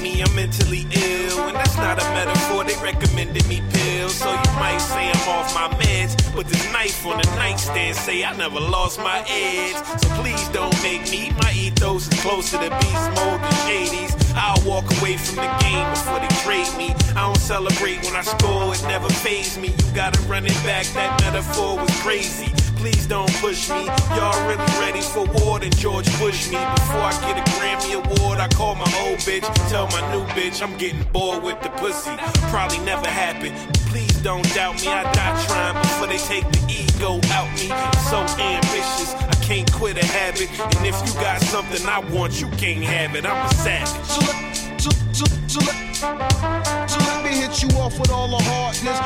me. 0.00 0.22
I'm 0.22 0.34
mentally 0.34 0.86
ill, 0.90 1.40
and 1.48 1.56
that's 1.56 1.76
not 1.76 2.00
a 2.00 2.04
metaphor. 2.12 2.64
They 2.64 2.76
recommended 2.82 3.46
me 3.48 3.62
pills, 3.72 4.14
so 4.14 4.30
you 4.30 4.52
might 4.58 4.78
say 4.78 5.10
I'm 5.10 5.28
off 5.28 5.54
my 5.54 5.68
meds. 5.80 6.14
But 6.34 6.46
the 6.48 6.58
knife 6.72 7.06
on 7.06 7.18
the 7.18 7.28
nightstand 7.36 7.96
say 7.96 8.24
I 8.24 8.36
never 8.36 8.60
lost 8.60 8.98
my 8.98 9.24
edge. 9.28 9.76
So 10.00 10.08
please 10.20 10.48
don't 10.48 10.74
make 10.82 11.10
me. 11.10 11.32
My 11.42 11.52
ethos 11.52 12.08
is 12.08 12.20
closer 12.20 12.58
to 12.58 12.70
beast 12.70 13.08
mode 13.16 13.40
than 13.40 13.56
shadies. 13.66 14.12
I'll 14.36 14.62
walk 14.68 14.84
away 15.00 15.16
from 15.16 15.36
the 15.36 15.50
game 15.60 15.88
before 15.90 16.20
they 16.20 16.32
trade 16.42 16.70
me. 16.76 16.94
I 17.16 17.26
don't 17.26 17.36
celebrate 17.36 18.04
when 18.04 18.16
I 18.16 18.22
score, 18.22 18.74
it 18.74 18.82
never 18.82 19.08
phase 19.08 19.58
me. 19.58 19.68
You 19.68 19.94
gotta 19.94 20.20
run 20.22 20.44
it 20.46 20.58
back, 20.64 20.86
that 20.94 21.20
metaphor 21.20 21.76
was 21.76 21.90
crazy. 22.02 22.53
Please 22.84 23.06
don't 23.06 23.32
push 23.36 23.70
me. 23.70 23.86
Y'all 24.14 24.46
really 24.46 24.62
ready 24.78 25.00
for 25.00 25.24
war? 25.40 25.58
Then 25.58 25.70
George 25.70 26.04
Bush 26.18 26.50
me. 26.50 26.58
Before 26.76 27.00
I 27.00 27.16
get 27.22 27.40
a 27.40 27.50
Grammy 27.52 27.94
Award, 27.94 28.40
I 28.40 28.48
call 28.48 28.74
my 28.74 28.84
old 29.06 29.20
bitch. 29.20 29.48
Tell 29.70 29.86
my 29.86 30.02
new 30.12 30.22
bitch 30.36 30.62
I'm 30.62 30.76
getting 30.76 31.02
bored 31.04 31.42
with 31.42 31.62
the 31.62 31.70
pussy. 31.80 32.14
Probably 32.50 32.78
never 32.80 33.06
happen. 33.06 33.54
Please 33.88 34.12
don't 34.20 34.44
doubt 34.52 34.82
me. 34.82 34.88
I 34.88 35.02
die 35.14 35.44
trying 35.46 35.80
before 35.80 36.08
they 36.08 36.18
take 36.18 36.44
the 36.52 36.60
ego 36.68 37.20
out 37.32 37.50
me. 37.54 37.72
So 38.10 38.20
ambitious, 38.36 39.14
I 39.14 39.34
can't 39.40 39.72
quit 39.72 39.96
a 39.96 40.04
habit. 40.04 40.50
And 40.76 40.86
if 40.86 40.94
you 41.08 41.14
got 41.14 41.40
something 41.40 41.80
I 41.86 42.00
want, 42.12 42.38
you 42.38 42.48
can't 42.58 42.84
have 42.84 43.16
it. 43.16 43.24
I'm 43.24 43.46
a 43.46 43.54
savage. 43.54 43.88
So 44.04 44.20
let, 44.28 44.78
so, 44.78 45.60
let, 45.60 46.90
so 46.90 46.98
let 46.98 47.24
me 47.24 47.30
hit 47.30 47.62
you 47.62 47.70
off 47.78 47.98
with 47.98 48.10
all 48.10 48.28
the 48.28 48.44
hardness. 48.44 49.00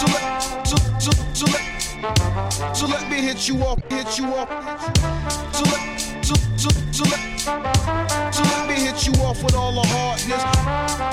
Let, 0.00 0.08
let, 0.14 1.81
so 2.02 2.86
let 2.86 3.08
me 3.08 3.18
hit 3.18 3.46
you 3.46 3.62
off, 3.62 3.78
hit 3.88 4.18
you 4.18 4.26
off. 4.34 4.48
So 5.54 5.64
let, 5.64 6.00
so, 6.24 6.34
so, 6.56 6.68
so 6.90 7.04
let, 7.04 8.34
so 8.34 8.42
let 8.42 8.68
me 8.68 8.74
hit 8.74 9.06
you 9.06 9.12
off 9.22 9.42
with 9.44 9.54
all 9.54 9.72
the 9.72 9.86
hardness. 9.86 10.42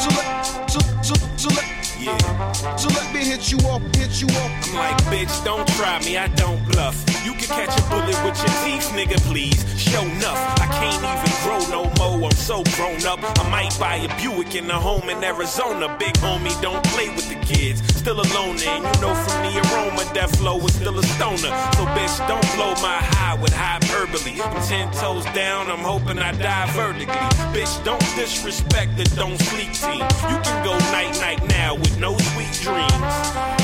So 0.03 0.09
let, 0.09 0.43
so, 0.67 0.79
so, 1.03 1.13
so 1.37 1.49
let. 1.55 1.78
Yeah. 1.99 2.51
So 2.77 2.87
let 2.89 3.13
me 3.13 3.25
hit 3.25 3.51
you 3.51 3.57
up, 3.67 3.81
hit 3.95 4.21
you 4.21 4.27
up. 4.27 4.51
I'm 4.67 4.75
like, 4.75 4.97
bitch, 5.11 5.43
don't 5.43 5.67
try 5.75 5.99
me, 6.05 6.17
I 6.17 6.27
don't 6.29 6.63
bluff. 6.71 6.95
You 7.25 7.33
can 7.33 7.47
catch 7.47 7.77
a 7.77 7.83
bullet 7.89 8.15
with 8.23 8.37
your 8.39 8.55
teeth, 8.63 8.87
nigga, 8.95 9.19
please. 9.27 9.59
Show 9.77 10.01
enough. 10.01 10.39
I 10.61 10.67
can't 10.79 11.03
even 11.03 11.33
grow 11.43 11.59
no 11.67 11.91
more, 11.99 12.29
I'm 12.29 12.31
so 12.31 12.63
grown 12.75 13.05
up. 13.05 13.19
I 13.39 13.49
might 13.49 13.77
buy 13.77 13.95
a 13.95 14.07
Buick 14.17 14.55
in 14.55 14.69
a 14.71 14.79
home 14.79 15.09
in 15.09 15.21
Arizona. 15.23 15.93
Big 15.99 16.13
homie, 16.15 16.55
don't 16.61 16.83
play 16.85 17.09
with 17.09 17.27
the 17.27 17.35
kids. 17.35 17.81
Still 17.95 18.21
alone, 18.21 18.57
and 18.63 18.83
you 18.85 19.01
know 19.01 19.13
from 19.13 19.43
the 19.43 19.59
aroma, 19.59 20.03
that 20.13 20.29
flow 20.37 20.57
is 20.59 20.73
still 20.75 20.97
a 20.97 21.03
stoner. 21.03 21.51
So, 21.75 21.83
bitch, 21.97 22.15
don't 22.29 22.47
blow 22.55 22.73
my 22.81 22.97
high 23.11 23.35
with 23.35 23.53
hyperbole. 23.53 24.39
I'm 24.41 24.67
ten 24.67 24.89
toes 24.93 25.25
down, 25.35 25.69
I'm 25.69 25.83
hoping 25.83 26.17
I 26.17 26.31
die 26.31 26.71
vertically. 26.71 27.13
Bitch, 27.51 27.83
don't 27.83 27.99
disrespect 28.15 28.95
the 28.95 29.03
don't 29.15 29.37
sleep 29.37 29.73
team. 29.73 30.05
You 30.31 30.37
can 30.47 30.63
go 30.63 30.77
night 30.95 31.19
night 31.19 31.43
now 31.49 31.75
with 31.75 31.88
no 31.97 32.17
sweet 32.17 32.53
dreams. 32.61 33.01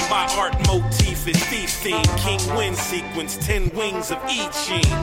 My 0.10 0.28
art 0.38 0.56
motif 0.68 1.28
is 1.28 1.38
thief 1.46 1.70
theme, 1.70 2.04
king 2.18 2.40
win 2.56 2.76
sequence, 2.76 3.38
ten 3.38 3.70
wings 3.76 4.12
of 4.12 4.20
each 4.30 4.54
sheen. 4.54 4.96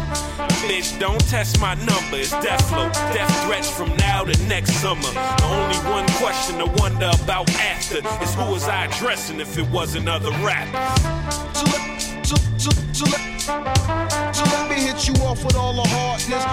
Bitch, 0.69 0.99
don't 0.99 1.21
test 1.28 1.60
my 1.60 1.75
number, 1.75 2.16
it's 2.16 2.31
death 2.31 2.69
flow. 2.69 2.88
Death 3.12 3.44
threats 3.44 3.71
from 3.71 3.94
now 3.97 4.25
to 4.25 4.47
next 4.47 4.72
summer. 4.81 5.03
The 5.03 5.44
only 5.44 5.78
one 5.91 6.06
question 6.22 6.59
to 6.59 6.66
wonder 6.81 7.10
about 7.22 7.50
after 7.56 7.99
is 8.22 8.34
who 8.34 8.50
was 8.50 8.69
I 8.69 8.87
addressing 8.87 9.41
if 9.41 9.59
it 9.59 9.69
wasn't 9.71 10.09
other 10.09 10.31
rappers. 10.44 11.03
So 11.59 11.65
let, 11.66 11.83
let, 12.27 13.33
so 14.34 14.44
let 14.44 14.71
me 14.71 14.77
hit 14.77 15.09
you 15.09 15.15
off 15.25 15.44
with 15.44 15.56
all 15.56 15.75
the 15.75 15.89
hardness. 15.89 16.44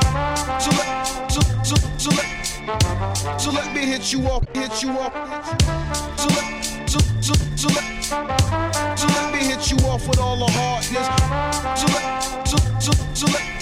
So 0.63 0.71
let, 0.71 1.05
so, 1.31 1.41
so, 1.63 1.75
so 1.97 2.09
let, 2.15 3.39
so 3.39 3.51
let 3.51 3.73
me 3.73 3.81
hit 3.85 4.11
you 4.11 4.27
off, 4.27 4.43
hit 4.53 4.81
you 4.81 4.91
up. 4.91 5.13
So 6.19 6.27
let, 6.29 6.58
so 7.59 7.67
let, 7.67 8.09
let 9.09 9.33
me 9.33 9.39
hit 9.39 9.69
you 9.69 9.77
off 9.89 10.07
with 10.07 10.17
all 10.17 10.37
the 10.37 10.49
hardness. 10.49 11.07
So 11.75 11.87
let, 11.87 12.47
so, 12.47 12.57
so, 12.79 12.91
so 13.13 13.25
let, 13.33 13.58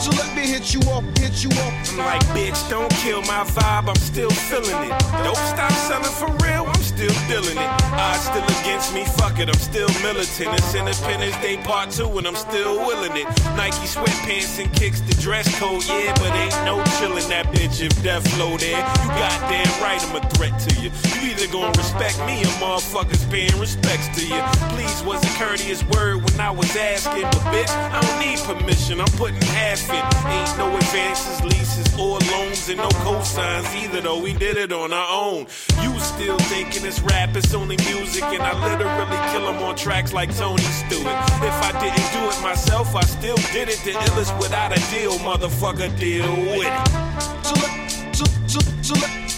so 0.00 0.10
let 0.20 0.36
me 0.36 0.46
hit 0.46 0.74
you 0.74 0.80
up, 0.92 1.04
hit 1.18 1.42
you 1.42 1.50
up. 1.50 1.72
I'm 1.88 1.98
like, 1.98 2.22
bitch, 2.36 2.58
don't 2.68 2.90
kill 2.96 3.22
my 3.22 3.44
vibe, 3.56 3.88
I'm 3.88 3.96
still 3.96 4.30
feeling 4.30 4.90
it. 4.90 4.98
Don't 5.24 5.36
stop 5.36 5.72
selling 5.88 6.12
for 6.12 6.30
real, 6.44 6.66
I'm 6.66 6.82
still 6.82 7.14
dealing 7.28 7.56
it. 7.56 7.70
Odds 7.96 8.24
still 8.24 8.44
against 8.60 8.92
me, 8.92 9.04
fuck 9.16 9.38
it, 9.38 9.48
I'm 9.48 9.60
still 9.60 9.88
militant. 10.02 10.52
It's 10.58 10.74
Independence 10.74 11.36
Day 11.40 11.56
Part 11.56 11.90
2 11.90 12.18
and 12.18 12.26
I'm 12.26 12.36
still 12.36 12.76
willing 12.86 13.16
it. 13.16 13.26
Nike 13.56 13.86
sweatpants 13.88 14.62
and 14.62 14.72
kicks 14.74 15.00
the 15.00 15.14
dress 15.22 15.48
code, 15.58 15.84
yeah, 15.86 16.12
but 16.14 16.32
ain't 16.34 16.54
no 16.64 16.82
chillin' 17.00 17.28
that 17.28 17.46
bitch 17.46 17.80
if 17.80 17.94
death 18.02 18.28
flow 18.34 18.58
there. 18.58 18.76
You 18.76 19.08
goddamn 19.08 19.72
right, 19.80 20.02
I'm 20.04 20.16
a 20.16 20.28
threat 20.30 20.58
to 20.68 20.80
you. 20.80 20.90
You 21.14 21.30
either 21.32 21.50
gonna 21.50 21.72
respect 21.78 22.18
me 22.26 22.42
or 22.42 22.52
motherfuckers 22.60 23.24
paying 23.30 23.58
respects 23.58 24.08
to 24.18 24.26
you. 24.26 24.42
Please 24.74 25.02
was 25.02 25.22
a 25.24 25.38
courteous 25.38 25.82
word 25.84 26.22
when 26.28 26.40
I 26.40 26.50
was 26.50 26.76
asking, 26.76 27.22
but 27.22 27.42
bitch, 27.52 27.70
I 27.70 28.00
don't 28.00 28.18
need 28.20 28.38
permission, 28.44 29.00
I'm 29.00 29.13
putting 29.16 29.40
half 29.40 29.88
in. 29.90 30.04
Ain't 30.30 30.58
no 30.58 30.74
advances, 30.76 31.42
leases, 31.42 31.86
or 31.98 32.18
loans, 32.32 32.68
and 32.68 32.78
no 32.78 32.88
cosigns 33.04 33.68
either, 33.82 34.00
though 34.00 34.20
we 34.20 34.32
did 34.32 34.56
it 34.56 34.72
on 34.72 34.92
our 34.92 35.08
own. 35.10 35.46
You 35.82 35.98
still 36.00 36.38
thinking 36.50 36.84
it's 36.84 37.00
rap, 37.00 37.34
it's 37.36 37.54
only 37.54 37.76
music, 37.88 38.24
and 38.24 38.42
I 38.42 38.52
literally 38.68 39.18
kill 39.32 39.52
them 39.52 39.62
on 39.62 39.76
tracks 39.76 40.12
like 40.12 40.34
Tony 40.36 40.62
Stewart. 40.62 41.06
If 41.42 41.56
I 41.62 41.72
didn't 41.80 42.10
do 42.12 42.22
it 42.28 42.42
myself, 42.42 42.94
I 42.94 43.02
still 43.02 43.36
did 43.52 43.68
it. 43.68 43.80
The 43.84 43.92
illest 43.92 44.38
without 44.38 44.72
a 44.72 44.80
deal, 44.90 45.12
motherfucker, 45.18 45.96
deal 45.98 46.30
with 46.56 46.66
it. 46.66 47.44
So 47.44 47.54
let, 47.62 47.90
so, 48.14 48.24
so, 48.46 48.60
so 48.82 48.94
let, 48.94 49.30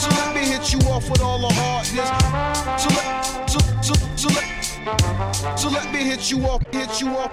so 0.00 0.08
let 0.10 0.34
me 0.34 0.42
hit 0.42 0.72
you 0.72 0.80
off 0.90 1.08
with 1.10 1.22
all 1.22 1.38
the 1.38 1.52
hardness. 1.54 2.10
So 2.82 2.88
let, 2.96 3.24
so, 3.50 3.58
so, 3.82 3.94
so 4.16 4.28
let, 4.28 5.58
so 5.58 5.68
let 5.68 5.92
me 5.92 6.00
hit 6.00 6.30
you 6.30 6.46
up, 6.46 6.62
hit 6.74 7.00
you 7.00 7.08
up. 7.16 7.32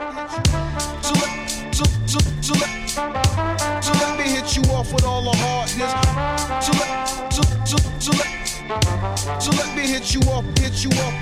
So 1.03 1.13
let, 1.13 1.46
so, 2.47 2.53
let, 2.53 3.83
so 3.83 3.91
let 3.94 4.17
me 4.17 4.23
hit 4.23 4.55
you 4.55 4.63
off 4.71 4.94
with 4.94 5.03
all 5.03 5.21
the 5.21 5.35
hardness. 5.35 5.91
So 6.65 6.71
let, 6.79 7.07
so, 7.33 7.41
so, 7.65 7.77
so 7.99 8.11
let, 8.13 9.41
so 9.41 9.51
let 9.51 9.75
me 9.75 9.81
hit 9.85 10.13
you 10.13 10.21
off, 10.31 10.45
hit 10.57 10.81
you 10.81 10.91
up. 11.01 11.13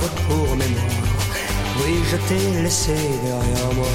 Coffre 0.00 0.14
pour 0.28 0.56
mémoire. 0.56 0.84
Oui, 1.80 1.94
je 2.10 2.16
t'ai 2.16 2.62
laissé 2.62 2.96
derrière 3.22 3.72
moi. 3.74 3.86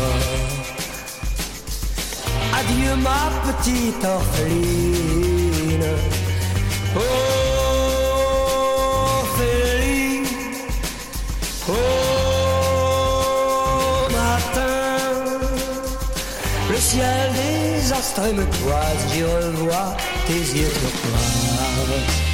Adieu 2.60 2.96
ma 2.96 3.32
petite 3.46 4.06
orpheline. 4.06 5.88
Ophélie. 9.26 10.28
Au 11.68 11.72
matin, 14.12 14.98
le 16.70 16.78
ciel 16.78 17.32
désastré 17.34 18.34
me 18.34 18.46
toise, 18.46 19.04
j'y 19.12 19.24
revois 19.24 19.98
tes 20.28 20.44
yeux 20.58 20.72
turquoise. 20.72 22.33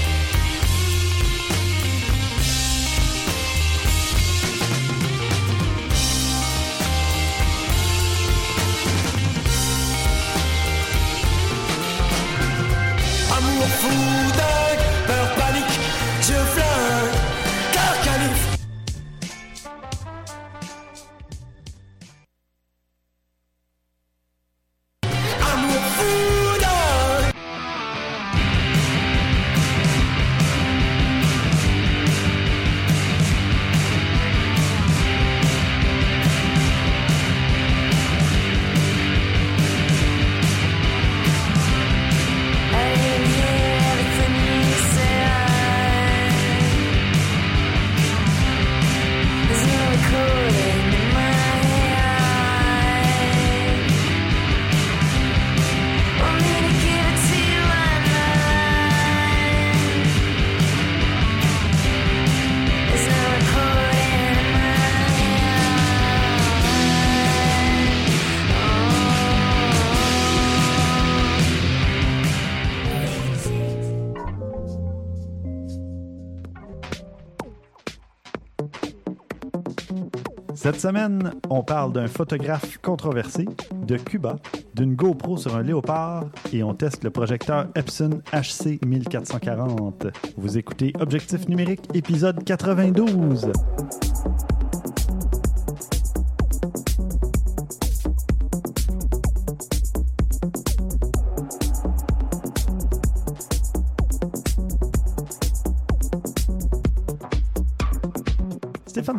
Cette 80.72 80.82
semaine, 80.82 81.32
on 81.50 81.64
parle 81.64 81.94
d'un 81.94 82.06
photographe 82.06 82.78
controversé, 82.78 83.46
de 83.88 83.98
Cuba, 83.98 84.36
d'une 84.76 84.94
GoPro 84.94 85.36
sur 85.36 85.56
un 85.56 85.64
léopard 85.64 86.26
et 86.54 86.62
on 86.62 86.76
teste 86.76 87.04
le 87.04 87.10
projecteur 87.10 87.66
Epson 87.74 88.22
HC 88.32 88.86
1440. 88.86 90.06
Vous 90.38 90.60
écoutez 90.60 90.94
Objectif 91.00 91.50
numérique, 91.50 91.88
épisode 91.96 92.44
92. 92.44 93.52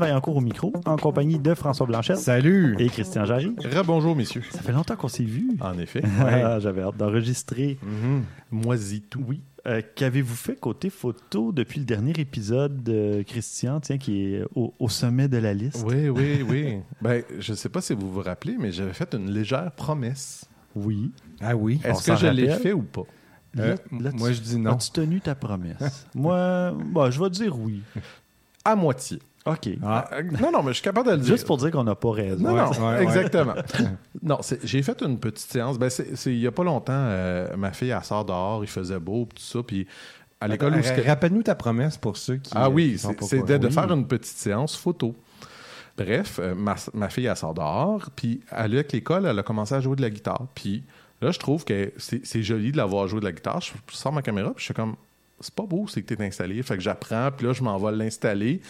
Vaillancourt 0.00 0.36
au 0.36 0.40
micro, 0.40 0.72
en 0.86 0.96
compagnie 0.96 1.38
de 1.38 1.54
François 1.54 1.86
Blanchette 1.86 2.16
Salut! 2.18 2.74
et 2.78 2.88
Christian 2.88 3.24
Jarry. 3.24 3.54
Rebonjour, 3.64 4.16
messieurs. 4.16 4.42
Ça 4.50 4.60
fait 4.60 4.72
longtemps 4.72 4.96
qu'on 4.96 5.08
s'est 5.08 5.22
vus. 5.22 5.52
En 5.60 5.78
effet. 5.78 6.02
J'avais 6.60 6.82
hâte 6.82 6.96
d'enregistrer. 6.96 7.78
Mhm. 7.82 8.24
Moisi 8.50 9.02
tout. 9.02 9.22
Oui. 9.28 9.40
Euh, 9.66 9.82
Qu'avez-vous 9.94 10.34
fait 10.34 10.56
côté 10.56 10.88
photo 10.90 11.52
depuis 11.52 11.80
le 11.80 11.84
dernier 11.86 12.12
épisode 12.18 12.82
de 12.82 13.22
Christian, 13.26 13.78
tiens, 13.80 13.98
qui 13.98 14.34
est 14.34 14.42
au, 14.54 14.72
au 14.78 14.88
sommet 14.88 15.28
de 15.28 15.36
la 15.36 15.52
liste? 15.52 15.84
Oui, 15.86 16.08
oui, 16.08 16.42
oui. 16.48 16.76
ben, 17.02 17.22
je 17.38 17.52
ne 17.52 17.56
sais 17.56 17.68
pas 17.68 17.82
si 17.82 17.92
vous 17.94 18.10
vous 18.10 18.22
rappelez, 18.22 18.56
mais 18.58 18.72
j'avais 18.72 18.94
fait 18.94 19.14
une 19.14 19.30
légère 19.30 19.70
promesse. 19.72 20.46
Oui. 20.74 21.12
Ah 21.42 21.54
oui. 21.54 21.78
Est-ce 21.84 22.10
que 22.10 22.16
je 22.16 22.26
l'ai 22.28 22.48
fait 22.56 22.72
ou 22.72 22.82
pas? 22.82 23.02
Euh, 23.58 23.74
Là- 23.92 23.98
là, 24.00 24.10
moi, 24.14 24.28
tu- 24.28 24.36
je 24.36 24.40
dis 24.40 24.58
non. 24.58 24.72
As-tu 24.72 24.92
tenu 24.92 25.20
ta 25.20 25.34
promesse? 25.34 26.06
Moi, 26.14 26.72
bah, 26.94 27.10
je 27.10 27.20
vais 27.22 27.28
dire 27.30 27.58
oui. 27.58 27.82
À 28.64 28.76
moitié. 28.76 29.18
OK. 29.46 29.68
Ah, 29.82 30.08
Euh, 30.12 30.22
Non, 30.40 30.52
non, 30.52 30.62
mais 30.62 30.70
je 30.70 30.74
suis 30.74 30.82
capable 30.82 31.08
de 31.08 31.12
le 31.14 31.18
dire. 31.18 31.28
Juste 31.34 31.46
pour 31.46 31.56
dire 31.56 31.70
qu'on 31.70 31.84
n'a 31.84 31.94
pas 31.94 32.10
raison. 32.12 32.42
Non, 32.42 32.54
non, 32.54 32.70
ouais, 32.70 32.78
ouais. 32.96 33.02
exactement. 33.02 33.54
non, 34.22 34.38
j'ai 34.62 34.82
fait 34.82 35.02
une 35.02 35.18
petite 35.18 35.50
séance. 35.50 35.78
Ben, 35.78 35.88
c'est, 35.88 36.14
il 36.26 36.38
n'y 36.40 36.46
a 36.46 36.52
pas 36.52 36.64
longtemps, 36.64 36.92
euh, 36.94 37.56
ma 37.56 37.72
fille, 37.72 37.90
elle 37.90 38.04
sort 38.04 38.24
dehors, 38.24 38.62
il 38.62 38.68
faisait 38.68 38.98
beau, 38.98 39.26
tout 39.34 39.42
ça, 39.42 39.62
puis 39.62 39.86
à 40.40 40.48
l'école 40.48 40.74
Rappelle-nous 41.06 41.42
ta 41.42 41.54
promesse 41.54 41.96
pour 41.96 42.16
ceux 42.16 42.36
qui. 42.36 42.52
Ah 42.54 42.66
euh, 42.66 42.70
oui, 42.70 42.96
au 43.02 43.26
c'était 43.26 43.58
de 43.58 43.68
courant. 43.68 43.86
faire 43.86 43.92
une 43.96 44.06
petite 44.06 44.36
séance 44.36 44.76
photo. 44.76 45.14
Bref, 45.96 46.38
euh, 46.38 46.54
ma, 46.54 46.76
ma 46.94 47.08
fille, 47.10 47.26
elle 47.26 47.36
sort 47.36 47.54
dehors, 47.54 48.08
puis 48.14 48.40
elle, 48.50 48.74
avec 48.74 48.92
l'école, 48.92 49.26
elle 49.26 49.38
a 49.38 49.42
commencé 49.42 49.74
à 49.74 49.80
jouer 49.80 49.96
de 49.96 50.02
la 50.02 50.08
guitare. 50.10 50.46
Puis 50.54 50.82
là, 51.20 51.30
je 51.30 51.38
trouve 51.38 51.64
que 51.64 51.92
c'est 51.98 52.24
c'est 52.24 52.42
joli 52.42 52.72
de 52.72 52.76
l'avoir 52.78 53.06
joué 53.08 53.20
de 53.20 53.24
la 53.26 53.32
guitare. 53.32 53.60
Je, 53.60 53.72
je 53.90 53.96
sors 53.96 54.12
ma 54.12 54.22
caméra, 54.22 54.50
puis 54.50 54.60
je 54.60 54.64
suis 54.66 54.74
comme, 54.74 54.96
c'est 55.40 55.54
pas 55.54 55.64
beau, 55.64 55.86
c'est 55.88 56.02
que 56.02 56.14
t'es 56.14 56.24
installé. 56.24 56.62
Fait 56.62 56.76
que 56.76 56.82
j'apprends, 56.82 57.30
puis 57.36 57.46
là, 57.46 57.52
je 57.52 57.62
m'en 57.62 57.76
vais 57.78 57.92
l'installer. 57.92 58.60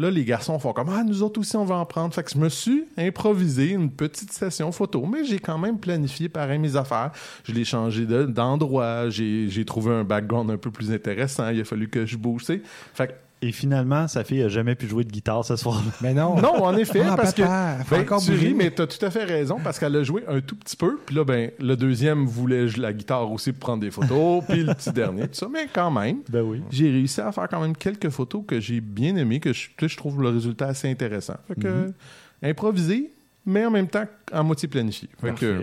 Là, 0.00 0.10
les 0.10 0.24
garçons 0.24 0.58
font 0.58 0.72
comme 0.72 0.88
Ah, 0.88 1.04
nous 1.04 1.22
autres 1.22 1.38
aussi, 1.40 1.56
on 1.56 1.64
va 1.66 1.74
en 1.76 1.84
prendre. 1.84 2.14
Fait 2.14 2.22
que 2.22 2.30
je 2.30 2.38
me 2.38 2.48
suis 2.48 2.84
improvisé 2.96 3.68
une 3.72 3.90
petite 3.90 4.32
session 4.32 4.72
photo, 4.72 5.04
mais 5.04 5.24
j'ai 5.26 5.38
quand 5.38 5.58
même 5.58 5.78
planifié 5.78 6.30
pareil 6.30 6.58
mes 6.58 6.74
affaires. 6.74 7.12
Je 7.44 7.52
l'ai 7.52 7.64
changé 7.66 8.06
de- 8.06 8.24
d'endroit, 8.24 9.10
j'ai 9.10 9.64
trouvé 9.66 9.92
un 9.92 10.04
background 10.04 10.50
un 10.50 10.56
peu 10.56 10.70
plus 10.70 10.90
intéressant. 10.90 11.50
Il 11.50 11.60
a 11.60 11.64
fallu 11.64 11.88
que 11.88 12.06
je 12.06 12.16
bouge. 12.16 12.44
Et 13.42 13.52
finalement, 13.52 14.06
sa 14.06 14.22
fille 14.22 14.42
a 14.42 14.48
jamais 14.48 14.74
pu 14.74 14.86
jouer 14.86 15.02
de 15.02 15.10
guitare 15.10 15.44
ce 15.46 15.56
soir-là. 15.56 15.90
Mais 16.02 16.12
non. 16.12 16.36
non, 16.40 16.62
en 16.62 16.76
effet, 16.76 17.00
Ah, 17.08 17.16
parce 17.16 17.32
que 17.32 17.40
papa, 17.40 17.78
faut 17.86 17.96
ben, 17.96 18.18
tu 18.18 18.32
ris, 18.32 18.52
mais 18.52 18.70
tu 18.70 18.82
as 18.82 18.86
tout 18.86 19.02
à 19.02 19.10
fait 19.10 19.24
raison 19.24 19.56
parce 19.64 19.78
qu'elle 19.78 19.96
a 19.96 20.02
joué 20.02 20.24
un 20.28 20.40
tout 20.42 20.56
petit 20.56 20.76
peu. 20.76 20.98
Puis 21.06 21.14
là, 21.14 21.24
ben, 21.24 21.50
le 21.58 21.74
deuxième 21.74 22.26
voulait 22.26 22.68
jouer 22.68 22.82
la 22.82 22.92
guitare 22.92 23.32
aussi 23.32 23.52
pour 23.52 23.60
prendre 23.60 23.80
des 23.80 23.90
photos. 23.90 24.44
puis 24.48 24.62
le 24.62 24.74
petit 24.74 24.92
dernier, 24.92 25.22
tout 25.22 25.34
ça. 25.36 25.48
Mais 25.50 25.68
quand 25.72 25.90
même, 25.90 26.18
Ben 26.28 26.42
oui. 26.42 26.62
j'ai 26.70 26.90
réussi 26.90 27.22
à 27.22 27.32
faire 27.32 27.48
quand 27.48 27.62
même 27.62 27.74
quelques 27.74 28.10
photos 28.10 28.42
que 28.46 28.60
j'ai 28.60 28.82
bien 28.82 29.16
aimées, 29.16 29.40
que 29.40 29.54
je, 29.54 29.70
que 29.74 29.88
je 29.88 29.96
trouve 29.96 30.20
le 30.20 30.28
résultat 30.28 30.66
assez 30.66 30.90
intéressant. 30.90 31.36
Fait 31.48 31.58
que, 31.58 31.68
Mhm. 31.68 31.92
improvisé, 32.42 33.10
mais 33.46 33.64
en 33.64 33.70
même 33.70 33.88
temps 33.88 34.04
à 34.32 34.42
moitié 34.42 34.68
planifié. 34.68 35.08
Fait 35.18 35.34
que. 35.34 35.62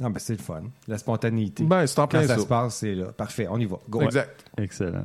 Non, 0.00 0.08
ben 0.08 0.18
c'est 0.18 0.32
le 0.32 0.38
fun. 0.42 0.62
La 0.88 0.96
spontanéité. 0.96 1.62
ben, 1.62 1.86
c'est 1.86 1.98
en 1.98 2.04
Quand 2.04 2.08
plein 2.08 2.22
ça 2.26 2.36
ça. 2.36 2.40
se 2.40 2.46
passe, 2.46 2.76
c'est 2.76 2.94
là. 2.94 3.12
Parfait, 3.12 3.46
on 3.50 3.58
y 3.58 3.66
va. 3.66 3.76
Go. 3.88 4.00
Exact. 4.00 4.46
Excellent. 4.56 5.04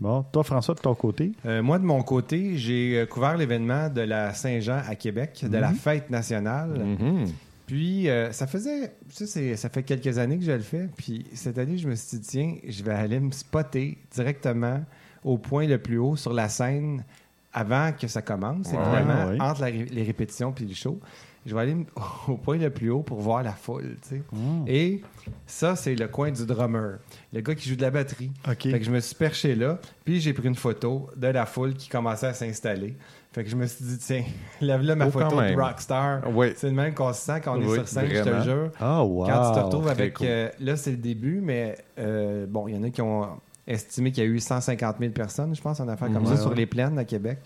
Bon, 0.00 0.22
toi, 0.32 0.42
François, 0.42 0.74
de 0.74 0.80
ton 0.80 0.94
côté? 0.94 1.32
Euh, 1.46 1.62
moi, 1.62 1.78
de 1.78 1.84
mon 1.84 2.02
côté, 2.02 2.56
j'ai 2.56 2.98
euh, 3.00 3.06
couvert 3.06 3.36
l'événement 3.36 3.88
de 3.88 4.00
la 4.02 4.34
Saint-Jean 4.34 4.82
à 4.88 4.94
Québec, 4.96 5.44
de 5.48 5.56
la 5.56 5.70
fête 5.72 6.10
nationale. 6.10 6.70
Mhm. 6.84 7.26
Puis, 7.66 8.08
euh, 8.10 8.30
ça 8.32 8.46
faisait, 8.46 8.92
ça, 9.08 9.26
c'est- 9.26 9.56
ça 9.56 9.68
fait 9.70 9.82
quelques 9.82 10.18
années 10.18 10.36
que 10.38 10.44
je 10.44 10.52
le 10.52 10.58
fais. 10.60 10.88
Puis, 10.96 11.24
cette 11.32 11.56
année, 11.58 11.78
je 11.78 11.88
me 11.88 11.94
suis 11.94 12.18
dit, 12.18 12.26
tiens, 12.26 12.54
je 12.68 12.82
vais 12.82 12.92
aller 12.92 13.20
me 13.20 13.30
spotter 13.30 13.96
directement 14.12 14.82
au 15.22 15.38
point 15.38 15.66
le 15.66 15.78
plus 15.78 15.96
haut 15.96 16.16
sur 16.16 16.34
la 16.34 16.48
scène 16.50 17.04
avant 17.52 17.92
que 17.92 18.06
ça 18.08 18.20
commence, 18.20 18.66
Ouais, 18.72 18.78
évidemment, 18.78 19.30
ouais. 19.30 19.40
entre 19.40 19.60
la 19.62 19.70
les 19.70 20.02
répétitions 20.02 20.52
puis 20.52 20.66
le 20.66 20.74
show. 20.74 20.98
Je 21.46 21.54
vais 21.54 21.60
aller 21.60 21.76
au 22.28 22.36
point 22.36 22.56
le 22.56 22.70
plus 22.70 22.90
haut 22.90 23.02
pour 23.02 23.20
voir 23.20 23.42
la 23.42 23.52
foule, 23.52 23.96
tu 24.02 24.16
sais. 24.16 24.22
Et 24.66 25.02
ça, 25.46 25.76
c'est 25.76 25.94
le 25.94 26.08
coin 26.08 26.30
du 26.30 26.46
drummer, 26.46 26.98
le 27.32 27.40
gars 27.40 27.54
qui 27.54 27.68
joue 27.68 27.76
de 27.76 27.82
la 27.82 27.90
batterie. 27.90 28.30
Fait 28.72 28.78
que 28.78 28.84
je 28.84 28.90
me 28.90 29.00
suis 29.00 29.14
perché 29.14 29.54
là, 29.54 29.78
puis 30.04 30.20
j'ai 30.20 30.32
pris 30.32 30.48
une 30.48 30.54
photo 30.54 31.10
de 31.16 31.26
la 31.28 31.44
foule 31.46 31.74
qui 31.74 31.88
commençait 31.88 32.28
à 32.28 32.34
s'installer. 32.34 32.96
Fait 33.32 33.42
que 33.44 33.50
je 33.50 33.56
me 33.56 33.66
suis 33.66 33.84
dit, 33.84 33.98
tiens, 33.98 34.24
lève 34.60 34.82
là 34.82 34.94
ma 34.94 35.06
Oh, 35.08 35.10
photo 35.10 35.36
de 35.40 35.60
rockstar. 35.60 36.22
C'est 36.56 36.68
le 36.68 36.72
même 36.74 36.94
qu'on 36.94 37.12
se 37.12 37.20
sent 37.20 37.40
quand 37.42 37.58
on 37.58 37.60
est 37.62 37.74
sur 37.74 37.88
scène, 37.88 38.08
je 38.08 38.22
te 38.22 38.42
jure. 38.42 38.70
Ah, 38.80 39.04
wow. 39.04 39.26
Quand 39.26 39.50
tu 39.52 39.58
te 39.60 39.64
retrouves 39.64 39.88
avec. 39.88 40.14
cool. 40.14 40.26
euh, 40.30 40.48
là, 40.60 40.76
c'est 40.76 40.92
le 40.92 40.96
début, 40.98 41.40
mais 41.42 41.76
euh, 41.98 42.46
bon, 42.48 42.68
il 42.68 42.76
y 42.76 42.78
en 42.78 42.84
a 42.84 42.90
qui 42.90 43.02
ont 43.02 43.28
estimé 43.66 44.12
qu'il 44.12 44.22
y 44.22 44.26
a 44.26 44.30
eu 44.30 44.38
150 44.38 44.96
000 45.00 45.10
personnes, 45.12 45.54
je 45.54 45.60
pense, 45.60 45.80
en 45.80 45.88
affaires 45.88 46.12
comme 46.12 46.24
Ouais, 46.26 46.36
ça, 46.36 46.42
sur 46.42 46.54
les 46.54 46.66
plaines 46.66 46.98
à 46.98 47.04
Québec. 47.04 47.38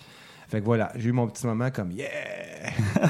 Fait 0.48 0.60
que 0.60 0.64
voilà, 0.64 0.90
j'ai 0.96 1.10
eu 1.10 1.12
mon 1.12 1.26
petit 1.28 1.46
moment 1.46 1.70
comme 1.70 1.92
yeah! 1.92 2.08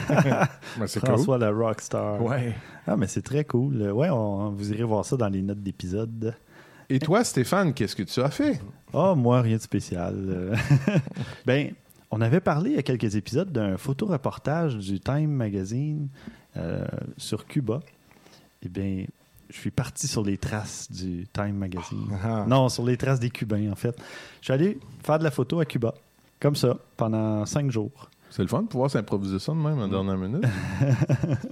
Ben, 0.78 0.86
c'est 0.86 1.00
cool. 1.00 1.08
François, 1.10 1.38
la 1.38 1.50
rockstar. 1.50 2.22
Ouais. 2.22 2.54
Ah, 2.86 2.96
mais 2.96 3.06
c'est 3.06 3.22
très 3.22 3.44
cool. 3.44 3.90
Ouais, 3.90 4.10
on- 4.10 4.50
vous 4.50 4.72
irez 4.72 4.82
voir 4.84 5.04
ça 5.04 5.16
dans 5.16 5.28
les 5.28 5.42
notes 5.42 5.62
d'épisode. 5.62 6.34
Et 6.90 6.98
toi, 6.98 7.22
Stéphane, 7.24 7.74
qu'est-ce 7.74 7.94
que 7.96 8.02
tu 8.02 8.20
as 8.20 8.30
fait? 8.30 8.60
Ah, 8.94 9.14
moi, 9.16 9.40
rien 9.42 9.56
de 9.56 9.62
spécial. 9.62 10.56
Ben, 11.46 11.72
on 12.10 12.20
avait 12.20 12.40
parlé 12.40 12.70
il 12.70 12.76
y 12.76 12.78
a 12.78 12.82
quelques 12.82 13.14
épisodes 13.16 13.52
d'un 13.52 13.76
photoreportage 13.76 14.76
du 14.76 14.98
Time 15.00 15.30
Magazine 15.30 16.08
euh, 16.56 16.86
sur 17.16 17.46
Cuba. 17.46 17.80
Eh 18.62 18.68
bien, 18.68 19.04
je 19.50 19.56
suis 19.58 19.70
parti 19.70 20.06
sur 20.08 20.24
les 20.24 20.38
traces 20.38 20.90
du 20.90 21.26
Time 21.32 21.54
Magazine. 21.56 22.08
Ah. 22.24 22.44
Non, 22.48 22.68
sur 22.68 22.84
les 22.84 22.96
traces 22.96 23.20
des 23.20 23.30
Cubains, 23.30 23.70
en 23.70 23.76
fait. 23.76 23.96
Je 24.40 24.46
suis 24.46 24.52
allé 24.52 24.78
faire 25.04 25.18
de 25.18 25.24
la 25.24 25.30
photo 25.30 25.60
à 25.60 25.64
Cuba, 25.66 25.94
comme 26.40 26.56
ça, 26.56 26.76
pendant 26.96 27.44
cinq 27.46 27.70
jours. 27.70 28.10
C'est 28.30 28.42
le 28.42 28.48
fun 28.48 28.62
de 28.62 28.68
pouvoir 28.68 28.90
s'improviser 28.90 29.38
ça 29.38 29.52
de 29.52 29.56
même 29.58 29.78
en 29.78 29.88
dernière 29.88 30.18
minute. 30.18 30.44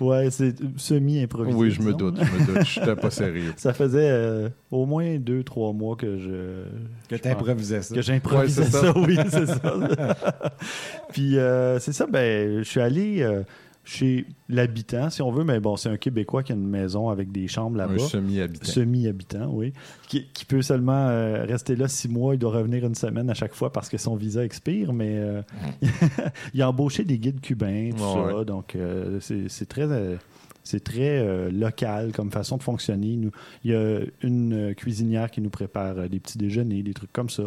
Ouais, 0.00 0.30
c'est 0.30 0.54
semi-improvisé. 0.78 1.58
oui, 1.58 1.70
je 1.70 1.82
me 1.82 1.92
doute, 1.92 2.16
je 2.18 2.32
me 2.32 2.46
doute. 2.46 2.64
Je 2.64 2.80
n'étais 2.80 2.96
pas 2.96 3.10
sérieux. 3.10 3.52
Ça 3.58 3.74
faisait 3.74 4.08
euh, 4.10 4.48
au 4.70 4.86
moins 4.86 5.18
deux, 5.18 5.44
trois 5.44 5.74
mois 5.74 5.94
que 5.94 6.16
je. 6.16 6.64
Que 7.06 7.20
tu 7.20 7.28
improvisais 7.28 7.82
ça. 7.82 7.94
que 7.94 8.00
j'improvisais 8.00 8.62
Ouais, 8.62 8.66
c'est 8.66 8.72
ça. 8.72 8.80
ça. 8.94 8.98
oui, 8.98 9.18
c'est 9.28 9.46
ça. 9.46 10.16
Puis 11.12 11.36
euh, 11.36 11.78
c'est 11.80 11.92
ça, 11.92 12.06
ben, 12.06 12.60
je 12.62 12.68
suis 12.68 12.80
allé 12.80 13.20
euh, 13.20 13.42
chez 13.92 14.24
l'habitant, 14.48 15.10
si 15.10 15.20
on 15.20 15.32
veut, 15.32 15.42
mais 15.42 15.58
bon, 15.58 15.76
c'est 15.76 15.88
un 15.88 15.96
Québécois 15.96 16.44
qui 16.44 16.52
a 16.52 16.54
une 16.54 16.64
maison 16.68 17.08
avec 17.08 17.32
des 17.32 17.48
chambres 17.48 17.74
Un 17.80 17.86
là-bas. 17.88 17.98
semi-habitant. 17.98 18.64
Semi-habitant, 18.64 19.50
oui. 19.52 19.72
Qui, 20.08 20.26
qui 20.32 20.44
peut 20.44 20.62
seulement 20.62 21.08
euh, 21.08 21.44
rester 21.44 21.74
là 21.74 21.88
six 21.88 22.08
mois. 22.08 22.34
Il 22.34 22.38
doit 22.38 22.52
revenir 22.52 22.84
une 22.86 22.94
semaine 22.94 23.28
à 23.30 23.34
chaque 23.34 23.52
fois 23.52 23.72
parce 23.72 23.88
que 23.88 23.98
son 23.98 24.14
visa 24.14 24.44
expire, 24.44 24.92
mais 24.92 25.16
euh, 25.16 25.42
il 26.54 26.62
a 26.62 26.68
embauché 26.68 27.04
des 27.04 27.18
guides 27.18 27.40
cubains, 27.40 27.90
tout 27.90 28.02
Ouais, 28.02 28.12
ça. 28.30 28.36
ouais. 28.38 28.44
Donc, 28.44 28.76
euh, 28.76 29.18
c'est 29.20 29.66
très. 29.68 29.88
c'est 30.62 30.84
très 30.84 31.50
local 31.50 32.12
comme 32.12 32.30
façon 32.30 32.58
de 32.58 32.62
fonctionner. 32.62 33.16
Nous, 33.16 33.32
il 33.64 33.72
y 33.72 33.74
a 33.74 34.00
une 34.22 34.72
cuisinière 34.76 35.32
qui 35.32 35.40
nous 35.40 35.50
prépare 35.50 36.08
des 36.08 36.20
petits 36.20 36.38
déjeuners, 36.38 36.84
des 36.84 36.94
trucs 36.94 37.12
comme 37.12 37.28
ça. 37.30 37.44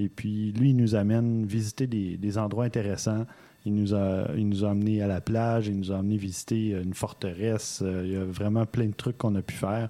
Et 0.00 0.08
puis, 0.08 0.50
lui, 0.52 0.70
il 0.70 0.76
nous 0.76 0.94
amène 0.96 1.46
visiter 1.46 1.86
des, 1.86 2.16
des 2.16 2.38
endroits 2.38 2.64
intéressants. 2.64 3.24
Il 3.66 3.74
nous, 3.74 3.94
a, 3.94 4.28
il 4.36 4.48
nous 4.48 4.64
a 4.64 4.70
amené 4.70 5.02
à 5.02 5.06
la 5.08 5.20
plage, 5.20 5.66
il 5.66 5.76
nous 5.76 5.92
a 5.92 5.98
amené 5.98 6.16
visiter 6.16 6.72
euh, 6.72 6.82
une 6.82 6.94
forteresse. 6.94 7.80
Euh, 7.84 8.02
Il 8.06 8.12
y 8.12 8.16
a 8.16 8.24
vraiment 8.24 8.64
plein 8.64 8.86
de 8.86 8.94
trucs 8.94 9.18
qu'on 9.18 9.34
a 9.34 9.42
pu 9.42 9.54
faire. 9.54 9.88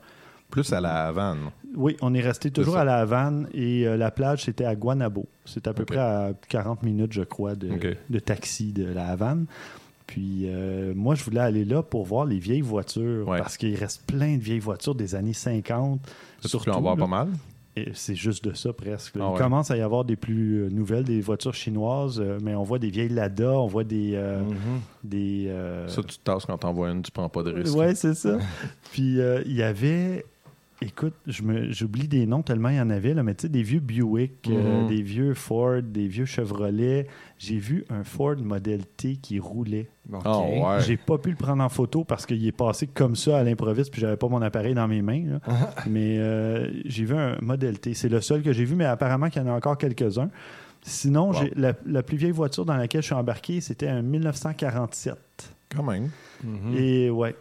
Plus 0.50 0.72
à 0.72 0.80
la 0.80 1.06
Havane. 1.06 1.50
Oui, 1.74 1.96
on 2.00 2.14
est 2.14 2.20
resté 2.20 2.50
toujours 2.50 2.76
à 2.76 2.84
la 2.84 2.98
Havane 2.98 3.48
et 3.52 3.86
euh, 3.86 3.96
la 3.96 4.10
plage, 4.10 4.44
c'était 4.44 4.64
à 4.64 4.74
Guanabo. 4.76 5.26
C'est 5.44 5.66
à 5.66 5.74
peu 5.74 5.84
près 5.84 5.98
à 5.98 6.32
40 6.48 6.82
minutes, 6.84 7.12
je 7.12 7.22
crois, 7.22 7.54
de, 7.54 8.18
taxi 8.18 8.72
de 8.72 8.86
la 8.86 9.08
Havane. 9.08 9.46
Puis 10.06 10.44
euh, 10.44 10.94
moi, 10.94 11.16
je 11.16 11.24
voulais 11.24 11.40
aller 11.40 11.64
là 11.64 11.82
pour 11.82 12.04
voir 12.06 12.24
les 12.24 12.38
vieilles 12.38 12.60
voitures 12.60 13.26
Ouais. 13.28 13.38
parce 13.38 13.56
qu'il 13.56 13.74
reste 13.74 14.06
plein 14.06 14.36
de 14.36 14.42
vieilles 14.42 14.60
voitures 14.60 14.94
des 14.94 15.16
années 15.16 15.32
50. 15.32 16.00
Tu 16.42 16.56
peux 16.58 16.70
en 16.70 16.80
voir 16.80 16.94
là. 16.96 17.02
pas 17.02 17.08
mal. 17.08 17.28
C'est 17.92 18.14
juste 18.14 18.44
de 18.44 18.54
ça 18.54 18.72
presque. 18.72 19.16
Ah 19.20 19.30
Il 19.34 19.38
commence 19.38 19.70
à 19.70 19.76
y 19.76 19.82
avoir 19.82 20.04
des 20.04 20.16
plus 20.16 20.62
euh, 20.64 20.70
nouvelles, 20.70 21.04
des 21.04 21.20
voitures 21.20 21.54
chinoises, 21.54 22.20
euh, 22.20 22.38
mais 22.42 22.54
on 22.54 22.62
voit 22.62 22.78
des 22.78 22.88
vieilles 22.90 23.10
Lada, 23.10 23.50
on 23.52 23.66
voit 23.66 23.84
des... 23.84 24.12
euh, 24.14 24.40
Mhm. 24.42 24.80
des 25.04 25.46
euh, 25.48 25.86
Ça, 25.88 26.02
tu 26.02 26.16
te 26.18 26.22
tasses 26.24 26.46
quand 26.46 26.56
t'en 26.58 26.72
vois 26.72 26.90
une, 26.90 27.02
tu 27.02 27.10
prends 27.10 27.28
pas 27.28 27.42
de 27.42 27.52
risque. 27.52 27.76
Ouais, 27.76 27.94
c'est 27.94 28.14
ça. 28.14 28.38
Puis 28.92 29.20
euh, 29.20 29.42
il 29.46 29.52
y 29.54 29.62
avait. 29.62 30.24
Écoute, 30.82 31.14
je 31.26 31.42
me- 31.42 31.72
j'oublie 31.72 32.06
des 32.06 32.26
noms 32.26 32.42
tellement 32.42 32.68
il 32.68 32.76
y 32.76 32.80
en 32.80 32.90
avait, 32.90 33.14
là, 33.14 33.22
mais 33.22 33.34
tu 33.34 33.42
sais, 33.42 33.48
des 33.48 33.62
vieux 33.62 33.80
Buick, 33.80 34.46
euh, 34.50 34.82
Mhm. 34.82 34.88
des 34.88 35.00
vieux 35.00 35.32
Ford, 35.32 35.80
des 35.82 36.06
vieux 36.06 36.26
Chevrolet. 36.26 37.06
J'ai 37.38 37.56
vu 37.56 37.84
un 37.88 38.04
Ford 38.04 38.36
Model 38.36 38.84
T 38.84 39.16
qui 39.16 39.38
roulait. 39.38 39.88
Ah 40.24 40.38
ouais. 40.40 40.80
J'ai 40.86 40.98
pas 40.98 41.16
pu 41.16 41.30
le 41.30 41.36
prendre 41.36 41.62
en 41.64 41.70
photo 41.70 42.04
parce 42.04 42.26
qu'il 42.26 42.46
est 42.46 42.52
passé 42.52 42.86
comme 42.86 43.16
ça 43.16 43.38
à 43.38 43.42
l'improviste, 43.42 43.90
puis 43.90 44.02
j'avais 44.02 44.18
pas 44.18 44.28
mon 44.28 44.42
appareil 44.42 44.74
dans 44.74 44.86
mes 44.86 45.00
mains. 45.00 45.24
là. 45.26 45.40
mais 45.88 46.18
euh, 46.18 46.68
j'ai 46.84 47.04
vu 47.04 47.14
un 47.16 47.38
Model 47.40 47.78
T. 47.80 47.94
C'est 47.94 48.10
le 48.10 48.20
seul 48.20 48.42
que 48.42 48.52
j'ai 48.52 48.66
vu, 48.66 48.74
mais 48.74 48.84
apparemment 48.84 49.30
qu'il 49.30 49.40
y 49.40 49.44
en 49.44 49.48
a 49.48 49.52
encore 49.56 49.78
quelques-uns. 49.78 50.28
Sinon, 50.82 51.28
Wow. 51.28 51.34
j'ai 51.40 51.52
la, 51.56 51.72
la 51.86 52.02
plus 52.02 52.16
vieille 52.18 52.30
voiture 52.32 52.64
dans 52.66 52.76
laquelle 52.76 53.00
je 53.00 53.06
suis 53.06 53.14
embarqué, 53.14 53.60
c'était 53.62 53.88
un 53.88 54.02
1947. 54.02 55.16
Quand 55.74 55.82
même. 55.82 56.10
Mhm. 56.44 56.74
Et 56.76 57.10
ouais. 57.10 57.34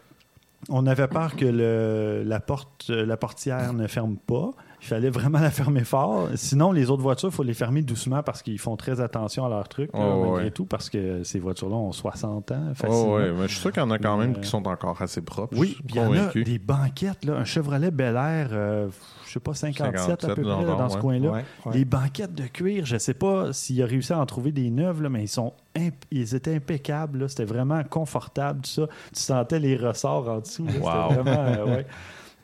On 0.69 0.86
avait 0.88 1.08
peur 1.08 1.36
que 1.36 1.45
le- 1.45 2.23
la, 2.25 2.39
porte, 2.39 2.88
euh, 2.89 3.06
la 3.06 3.17
portière 3.17 3.73
ne 3.73 3.88
ferme 3.88 4.15
pas. 4.17 4.51
Il 4.82 4.88
fallait 4.88 5.10
vraiment 5.10 5.39
la 5.39 5.49
fermer 5.51 5.84
fort. 5.84 6.28
Sinon, 6.36 6.71
les 6.71 6.89
autres 6.91 7.01
voitures, 7.01 7.30
il 7.30 7.36
faut 7.36 7.43
les 7.43 7.54
fermer 7.56 7.82
doucement 7.82 8.21
parce 8.23 8.41
qu'ils 8.43 8.60
font 8.60 8.75
très 8.75 8.99
attention 9.01 9.45
à 9.45 9.49
leurs 9.49 9.67
trucs, 9.67 9.91
là, 9.93 9.99
Oh, 10.01 10.21
malgré 10.25 10.43
ouais. 10.45 10.51
tout, 10.51 10.65
parce 10.65 10.89
que 10.89 11.23
ces 11.23 11.39
voitures-là 11.39 11.75
ont 11.75 11.91
60 11.91 12.51
ans 12.51 12.73
facilement. 12.75 13.13
Oh, 13.13 13.15
ouais, 13.17 13.32
mais 13.32 13.43
je 13.47 13.54
suis 13.54 13.62
sûr 13.62 13.71
qu'il 13.71 13.82
y 13.82 13.86
en 13.86 13.89
a 13.91 13.97
quand 13.97 14.17
même 14.17 14.34
Mais, 14.36 14.41
qui 14.41 14.47
sont 14.49 14.67
encore 14.67 15.01
assez 15.01 15.21
propres. 15.21 15.56
Oui, 15.58 15.78
il 15.89 15.95
y 15.95 15.99
en 15.99 16.13
a 16.13 16.28
des 16.34 16.60
banquettes, 16.60 17.25
là, 17.25 17.36
un 17.38 17.45
Chevrolet 17.45 17.89
Bel 17.91 18.15
Air, 18.15 18.49
euh, 18.51 18.88
sais 19.36 19.39
pas, 19.41 19.54
57, 19.54 19.95
à 19.95 19.98
57 19.98 20.36
peu 20.36 20.41
près, 20.41 20.65
dans 20.65 20.89
ce 20.89 20.95
ouais. 20.95 21.02
coin-là. 21.02 21.32
Ouais, 21.32 21.43
ouais. 21.65 21.74
Les 21.78 21.86
banquettes 21.86 22.34
de 22.34 22.48
cuir, 22.48 22.86
je 22.86 22.98
sais 22.98 23.13
pas 23.13 23.54
s'il 23.54 23.82
a 23.82 23.86
réussi 23.86 24.12
à 24.13 24.19
en 24.19 24.26
trouver 24.26 24.52
des 24.52 24.69
neuves, 24.69 25.02
là, 25.02 25.10
mais 25.10 25.24
ils 25.24 25.28
sont 25.30 25.54
imp- 25.76 26.06
ils 26.12 26.36
étaient 26.36 26.56
impeccables. 26.56 27.30
C'était 27.30 27.45
vraiment 27.45 27.84
confortable, 27.84 28.62
tout 28.62 28.69
ça. 28.69 28.88
Tu 29.13 29.21
sentais 29.21 29.60
les 29.60 29.76
ressorts 29.78 30.28
en 30.30 30.39
dessous. 30.39 30.65
C'était 30.67 30.80
Wow. 30.86 31.13
vraiment, 31.13 31.32
euh, 31.32 31.65
ouais. 31.78 31.86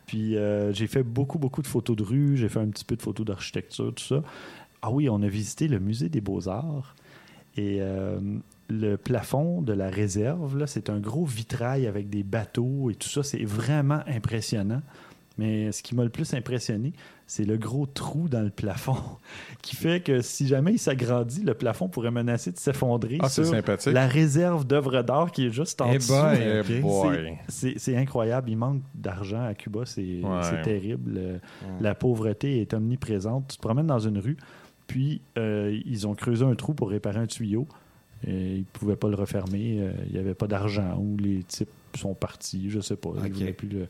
Puis 0.06 0.36
euh, 0.38 0.72
j'ai 0.74 0.88
fait 0.88 1.04
beaucoup, 1.04 1.40
beaucoup 1.40 1.62
de 1.62 1.68
photos 1.68 1.96
de 1.96 2.04
rue. 2.04 2.36
J'ai 2.38 2.50
fait 2.50 2.60
un 2.60 2.68
petit 2.68 2.86
peu 2.86 2.96
de 2.96 3.02
photos 3.02 3.26
d'architecture, 3.26 3.94
tout 3.96 4.04
ça. 4.04 4.22
Ah 4.82 4.92
oui, 4.92 5.10
on 5.10 5.22
a 5.22 5.28
visité 5.28 5.68
le 5.68 5.80
musée 5.80 6.10
des 6.10 6.22
beaux-arts. 6.22 6.96
Et 7.58 7.78
euh, 7.82 8.20
le 8.70 8.96
plafond 8.96 9.62
de 9.62 9.74
la 9.74 9.90
réserve, 9.90 10.58
là, 10.58 10.66
c'est 10.68 10.90
un 10.90 11.00
gros 11.00 11.26
vitrail 11.26 11.86
avec 11.88 12.10
des 12.10 12.24
bateaux 12.24 12.90
et 12.90 12.96
tout 12.96 13.10
ça. 13.10 13.24
C'est 13.24 13.44
vraiment 13.44 14.00
impressionnant. 14.08 14.82
Mais 15.42 15.72
ce 15.72 15.82
qui 15.82 15.96
m'a 15.96 16.04
le 16.04 16.10
plus 16.10 16.32
impressionné, 16.36 16.94
c'est 17.26 17.46
le 17.46 17.58
gros 17.58 17.86
trou 17.88 18.28
dans 18.30 18.42
le 18.44 18.50
plafond 18.52 18.98
qui 19.64 19.76
fait 19.76 20.02
que 20.04 20.22
si 20.22 20.46
jamais 20.48 20.74
il 20.74 20.78
s'agrandit, 20.80 21.42
le 21.44 21.54
plafond 21.56 21.88
pourrait 21.88 22.12
menacer 22.12 22.52
de 22.52 22.58
s'effondrer 22.58 23.18
Ah, 23.22 23.28
c'est 23.30 23.44
sur 23.44 23.54
sympathique. 23.54 23.94
la 23.94 24.06
réserve 24.08 24.68
d'œuvres 24.68 25.02
d'art 25.02 25.32
qui 25.32 25.48
est 25.48 25.50
juste 25.52 25.82
en 25.82 25.92
Eh 25.92 25.98
dessous. 25.98 26.14
Eh. 26.70 27.74
C'est 27.76 27.96
incroyable. 27.98 28.50
Il 28.50 28.58
manque 28.58 28.82
d'argent 28.94 29.44
à 29.44 29.54
Cuba. 29.54 29.82
C'est 29.86 30.22
Ouais. 30.24 30.62
terrible. 30.64 31.14
Euh, 31.18 31.38
La 31.80 31.96
pauvreté 31.96 32.62
est 32.62 32.74
omniprésente. 32.74 33.48
Tu 33.50 33.58
te 33.58 33.62
promènes 33.62 33.88
dans 33.88 34.00
une 34.00 34.20
rue, 34.20 34.38
puis 34.88 35.22
euh, 35.38 35.76
ils 35.86 36.06
ont 36.08 36.14
creusé 36.16 36.46
un 36.46 36.54
trou 36.56 36.74
pour 36.74 36.90
réparer 36.90 37.20
un 37.20 37.28
tuyau. 37.28 37.68
Et 38.28 38.56
ils 38.56 38.60
ne 38.60 38.64
pouvaient 38.74 38.96
pas 38.96 39.08
le 39.10 39.16
refermer. 39.16 39.78
Euh, 39.80 39.92
Il 40.08 40.14
n'y 40.14 40.20
avait 40.20 40.36
pas 40.36 40.46
d'argent. 40.48 40.96
Ou 41.00 41.18
les 41.18 41.42
types 41.44 41.70
sont 42.00 42.14
partis. 42.14 42.70
Je 42.70 42.80
sais 42.80 42.96
pas. 42.96 43.10
Ils 43.18 43.26
Ok. 43.26 43.32
voulaient 43.34 43.54
plus 43.54 43.68
le- 43.68 43.88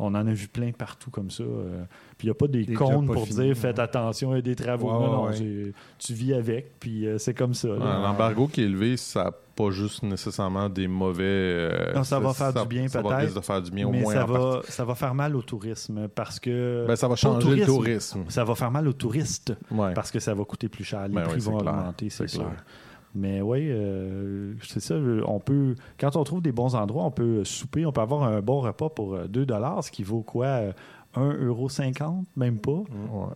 On 0.00 0.06
en 0.16 0.26
a 0.26 0.32
vu 0.32 0.48
plein 0.48 0.72
partout 0.72 1.10
comme 1.10 1.30
ça. 1.30 1.44
euh. 1.44 1.84
Puis 2.18 2.26
il 2.26 2.30
n'y 2.30 2.32
a 2.32 2.34
pas 2.34 2.48
des, 2.48 2.64
pas 2.64 2.78
pour 3.12 3.26
finis, 3.28 3.44
dire 3.46 3.56
faites 3.56 3.76
ouais. 3.76 3.82
attention, 3.84 4.32
il 4.32 4.36
y 4.36 4.38
a 4.38 4.42
des 4.42 4.56
travaux. 4.56 4.86
Ouais, 4.90 5.06
non, 5.06 5.24
ouais. 5.26 5.72
tu 5.98 6.12
vis 6.14 6.34
avec, 6.34 6.80
puis 6.80 7.06
euh, 7.06 7.18
c'est 7.18 7.34
comme 7.34 7.54
ça. 7.54 7.68
L'embargo 7.68 8.48
qui 8.48 8.62
est 8.62 8.64
élevé, 8.64 8.96
ça 8.96 9.24
n'a 9.24 9.30
pas 9.54 9.70
juste 9.70 10.02
nécessairement 10.02 10.68
des 10.68 10.88
mauvais. 10.88 11.22
euh, 11.24 11.92
Non, 11.94 12.02
ça 12.02 12.18
va 12.18 12.34
faire 12.34 12.52
du 12.52 12.66
bien, 12.66 12.88
Ça 12.88 13.02
va 13.02 13.08
peut-être, 13.10 13.20
risque 13.26 13.36
de 13.36 13.40
faire 13.40 13.62
du 13.62 13.70
bien, 13.70 13.86
au 13.86 13.90
Mais 13.90 14.00
moins 14.02 14.12
ça 14.14 14.24
en 14.24 14.26
partie. 14.26 14.42
va, 14.66 14.72
ça 14.72 14.84
va 14.84 14.94
faire 14.96 15.14
mal 15.14 15.36
au 15.36 15.42
tourisme 15.42 16.08
parce 16.08 16.40
que. 16.40 16.84
Ben, 16.88 16.96
ça 16.96 17.06
va 17.06 17.14
changer 17.14 17.54
le 17.54 17.64
tourisme. 17.64 18.24
Ça 18.28 18.42
va 18.42 18.54
faire 18.56 18.70
mal 18.72 18.88
aux 18.88 18.92
touristes 18.92 19.52
Ouais. 19.70 19.94
parce 19.94 20.10
que 20.10 20.18
ça 20.18 20.34
va 20.34 20.44
coûter 20.44 20.68
plus 20.68 20.82
cher. 20.84 21.06
Les 21.06 21.14
Ben 21.14 21.22
prix 21.22 21.38
vont 21.40 21.58
clair. 21.58 21.72
augmenter, 21.72 22.10
c'est 22.10 22.26
C'est 22.28 22.36
sûr. 22.36 22.46
clair. 22.46 22.64
Mais 23.14 23.40
oui, 23.40 23.70
c'est 24.62 24.80
ça. 24.80 24.96
On 25.26 25.38
peut, 25.38 25.76
quand 25.98 26.16
on 26.16 26.24
trouve 26.24 26.42
des 26.42 26.52
bons 26.52 26.74
endroits, 26.74 27.04
on 27.04 27.10
peut 27.10 27.44
souper, 27.44 27.86
on 27.86 27.92
peut 27.92 28.00
avoir 28.00 28.24
un 28.24 28.40
bon 28.40 28.60
repas 28.60 28.88
pour 28.88 29.14
euh, 29.14 29.26
2 29.28 29.46
ce 29.82 29.90
qui 29.90 30.02
vaut 30.02 30.22
quoi 30.22 30.46
euh, 30.46 30.72
1,50 31.16 32.24
même 32.36 32.58
pas? 32.58 32.72
Ouais. 32.72 33.26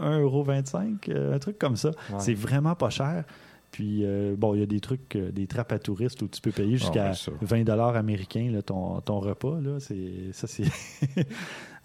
1,25 0.00 1.08
euh, 1.08 1.34
un 1.34 1.38
truc 1.38 1.58
comme 1.58 1.76
ça. 1.76 1.88
Ouais. 1.88 2.16
C'est 2.18 2.34
vraiment 2.34 2.74
pas 2.74 2.90
cher. 2.90 3.24
Puis, 3.70 4.00
euh, 4.04 4.34
bon, 4.36 4.54
il 4.54 4.60
y 4.60 4.62
a 4.62 4.66
des 4.66 4.80
trucs, 4.80 5.14
euh, 5.16 5.30
des 5.30 5.46
trappes 5.46 5.72
à 5.72 5.78
touristes 5.78 6.22
où 6.22 6.28
tu 6.28 6.40
peux 6.40 6.50
payer 6.50 6.76
jusqu'à 6.78 7.08
ouais, 7.10 7.14
ça. 7.14 7.32
20 7.42 7.68
américains 7.94 8.50
là, 8.50 8.62
ton, 8.62 9.00
ton 9.00 9.20
repas. 9.20 9.60
Là, 9.60 9.78
c'est, 9.78 10.32
ça, 10.32 10.46
c'est... 10.46 10.64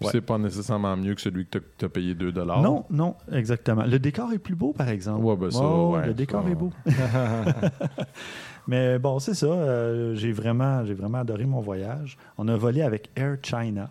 Ouais. 0.00 0.08
C'est 0.10 0.20
pas 0.20 0.38
nécessairement 0.38 0.96
mieux 0.96 1.14
que 1.14 1.20
celui 1.20 1.46
que 1.46 1.58
tu 1.78 1.84
as 1.84 1.88
payé 1.88 2.16
2 2.16 2.32
Non, 2.32 2.84
non, 2.90 3.14
exactement. 3.30 3.84
Le 3.84 4.00
décor 4.00 4.32
est 4.32 4.40
plus 4.40 4.56
beau, 4.56 4.72
par 4.72 4.88
exemple. 4.88 5.24
Ouais, 5.24 5.36
ben 5.36 5.52
ça, 5.52 5.60
Oh, 5.62 5.94
ouais, 5.94 6.06
le 6.08 6.14
décor 6.14 6.42
ça. 6.42 6.50
est 6.50 6.54
beau. 6.56 6.72
Mais 8.66 8.98
bon, 8.98 9.18
c'est 9.18 9.34
ça. 9.34 9.46
euh, 9.46 10.14
j'ai 10.14 10.32
vraiment, 10.32 10.84
j'ai 10.84 10.94
vraiment 10.94 11.18
adoré 11.18 11.44
mon 11.44 11.60
voyage. 11.60 12.16
On 12.38 12.48
a 12.48 12.56
volé 12.56 12.82
avec 12.82 13.10
Air 13.14 13.36
China. 13.42 13.90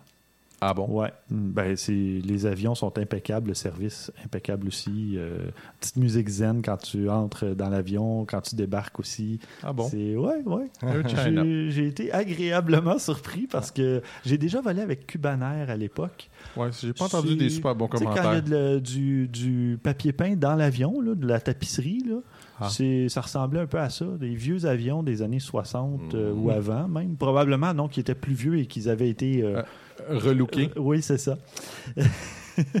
Ah 0.60 0.72
bon? 0.72 0.86
Ouais. 0.88 1.12
Mm, 1.30 1.50
Ben, 1.52 1.76
c'est, 1.76 1.92
les 1.92 2.46
avions 2.46 2.74
sont 2.74 2.96
impeccables, 2.98 3.48
le 3.48 3.54
service 3.54 4.10
impeccable 4.24 4.68
aussi. 4.68 5.14
euh, 5.16 5.38
petite 5.80 5.96
musique 5.96 6.28
zen 6.28 6.62
quand 6.62 6.76
tu 6.78 7.10
entres 7.10 7.54
dans 7.54 7.68
l'avion, 7.68 8.24
quand 8.24 8.40
tu 8.40 8.54
débarques 8.56 8.98
aussi. 8.98 9.40
Ah 9.62 9.72
bon? 9.72 9.86
C'est 9.88 10.16
ouais. 10.46 10.70
J'ai, 11.08 11.70
j'ai 11.70 11.86
été 11.88 12.12
agréablement 12.12 12.98
surpris 12.98 13.46
parce 13.46 13.70
que 13.70 14.00
j'ai 14.24 14.38
déjà 14.38 14.60
volé 14.60 14.80
avec 14.80 15.06
Cubanair 15.06 15.68
à 15.70 15.76
l'époque. 15.76 16.30
Ouais, 16.56 16.68
j'ai 16.80 16.92
pas 16.92 17.04
entendu 17.06 17.30
C'est- 17.30 17.36
des 17.36 17.50
super 17.50 17.74
bons 17.74 17.88
sais, 17.92 18.04
quand 18.04 18.12
il 18.12 18.16
y 18.16 18.18
a 18.18 18.22
commentaires. 18.22 18.42
de 18.42 18.78
du, 18.78 19.28
du 19.28 19.78
papier 19.82 20.12
peint 20.12 20.36
dans 20.36 20.54
l'avion, 20.54 21.00
là, 21.00 21.14
de 21.14 21.26
la 21.26 21.40
tapisserie, 21.40 22.04
là, 22.08 22.16
Ah. 22.60 22.68
c'est, 22.70 23.08
ça 23.08 23.20
ressemblait 23.20 23.60
un 23.60 23.66
peu 23.66 23.78
à 23.78 23.90
ça. 23.90 24.04
Des 24.18 24.34
vieux 24.34 24.64
avions 24.66 25.02
des 25.02 25.22
années 25.22 25.40
60 25.40 26.14
euh, 26.14 26.32
ou 26.32 26.50
avant, 26.50 26.86
même. 26.88 27.16
Probablement, 27.16 27.74
non, 27.74 27.88
qui 27.88 28.00
étaient 28.00 28.14
plus 28.14 28.34
vieux 28.34 28.58
et 28.58 28.66
qu'ils 28.66 28.88
avaient 28.88 29.08
été. 29.08 29.42
euh, 29.42 29.62
Relooké. 30.08 30.70
euh, 30.76 30.80
oui, 30.80 31.02
c'est 31.02 31.18
ça. 31.18 31.36
Ah, 31.98 32.02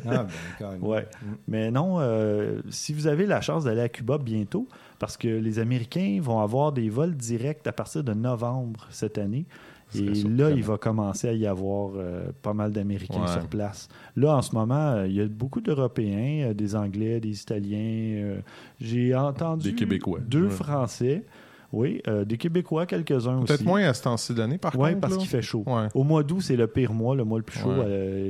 ben, 0.06 0.26
quand 0.58 0.70
même. 0.72 0.82
Ouais. 0.84 1.06
Mais 1.48 1.70
non, 1.70 1.96
euh, 1.98 2.60
si 2.70 2.92
vous 2.92 3.06
avez 3.06 3.26
la 3.26 3.40
chance 3.40 3.64
d'aller 3.64 3.80
à 3.80 3.88
Cuba 3.88 4.18
bientôt, 4.18 4.68
parce 4.98 5.16
que 5.16 5.28
les 5.28 5.58
Américains 5.58 6.18
vont 6.22 6.40
avoir 6.40 6.72
des 6.72 6.88
vols 6.88 7.16
directs 7.16 7.66
à 7.66 7.72
partir 7.72 8.04
de 8.04 8.14
novembre 8.14 8.86
cette 8.90 9.18
année. 9.18 9.46
Et 9.94 10.12
là, 10.28 10.50
il 10.50 10.62
va 10.62 10.76
commencer 10.78 11.28
à 11.28 11.32
y 11.32 11.46
avoir 11.46 11.92
euh, 11.96 12.26
pas 12.42 12.52
mal 12.54 12.72
d'Américains 12.72 13.20
Ouais. 13.22 13.28
sur 13.28 13.46
place. 13.48 13.88
Là, 14.16 14.36
en 14.36 14.42
ce 14.42 14.54
moment, 14.54 14.92
euh, 14.92 15.06
il 15.06 15.14
y 15.14 15.20
a 15.20 15.26
beaucoup 15.26 15.60
d'Européens, 15.60 16.50
euh, 16.50 16.54
des 16.54 16.74
Anglais, 16.76 17.20
des 17.20 17.40
Italiens. 17.40 18.36
J'ai 18.80 19.14
entendu 19.14 19.70
Des 19.70 19.74
Québécois. 19.76 20.20
deux 20.26 20.44
Ouais. 20.44 20.50
Français. 20.50 21.24
Oui, 21.72 22.00
des 22.26 22.36
Québécois, 22.36 22.86
quelques-uns 22.86 23.38
aussi. 23.38 23.46
Peut-être 23.48 23.64
moins 23.64 23.82
à 23.82 23.92
ce 23.94 24.04
temps-ci 24.04 24.32
de 24.32 24.38
l'année, 24.38 24.58
par 24.58 24.78
Oui, 24.78 24.90
contre. 24.90 25.00
parce 25.00 25.12
là. 25.14 25.18
qu'il 25.18 25.28
fait 25.28 25.42
chaud. 25.42 25.64
Au 25.94 26.04
mois 26.04 26.22
d'août, 26.22 26.40
c'est 26.40 26.54
le 26.56 26.68
pire 26.68 26.92
mois, 26.92 27.16
le 27.16 27.24
mois 27.24 27.38
le 27.38 27.44
plus 27.44 27.58
chaud. 27.58 27.72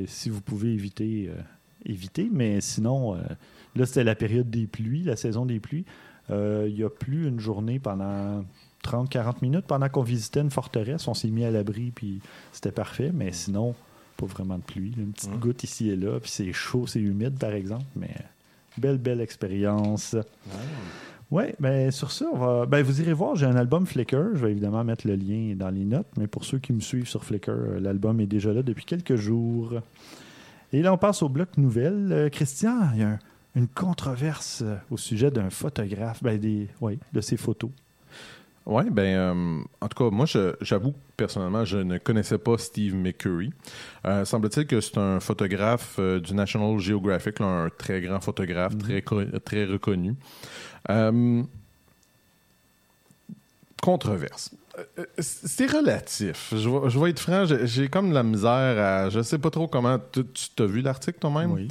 Si 0.07 0.31
vous 0.31 0.41
pouvez 0.41 0.73
éviter, 0.73 1.31
éviter. 1.85 2.31
Mais 2.33 2.63
sinon, 2.63 3.15
là, 3.77 3.85
c'était 3.85 4.05
la 4.05 4.15
période 4.15 4.49
des 4.49 4.67
pluies, 4.67 5.03
la 5.03 5.17
saison 5.17 5.45
des 5.45 5.61
pluies. 5.61 5.85
Il 6.31 6.75
y 6.75 6.83
a 6.85 6.89
plus 6.89 7.29
une 7.29 7.39
journée 7.39 7.79
pendant 7.79 8.45
30-40 8.85 9.37
minutes. 9.43 9.65
Pendant 9.67 9.89
qu'on 9.89 10.03
visitait 10.03 10.41
une 10.41 10.51
forteresse, 10.51 11.09
on 11.09 11.15
s'est 11.15 11.31
mis 11.31 11.45
à 11.45 11.51
l'abri, 11.51 11.91
puis 11.95 12.21
c'était 12.53 12.73
parfait. 12.73 13.11
Mais 13.15 13.33
sinon, 13.33 13.75
pas 14.17 14.27
vraiment 14.27 14.57
de 14.59 14.63
pluie. 14.63 14.93
Une 14.97 15.13
petite 15.13 15.39
goutte 15.41 15.65
ici 15.65 15.91
et 15.91 15.97
là, 15.97 16.21
puis 16.21 16.31
c'est 16.31 16.53
chaud, 16.53 16.87
c'est 16.87 17.01
humide, 17.01 17.39
par 17.39 17.53
exemple. 17.53 17.85
Mais 17.97 18.15
belle, 18.79 18.99
belle 18.99 19.21
expérience. 19.21 20.15
Oui, 21.31 21.45
ben 21.59 21.91
sur 21.91 22.13
ça, 22.13 22.27
on 22.33 22.37
va- 22.37 22.67
ben, 22.67 22.83
vous 22.85 23.01
irez 23.01 23.13
voir, 23.15 23.35
j'ai 23.35 23.47
un 23.47 23.57
album 23.57 23.87
Flickr. 23.87 24.35
Je 24.35 24.45
vais 24.45 24.53
évidemment 24.53 24.85
mettre 24.85 25.07
le 25.09 25.17
lien 25.17 25.55
dans 25.57 25.71
les 25.71 25.85
notes, 25.85 26.07
mais 26.17 26.27
pour 26.27 26.45
ceux 26.45 26.59
qui 26.59 26.73
me 26.73 26.81
suivent 26.81 27.09
sur 27.09 27.25
Flickr, 27.25 27.51
euh, 27.51 27.81
l'album 27.81 28.21
est 28.21 28.27
déjà 28.27 28.53
là 28.53 28.63
depuis 28.63 28.85
quelques 28.85 29.17
jours. 29.17 29.73
Et 30.73 30.83
là, 30.83 30.93
on 30.93 30.99
passe 30.99 31.23
au 31.23 31.29
bloc 31.29 31.57
nouvelle. 31.57 32.13
Euh, 32.13 32.29
Christian, 32.29 32.91
il 32.95 33.01
y 33.01 33.03
a 33.03 33.09
un- 33.09 33.19
une 33.57 33.69
controverse 33.69 34.63
euh, 34.65 34.77
au 34.91 34.97
sujet 34.97 35.31
d'un 35.31 35.49
photographe, 35.51 36.23
ben, 36.23 36.39
des, 36.39 36.69
oui, 36.81 36.99
de 37.13 37.21
ses 37.21 37.37
photos. 37.37 37.71
Oui, 38.67 38.85
ben, 38.91 39.03
euh, 39.03 39.63
en 39.83 39.89
tout 39.89 40.05
cas, 40.05 40.11
moi, 40.11 40.25
j'avoue, 40.63 40.95
personnellement, 41.19 41.67
je 41.67 41.77
ne 41.79 41.99
connaissais 41.99 42.39
pas 42.39 42.57
Steve 42.57 42.95
McCurry. 42.95 43.53
Euh, 44.07 44.25
Semble-t-il 44.25 44.67
que 44.67 44.81
c'est 44.81 44.97
un 44.97 45.21
photographe 45.21 45.97
euh, 45.99 46.19
du 46.19 46.33
National 46.33 46.79
Geographic, 46.79 47.41
là, 47.41 47.47
un 47.47 47.69
très 47.69 48.01
grand 48.01 48.21
photographe, 48.21 48.77
très, 48.79 49.03
co- 49.03 49.25
très 49.45 49.67
reconnu. 49.67 50.15
Controverse. 53.83 54.51
C'est 55.19 55.71
relatif. 55.71 56.53
Je 56.57 56.69
vais, 56.69 56.91
je 56.91 56.99
vais 56.99 57.11
être 57.11 57.21
franc, 57.21 57.45
j'ai 57.47 57.89
comme 57.89 58.09
de 58.09 58.15
la 58.15 58.23
misère 58.23 58.51
à. 58.79 59.11
Je 59.11 59.21
sais 59.23 59.39
pas 59.39 59.51
trop 59.51 59.69
comment. 59.69 59.99
Tu 60.11 60.25
tu 60.25 60.49
t'as 60.57 60.65
vu 60.65 60.81
l'article 60.81 61.19
toi-même? 61.21 61.53
Oui. 61.53 61.69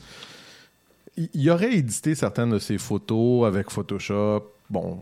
il 1.18 1.30
il 1.34 1.50
aurait 1.50 1.74
édité 1.74 2.16
certaines 2.16 2.52
de 2.52 2.60
ses 2.60 2.78
photos 2.78 3.46
avec 3.46 3.70
Photoshop. 3.72 4.53
Bon, 4.74 5.00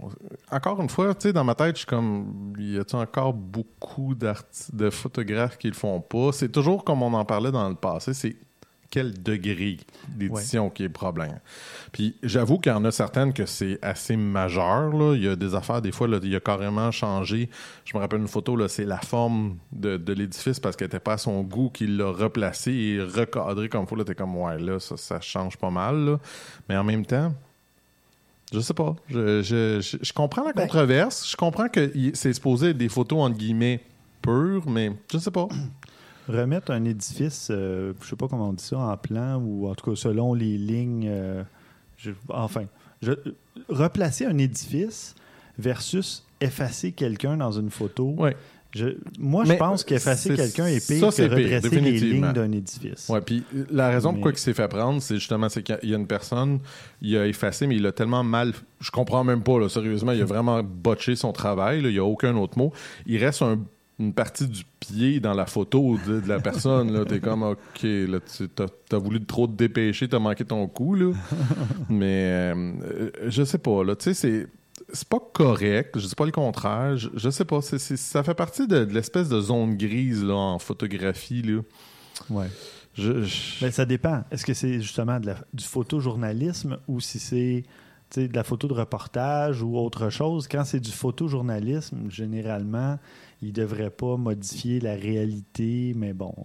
encore 0.52 0.82
une 0.82 0.90
fois, 0.90 1.16
tu 1.16 1.22
sais, 1.22 1.34
dans 1.34 1.46
ma 1.46 1.56
tête, 1.56 1.78
je 1.78 1.80
suis 1.80 1.88
comme, 1.88 2.54
y 2.60 2.78
a-t-il 2.78 2.98
encore 3.02 3.32
beaucoup 3.32 4.14
de 4.16 4.90
photographes 4.90 5.58
qui 5.58 5.68
le 5.70 5.74
font 5.74 6.02
pas? 6.02 6.34
C'est 6.34 6.50
toujours 6.50 6.84
comme 6.84 7.02
on 7.02 7.14
en 7.14 7.24
parlait 7.24 7.54
dans 7.54 7.70
le 7.70 7.76
passé, 7.76 8.14
c'est 8.14 8.36
quel 8.90 9.24
degré 9.24 9.78
d'édition 10.10 10.70
qui 10.70 10.84
est 10.84 10.88
le 10.88 10.92
problème? 10.92 11.40
Puis 11.94 12.18
j'avoue 12.22 12.58
qu'il 12.58 12.74
y 12.74 12.76
en 12.76 12.84
a 12.84 12.92
certaines 12.92 13.32
que 13.32 13.46
c'est 13.46 13.80
assez 13.82 14.18
majeur. 14.18 14.90
Là. 14.92 15.16
Il 15.16 15.24
y 15.24 15.30
a 15.30 15.38
des 15.38 15.56
affaires, 15.56 15.82
des 15.82 15.94
fois, 15.94 16.10
là, 16.10 16.20
il 16.22 16.36
a 16.36 16.42
carrément 16.42 16.92
changé. 16.92 17.50
Je 17.86 17.96
me 17.96 18.02
rappelle 18.02 18.20
une 18.20 18.28
photo, 18.28 18.58
là, 18.58 18.68
c'est 18.68 18.84
la 18.84 18.98
forme 18.98 19.56
de, 19.72 19.96
de 19.96 20.12
l'édifice 20.12 20.60
parce 20.60 20.76
qu'elle 20.76 20.88
n'était 20.88 21.00
pas 21.00 21.14
à 21.14 21.18
son 21.18 21.44
goût 21.44 21.70
qu'il 21.70 21.96
l'a 21.96 22.12
replacé 22.12 22.74
et 22.74 23.02
recadré 23.02 23.70
comme 23.70 23.84
il 23.84 23.88
faut. 23.88 23.96
Là, 23.96 24.04
t'es 24.04 24.16
comme, 24.16 24.36
ouais, 24.36 24.60
là, 24.60 24.82
ça, 24.82 24.98
ça 24.98 25.22
change 25.22 25.56
pas 25.56 25.70
mal. 25.70 25.96
là. 25.96 26.20
Mais 26.68 26.76
en 26.76 26.84
même 26.84 27.06
temps, 27.06 27.34
je 28.52 28.60
sais 28.60 28.74
pas. 28.74 28.96
Je, 29.10 29.42
je, 29.42 29.80
je- 29.82 29.98
je 30.02 30.14
comprends 30.14 30.44
la 30.44 30.54
controverse. 30.54 31.30
Je 31.30 31.36
comprends 31.38 31.68
que 31.70 31.92
c'est 32.14 32.34
supposé 32.34 32.70
être 32.70 32.78
des 32.78 32.90
photos, 32.90 33.20
entre 33.20 33.38
guillemets, 33.38 33.82
pures, 34.22 34.70
mais 34.70 34.92
je 35.12 35.18
sais 35.18 35.32
pas. 35.32 35.48
Remettre 36.28 36.72
un 36.72 36.84
édifice, 36.86 37.48
euh, 37.52 37.94
je 38.02 38.08
sais 38.10 38.16
pas 38.16 38.28
comment 38.28 38.50
on 38.50 38.54
dit 38.54 38.64
ça, 38.64 38.78
en 38.78 38.98
plan, 38.98 39.38
ou 39.42 39.68
en 39.68 39.76
tout 39.76 39.90
cas 39.92 39.96
selon 39.96 40.34
les 40.34 40.58
lignes. 40.58 41.08
euh, 41.10 41.44
je- 41.98 42.12
enfin, 42.30 42.66
je- 43.02 43.12
replacer 43.70 44.26
un 44.26 44.38
édifice 44.38 45.16
versus 45.58 46.24
effacer 46.40 46.92
quelqu'un 46.92 47.38
dans 47.38 47.52
une 47.52 47.70
photo. 47.70 48.14
Ouais. 48.18 48.36
Je- 48.74 48.96
moi, 49.20 49.44
je 49.44 49.54
pense 49.58 49.84
qu'effacer 49.84 50.34
quelqu'un 50.36 50.66
est 50.68 50.86
pire 50.88 51.12
ça, 51.12 51.24
que 51.28 51.36
pire, 51.36 51.82
les 51.82 51.92
lignes 51.92 52.32
d'un 52.34 52.52
édifice. 52.54 53.10
Ouais, 53.10 53.20
puis 53.22 53.44
la 53.70 53.90
raison 53.90 54.14
pourquoi 54.14 54.32
Mais- 54.32 54.38
il 54.38 54.40
s'est 54.42 54.54
fait 54.54 54.68
prendre, 54.70 55.02
c'est 55.02 55.16
justement 55.16 55.50
c'est 55.50 55.62
qu'il 55.64 55.78
y 55.90 55.94
a 55.94 55.98
une 55.98 56.08
personne, 56.08 56.60
il 57.02 57.18
a 57.18 57.28
effacé, 57.28 57.68
mais 57.68 57.76
il 57.76 57.86
a 57.86 57.92
tellement 57.92 58.24
mal. 58.24 58.54
Je 58.80 58.90
comprends 58.92 59.24
même 59.26 59.44
pas, 59.44 59.60
là, 59.60 59.68
sérieusement, 59.68 60.14
il 60.14 60.22
a 60.22 60.26
vraiment 60.26 60.64
botché 60.64 61.16
son 61.18 61.34
travail, 61.34 61.82
là, 61.82 61.90
il 61.90 61.94
n'y 61.94 62.00
a 62.00 62.06
aucun 62.06 62.36
autre 62.38 62.58
mot. 62.58 62.72
Il 63.06 63.18
reste 63.24 63.42
un- 63.42 63.60
une 64.00 64.14
partie 64.14 64.48
du 64.48 64.64
pied 64.80 65.20
dans 65.20 65.34
la 65.36 65.46
photo 65.46 65.98
de, 66.08 66.22
de 66.22 66.28
la 66.28 66.40
personne. 66.40 66.92
Là, 66.92 67.06
t'es 67.06 67.20
comme, 67.20 67.44
OK, 67.44 67.84
là, 67.84 68.20
tu 68.22 68.48
t'as, 68.50 68.66
t'as 68.90 68.98
voulu 68.98 69.24
trop 69.24 69.46
te 69.46 69.52
dépêcher, 69.54 70.08
t'as 70.08 70.18
manqué 70.18 70.44
ton 70.44 70.66
coup, 70.68 70.96
là. 70.96 71.12
mais 71.90 72.54
euh, 72.56 72.72
euh, 72.84 73.10
je 73.28 73.44
sais 73.44 73.58
pas, 73.60 73.84
là, 73.84 73.96
tu 73.96 74.06
sais, 74.06 74.14
c'est. 74.14 74.48
C'est 74.94 75.08
pas 75.08 75.20
correct, 75.34 75.98
je 76.00 76.08
dis 76.08 76.16
pas 76.16 76.26
le 76.26 76.32
contraire, 76.32 76.98
je, 76.98 77.10
je 77.16 77.30
sais 77.30 77.46
pas, 77.46 77.60
ça 77.62 78.24
fait 78.24 78.34
partie 78.34 78.68
de, 78.68 78.84
de 78.86 78.94
l'espèce 78.94 79.30
de 79.30 79.40
zone 79.40 79.78
grise 79.78 80.24
là, 80.24 80.34
en 80.36 80.60
photographie. 80.60 81.42
Là. 81.42 81.62
Ouais. 82.30 82.48
Je, 82.94 83.24
je- 83.24 83.62
Ben, 83.66 83.72
ça 83.72 83.86
dépend. 83.86 84.24
Est-ce 84.32 84.46
que 84.46 84.54
c'est 84.54 84.82
justement 84.82 85.20
de 85.20 85.28
la- 85.28 85.38
du 85.54 85.64
photojournalisme 85.64 86.78
ou 86.88 87.00
si 87.00 87.20
c'est 87.20 87.64
de 88.18 88.36
la 88.36 88.44
photo 88.44 88.68
de 88.68 88.74
reportage 88.74 89.62
ou 89.62 89.78
autre 89.78 90.10
chose? 90.10 90.48
Quand 90.50 90.66
c'est 90.66 90.82
du 90.82 90.92
photojournalisme, 90.92 92.10
généralement, 92.10 93.00
il 93.42 93.48
ne 93.50 93.54
devrait 93.54 93.90
pas 93.92 94.18
modifier 94.18 94.80
la 94.82 94.96
réalité, 94.96 95.94
mais 95.96 96.12
bon, 96.14 96.36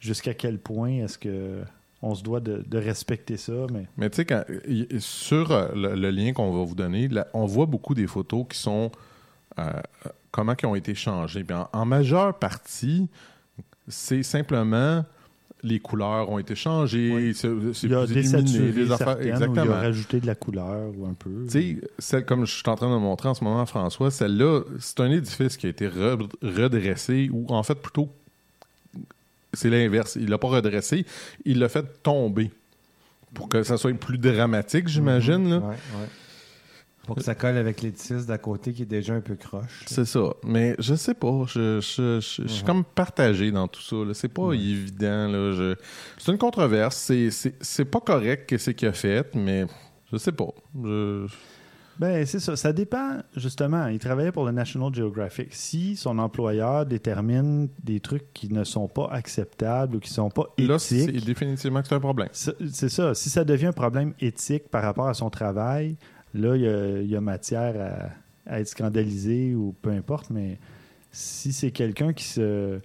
jusqu'à 0.00 0.32
quel 0.32 0.58
point 0.58 1.04
est-ce 1.04 1.18
que 1.18 1.62
on 2.04 2.14
se 2.14 2.22
doit 2.22 2.40
de, 2.40 2.62
de 2.66 2.78
respecter 2.78 3.36
ça? 3.36 3.52
Mais 3.72 3.86
Mais 3.96 4.10
tu 4.10 4.24
sais, 4.24 4.98
sur 5.00 5.50
euh, 5.50 5.68
le, 5.74 5.94
le 5.94 6.10
lien 6.10 6.32
qu'on 6.32 6.52
va 6.52 6.64
vous 6.64 6.74
donner, 6.74 7.08
là, 7.08 7.26
on 7.34 7.46
voit 7.46 7.66
beaucoup 7.66 7.94
des 7.94 8.06
photos 8.06 8.44
qui 8.48 8.58
sont 8.58 8.90
euh, 9.58 9.70
comment 10.30 10.54
qui 10.54 10.66
ont 10.66 10.74
été 10.74 10.94
changées. 10.94 11.44
En, 11.52 11.68
en 11.72 11.84
majeure 11.84 12.38
partie, 12.38 13.08
c'est 13.88 14.22
simplement 14.22 15.04
les 15.62 15.80
couleurs 15.80 16.28
ont 16.28 16.38
été 16.38 16.54
changées, 16.54 17.10
Oui. 17.14 17.34
c'est 17.34 17.48
c'est 17.72 17.86
il 17.86 17.92
y 17.92 17.94
a 17.94 18.04
plus 18.04 18.32
illuminé, 18.32 18.72
les 18.72 18.92
affaires. 18.92 19.06
certaines, 19.16 19.22
ou 19.22 19.24
il 19.24 19.28
Exactement. 19.30 19.72
a 19.72 19.80
rajouté 19.80 20.20
de 20.20 20.26
la 20.26 20.34
couleur 20.34 20.90
ou 20.94 21.06
un 21.06 21.14
peu. 21.14 21.46
Tu 21.50 21.80
sais, 21.98 22.22
comme 22.22 22.44
je 22.44 22.52
suis 22.54 22.68
en 22.68 22.74
train 22.74 22.94
de 22.94 23.00
montrer 23.00 23.30
en 23.30 23.34
ce 23.34 23.42
moment, 23.42 23.64
François, 23.64 24.10
celle-là, 24.10 24.60
c'est 24.78 25.00
un 25.00 25.10
édifice 25.10 25.56
qui 25.56 25.64
a 25.66 25.70
été 25.70 25.88
re- 25.88 26.28
redressé, 26.42 27.30
ou 27.32 27.46
en 27.48 27.62
fait, 27.62 27.76
plutôt, 27.76 28.10
c'est 29.56 29.70
l'inverse. 29.70 30.16
Il 30.20 30.28
l'a 30.28 30.38
pas 30.38 30.48
redressé, 30.48 31.04
il 31.44 31.58
l'a 31.58 31.68
fait 31.68 32.02
tomber. 32.02 32.50
Pour 33.34 33.48
que 33.48 33.62
ça 33.64 33.76
soit 33.76 33.92
plus 33.94 34.18
dramatique, 34.18 34.86
j'imagine. 34.88 35.50
là. 35.50 35.58
Ouais, 35.58 35.66
ouais. 35.70 36.08
Pour 37.06 37.16
que 37.16 37.22
ça 37.22 37.34
colle 37.34 37.58
avec 37.58 37.82
l'édifice 37.82 38.24
d'à 38.24 38.38
côté 38.38 38.72
qui 38.72 38.82
est 38.82 38.86
déjà 38.86 39.12
un 39.12 39.20
peu 39.20 39.34
croche. 39.34 39.82
C'est 39.86 40.06
ça. 40.06 40.30
Mais 40.42 40.74
je 40.78 40.94
sais 40.94 41.12
pas. 41.12 41.44
Je, 41.48 41.78
je- 41.80 42.18
je- 42.20 42.42
je 42.44 42.48
suis 42.48 42.64
comme 42.64 42.82
partagé 42.82 43.50
dans 43.50 43.68
tout 43.68 43.82
ça. 43.82 43.96
C'est 44.14 44.28
pas 44.32 44.52
évident. 44.52 45.28
Là. 45.28 45.52
Je- 45.52 45.74
C'est 46.16 46.32
une 46.32 46.38
controverse. 46.38 47.12
C'est 47.60 47.84
pas 47.84 48.00
correct 48.00 48.48
que 48.48 48.56
c'est 48.56 48.72
qu'il 48.72 48.88
a 48.88 48.92
fait, 48.94 49.34
mais 49.34 49.66
je 50.12 50.16
sais 50.16 50.32
pas. 50.32 50.48
Je- 50.82 51.26
Ben, 51.98 52.26
c'est 52.26 52.40
ça. 52.40 52.56
Ça 52.56 52.72
dépend, 52.72 53.18
justement. 53.36 53.86
Il 53.86 53.98
travaillait 53.98 54.32
pour 54.32 54.44
le 54.44 54.52
National 54.52 54.94
Geographic. 54.94 55.48
Si 55.54 55.96
son 55.96 56.18
employeur 56.18 56.86
détermine 56.86 57.68
des 57.82 58.00
trucs 58.00 58.32
qui 58.32 58.52
ne 58.52 58.64
sont 58.64 58.88
pas 58.88 59.08
acceptables 59.12 59.96
ou 59.96 60.00
qui 60.00 60.10
ne 60.10 60.14
sont 60.14 60.30
pas 60.30 60.44
Là, 60.58 60.78
c'est 60.78 61.04
éthiques, 61.04 61.24
définitivement 61.24 61.82
que 61.82 61.88
c'est 61.88 61.94
un 61.94 62.00
problème. 62.00 62.28
c'est 62.32 62.88
ça. 62.88 63.14
Si 63.14 63.30
ça 63.30 63.44
devient 63.44 63.66
un 63.66 63.72
problème 63.72 64.14
éthique 64.20 64.68
par 64.68 64.82
rapport 64.82 65.06
à 65.08 65.14
son 65.14 65.30
travail, 65.30 65.96
là, 66.34 66.56
il 66.56 66.62
y 66.62 66.68
a, 66.68 67.00
il 67.00 67.10
y 67.10 67.16
a 67.16 67.20
matière 67.20 68.12
à, 68.46 68.52
à 68.54 68.60
être 68.60 68.68
scandalisé 68.68 69.54
ou 69.54 69.74
peu 69.80 69.90
importe. 69.90 70.30
Mais 70.30 70.58
si 71.12 71.52
c'est 71.52 71.70
quelqu'un 71.70 72.12
qui 72.12 72.24
se 72.24 72.80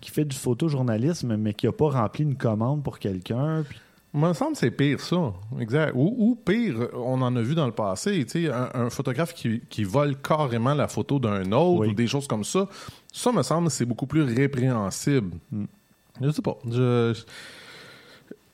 qui 0.00 0.10
fait 0.10 0.26
du 0.26 0.36
photojournalisme, 0.36 1.34
mais 1.36 1.54
qui 1.54 1.64
n'a 1.64 1.72
pas 1.72 1.88
rempli 1.88 2.24
une 2.24 2.36
commande 2.36 2.82
pour 2.82 2.98
quelqu'un, 2.98 3.64
puis 3.66 3.78
me 4.14 4.32
semble 4.32 4.52
que 4.52 4.58
c'est 4.58 4.70
pire, 4.70 5.00
ça. 5.00 5.32
Exact. 5.60 5.92
Ou, 5.94 6.14
ou 6.16 6.34
pire, 6.36 6.88
on 6.94 7.20
en 7.20 7.34
a 7.36 7.42
vu 7.42 7.54
dans 7.54 7.66
le 7.66 7.72
passé, 7.72 8.24
tu 8.24 8.44
sais, 8.44 8.52
un, 8.52 8.70
un 8.74 8.90
photographe 8.90 9.34
qui, 9.34 9.60
qui 9.68 9.84
vole 9.84 10.16
carrément 10.20 10.74
la 10.74 10.86
photo 10.88 11.18
d'un 11.18 11.50
autre 11.52 11.80
Oui. 11.80 11.88
ou 11.88 11.92
des 11.94 12.06
choses 12.06 12.26
comme 12.28 12.44
ça. 12.44 12.68
Ça, 13.12 13.32
me 13.32 13.42
semble, 13.42 13.70
c'est 13.70 13.84
beaucoup 13.84 14.06
plus 14.06 14.22
répréhensible. 14.22 15.36
Mm. 15.50 15.64
Je 16.20 16.30
sais 16.30 16.42
pas. 16.42 16.56
Je, 16.70 17.12
je- 17.14 17.22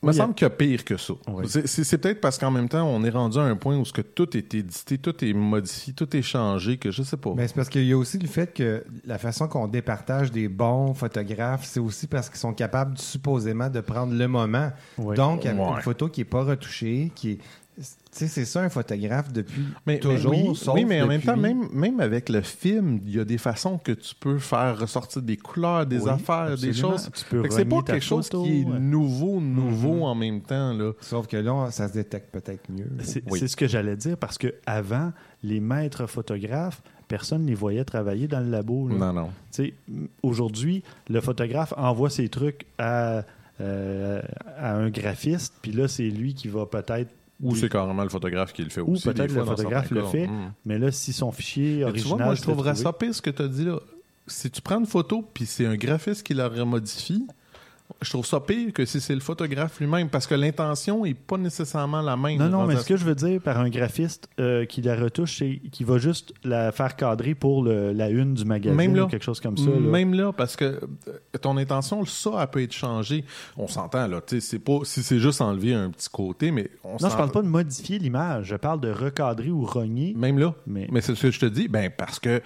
me 0.02 0.08
Oui, 0.12 0.14
semble 0.16 0.34
qu'il 0.34 0.46
y 0.46 0.46
a 0.46 0.50
pire 0.50 0.84
que 0.84 0.96
ça. 0.96 1.12
Oui. 1.28 1.44
C'est- 1.46 1.98
peut-être 1.98 2.20
parce 2.22 2.38
qu'en 2.38 2.50
même 2.50 2.68
temps, 2.70 2.86
on 2.88 3.04
est 3.04 3.10
rendu 3.10 3.38
à 3.38 3.42
un 3.42 3.56
point 3.56 3.76
où 3.76 3.84
ce 3.84 3.92
que 3.92 4.00
tout 4.00 4.34
est 4.36 4.54
édité, 4.54 4.96
tout 4.96 5.22
est 5.24 5.32
modifié, 5.34 5.92
tout 5.92 6.16
est 6.16 6.22
changé, 6.22 6.78
que 6.78 6.90
je 6.90 7.02
sais 7.02 7.18
pas. 7.18 7.34
Mais 7.36 7.46
c'est 7.48 7.54
parce 7.54 7.68
qu'il 7.68 7.84
y 7.84 7.92
a 7.92 7.98
aussi 7.98 8.18
le 8.18 8.26
fait 8.28 8.54
que 8.54 8.82
la 9.04 9.18
façon 9.18 9.46
qu'on 9.46 9.68
départage 9.68 10.30
des 10.32 10.48
bons 10.48 10.94
photographes, 10.94 11.64
c'est 11.66 11.80
aussi 11.80 12.06
parce 12.06 12.30
qu'ils 12.30 12.38
sont 12.38 12.54
capables 12.54 12.96
supposément 12.96 13.68
de 13.68 13.80
prendre 13.80 14.14
le 14.14 14.26
moment. 14.26 14.70
Oui. 14.96 15.14
Donc, 15.16 15.44
avec 15.44 15.60
une 15.60 15.82
photo 15.82 16.08
qui 16.08 16.20
n'est 16.22 16.24
pas 16.24 16.44
retouchée, 16.44 17.12
qui 17.14 17.32
est. 17.32 17.38
Tu 17.80 17.86
sais, 18.18 18.28
c'est 18.28 18.44
ça 18.44 18.60
un 18.62 18.68
photographe 18.68 19.32
depuis 19.32 19.62
Mais, 19.86 19.98
toujours. 20.00 20.32
mais 20.32 20.48
oui, 20.48 20.56
sauf 20.56 20.74
oui, 20.74 20.84
mais 20.84 21.00
en 21.00 21.06
même 21.06 21.22
temps, 21.22 21.36
même, 21.36 21.68
même 21.72 22.00
avec 22.00 22.28
le 22.28 22.40
film, 22.42 23.00
il 23.06 23.14
y 23.16 23.20
a 23.20 23.24
des 23.24 23.38
façons 23.38 23.78
que 23.78 23.92
tu 23.92 24.14
peux 24.14 24.38
faire 24.38 24.78
ressortir 24.78 25.22
des 25.22 25.36
couleurs, 25.36 25.86
des 25.86 26.00
Oui, 26.02 26.10
affaires, 26.10 26.56
des 26.58 26.72
choses. 26.72 27.08
Tu 27.14 27.24
peux 27.24 27.42
Fait 27.42 27.48
que 27.48 27.54
c'est 27.54 27.64
pas 27.64 27.82
quelque 27.82 28.04
chose 28.04 28.26
photo, 28.28 28.44
qui 28.44 28.60
est 28.62 28.64
nouveau, 28.64 29.40
nouveau 29.40 29.94
Mhm. 29.94 30.02
en 30.02 30.14
même 30.14 30.40
temps. 30.42 30.72
Là. 30.74 30.92
Sauf 31.00 31.26
que 31.26 31.36
là, 31.36 31.70
ça 31.70 31.88
se 31.88 31.92
détecte 31.94 32.30
peut-être 32.32 32.68
mieux. 32.70 32.88
C'est 33.02 33.22
Oui. 33.30 33.48
ce 33.48 33.56
que 33.56 33.66
j'allais 33.68 33.96
dire 33.96 34.16
parce 34.18 34.36
que 34.38 34.54
avant 34.66 35.12
les 35.42 35.60
maîtres 35.60 36.06
photographes, 36.06 36.82
personne 37.08 37.42
ne 37.42 37.48
les 37.48 37.54
voyait 37.54 37.84
travailler 37.84 38.28
dans 38.28 38.40
le 38.40 38.50
labo. 38.50 38.88
là. 38.88 38.96
Non, 38.96 39.12
non. 39.12 39.30
Aujourd'hui, 40.22 40.82
le 41.08 41.20
photographe 41.20 41.72
envoie 41.76 42.10
ses 42.10 42.28
trucs 42.28 42.66
à, 42.78 43.22
euh, 43.60 44.20
à 44.58 44.74
un 44.74 44.90
graphiste, 44.90 45.54
puis 45.62 45.72
là, 45.72 45.88
c'est 45.88 46.08
lui 46.08 46.34
qui 46.34 46.48
va 46.48 46.66
peut-être. 46.66 47.10
Ou 47.42 47.56
c'est 47.56 47.68
carrément 47.68 48.02
le 48.02 48.08
photographe 48.08 48.52
qui 48.52 48.62
le 48.62 48.70
fait 48.70 48.80
Ou 48.80 48.92
aussi. 48.92 49.04
peut-être 49.04 49.28
des 49.28 49.34
fois, 49.34 49.42
le 49.42 49.56
photographe 49.56 49.90
le 49.90 50.02
fait. 50.04 50.26
Mm. 50.26 50.52
Mais 50.64 50.78
là, 50.78 50.92
si 50.92 51.12
son 51.12 51.32
fichier 51.32 51.78
Mais 51.78 51.84
original. 51.84 52.02
tu 52.02 52.08
vois, 52.08 52.26
moi, 52.26 52.34
je 52.34 52.42
trouverais 52.42 52.74
ça 52.74 52.92
pire 52.92 53.14
ce 53.14 53.22
que 53.22 53.30
tu 53.30 53.42
as 53.42 53.48
dit 53.48 53.64
là. 53.64 53.78
Si 54.26 54.50
tu 54.50 54.60
prends 54.60 54.78
une 54.78 54.86
photo 54.86 55.28
puis 55.34 55.46
c'est 55.46 55.66
un 55.66 55.76
graphiste 55.76 56.24
qui 56.24 56.34
la 56.34 56.48
remodifie, 56.48 57.26
je 58.02 58.08
trouve 58.10 58.24
ça 58.24 58.40
pire 58.40 58.72
que 58.72 58.84
si 58.86 59.00
c'est 59.00 59.14
le 59.14 59.20
photographe 59.20 59.78
lui-même 59.80 60.08
parce 60.08 60.26
que 60.26 60.34
l'intention 60.34 61.04
est 61.04 61.14
pas 61.14 61.36
nécessairement 61.36 62.00
la 62.00 62.16
même. 62.16 62.38
Non, 62.38 62.48
non, 62.48 62.66
mais 62.66 62.76
ce 62.76 62.86
que 62.86 62.96
je 62.96 63.04
veux 63.04 63.14
dire 63.14 63.40
par 63.42 63.58
un 63.58 63.68
graphiste 63.68 64.28
euh, 64.40 64.64
qui 64.64 64.80
la 64.82 64.96
retouche, 64.96 65.38
c'est 65.38 65.60
qui 65.70 65.84
va 65.84 65.98
juste 65.98 66.32
la 66.44 66.72
faire 66.72 66.96
cadrer 66.96 67.34
pour 67.34 67.62
le- 67.62 67.92
la 67.92 68.08
une 68.08 68.34
du 68.34 68.44
magazine 68.44 68.76
Même 68.76 68.94
là. 68.96 69.04
ou 69.04 69.06
quelque 69.08 69.24
chose 69.24 69.40
comme 69.40 69.56
ça. 69.58 69.66
là. 69.70 69.76
Même 69.78 70.14
là, 70.14 70.32
parce 70.32 70.56
que 70.56 70.64
euh, 70.64 71.38
ton 71.42 71.56
intention, 71.58 72.04
ça, 72.06 72.30
elle 72.40 72.46
peut 72.48 72.62
être 72.62 72.72
changée. 72.72 73.24
On 73.56 73.68
s'entend, 73.68 74.06
là. 74.06 74.20
tu 74.26 74.40
sais, 74.40 74.46
C'est 74.48 74.58
pas, 74.58 74.78
si 74.84 75.02
c'est 75.02 75.18
juste 75.18 75.40
enlever 75.40 75.74
un 75.74 75.90
petit 75.90 76.08
côté, 76.08 76.50
mais 76.50 76.70
on 76.84 76.92
Non, 76.92 77.08
je 77.10 77.16
parle 77.16 77.30
pas 77.30 77.42
de 77.42 77.48
modifier 77.48 77.98
l'image, 77.98 78.46
je 78.46 78.56
parle 78.56 78.80
de 78.80 78.90
recadrer 78.90 79.50
ou 79.50 79.64
rogner. 79.64 80.14
Même 80.16 80.38
là. 80.38 80.54
Mais- 80.66 80.88
Mais, 80.90 81.00
c'est 81.02 81.14
ce 81.14 81.22
que 81.22 81.30
je 81.30 81.40
te 81.40 81.46
dis. 81.46 81.68
Ben, 81.68 81.90
parce 81.94 82.18
que 82.18 82.40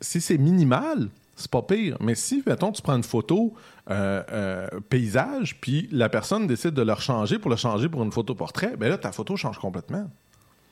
si 0.00 0.20
c'est 0.20 0.38
minimal, 0.38 1.08
c'est 1.38 1.50
pas 1.50 1.62
pire. 1.62 1.96
Mais 2.00 2.14
si, 2.14 2.42
mettons, 2.46 2.72
tu 2.72 2.82
prends 2.82 2.96
une 2.96 3.02
photo 3.02 3.54
euh, 3.90 4.22
euh, 4.30 4.68
paysage, 4.88 5.60
puis 5.60 5.88
la 5.92 6.08
personne 6.08 6.46
décide 6.46 6.72
de 6.72 6.82
le 6.82 6.94
changer 6.96 7.38
pour 7.38 7.50
le 7.50 7.56
changer 7.56 7.88
pour 7.88 8.02
une 8.02 8.12
photo 8.12 8.34
portrait, 8.34 8.76
ben 8.76 8.88
là, 8.88 8.98
ta 8.98 9.12
photo 9.12 9.36
change 9.36 9.58
complètement. 9.58 10.10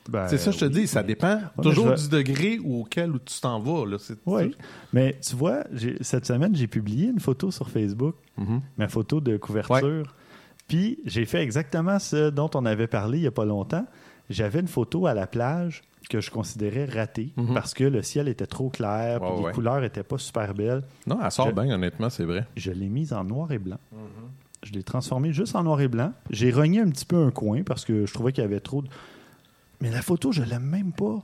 Ben, 0.09 0.27
c'est 0.27 0.37
ça, 0.37 0.51
je 0.51 0.59
te 0.59 0.65
oui, 0.65 0.71
dis. 0.71 0.87
Ça 0.87 1.03
dépend 1.03 1.39
toujours 1.61 1.93
du 1.93 2.07
degré 2.07 2.59
auquel 2.59 3.11
où 3.11 3.19
tu 3.19 3.41
t'en 3.41 3.59
vas. 3.59 3.85
Là. 3.85 3.97
Oui, 4.25 4.55
mais 4.93 5.17
tu 5.21 5.35
vois, 5.35 5.63
cette 6.01 6.25
semaine, 6.25 6.55
j'ai 6.55 6.67
publié 6.67 7.07
une 7.09 7.19
photo 7.19 7.51
sur 7.51 7.69
Facebook, 7.69 8.15
Mhm. 8.37 8.61
ma 8.77 8.87
photo 8.87 9.19
de 9.19 9.35
couverture. 9.37 10.13
Puis 10.67 10.99
j'ai 11.05 11.25
fait 11.25 11.41
exactement 11.43 11.97
ce 11.99 12.29
dont 12.29 12.49
on 12.55 12.65
avait 12.65 12.87
parlé 12.87 13.17
il 13.19 13.21
n'y 13.21 13.27
a 13.27 13.31
pas 13.31 13.45
longtemps. 13.45 13.85
J'avais 14.29 14.59
une 14.59 14.67
photo 14.67 15.07
à 15.07 15.13
la 15.13 15.27
plage 15.27 15.81
que 16.07 16.21
je 16.21 16.31
considérais 16.31 16.85
ratée 16.85 17.33
Mhm. 17.37 17.53
parce 17.53 17.73
que 17.73 17.83
le 17.83 18.01
ciel 18.03 18.27
était 18.27 18.45
trop 18.47 18.69
clair, 18.69 19.19
les 19.23 19.43
ouais. 19.43 19.51
couleurs 19.51 19.81
n'étaient 19.81 20.03
pas 20.03 20.17
super 20.17 20.53
belles. 20.53 20.83
Non, 21.05 21.19
elle 21.23 21.31
sort 21.31 21.47
Je- 21.49 21.51
bien, 21.53 21.73
honnêtement, 21.75 22.09
c'est 22.09 22.25
vrai. 22.25 22.45
Je 22.55 22.71
l'ai 22.71 22.89
mise 22.89 23.13
en 23.13 23.23
noir 23.23 23.51
et 23.51 23.59
blanc. 23.59 23.77
Mhm. 23.91 23.99
Je 24.63 24.71
l'ai 24.73 24.83
transformée 24.83 25.31
juste 25.33 25.55
en 25.55 25.63
noir 25.63 25.79
et 25.81 25.87
blanc. 25.87 26.11
J'ai 26.29 26.51
rogné 26.51 26.79
un 26.81 26.89
petit 26.89 27.05
peu 27.05 27.17
un 27.17 27.31
coin 27.31 27.61
parce 27.63 27.85
que 27.85 28.05
je 28.05 28.13
trouvais 28.13 28.31
qu'il 28.33 28.41
y 28.43 28.45
avait 28.45 28.59
trop 28.59 28.81
de. 28.81 28.87
Mais 29.81 29.91
la 29.91 30.01
photo, 30.01 30.31
je 30.31 30.41
l'aime 30.43 30.63
même 30.63 30.91
pas. 30.91 31.21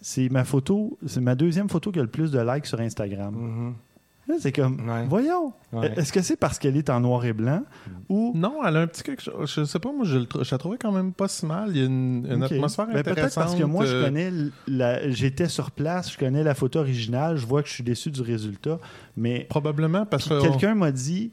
C'est 0.00 0.28
ma 0.28 0.44
photo, 0.44 0.96
c'est 1.06 1.20
ma 1.20 1.34
deuxième 1.34 1.68
photo 1.68 1.90
qui 1.90 1.98
a 1.98 2.02
le 2.02 2.08
plus 2.08 2.30
de 2.30 2.38
likes 2.38 2.66
sur 2.66 2.78
Instagram. 2.80 3.34
Mhm. 3.34 3.74
C'est 4.40 4.50
comme, 4.52 4.88
Ouais. 4.88 5.04
voyons, 5.08 5.52
Ouais. 5.72 5.92
est-ce 5.96 6.12
que 6.12 6.20
c'est 6.20 6.36
parce 6.36 6.58
qu'elle 6.58 6.76
est 6.76 6.90
en 6.90 6.98
noir 7.00 7.24
et 7.24 7.32
blanc 7.32 7.62
ou 8.08 8.32
Non, 8.34 8.54
elle 8.66 8.76
a 8.76 8.80
un 8.80 8.86
petit 8.88 9.04
quelque 9.04 9.22
chose. 9.22 9.52
Je 9.54 9.62
sais 9.64 9.78
pas, 9.78 9.92
moi, 9.92 10.04
je, 10.04 10.18
le 10.18 10.24
tr- 10.24 10.42
je 10.44 10.50
la 10.52 10.58
trouvais 10.58 10.78
quand 10.78 10.90
même 10.90 11.12
pas 11.12 11.28
si 11.28 11.46
mal. 11.46 11.70
Il 11.70 11.76
y 11.76 11.82
a 11.82 11.84
une, 11.86 12.26
une 12.28 12.44
Ok. 12.44 12.50
atmosphère 12.52 12.86
Ben, 12.86 12.96
intéressante. 12.98 13.22
Peut-être 13.22 13.34
parce 13.36 13.54
que 13.54 13.62
moi, 13.64 13.84
je 13.86 13.94
euh, 13.94 14.04
connais, 14.04 14.32
la- 14.66 15.08
j'étais 15.10 15.48
sur 15.48 15.70
place, 15.70 16.12
je 16.12 16.18
connais 16.18 16.42
la 16.42 16.54
photo 16.56 16.80
originale, 16.80 17.36
je 17.36 17.46
vois 17.46 17.62
que 17.62 17.68
je 17.68 17.74
suis 17.74 17.84
déçu 17.84 18.10
du 18.10 18.20
résultat, 18.20 18.78
mais 19.16 19.46
Probablement 19.48 20.04
parce 20.06 20.26
puis 20.28 20.36
que. 20.36 20.42
quelqu'un 20.42 20.74
m'a 20.74 20.90
dit, 20.90 21.30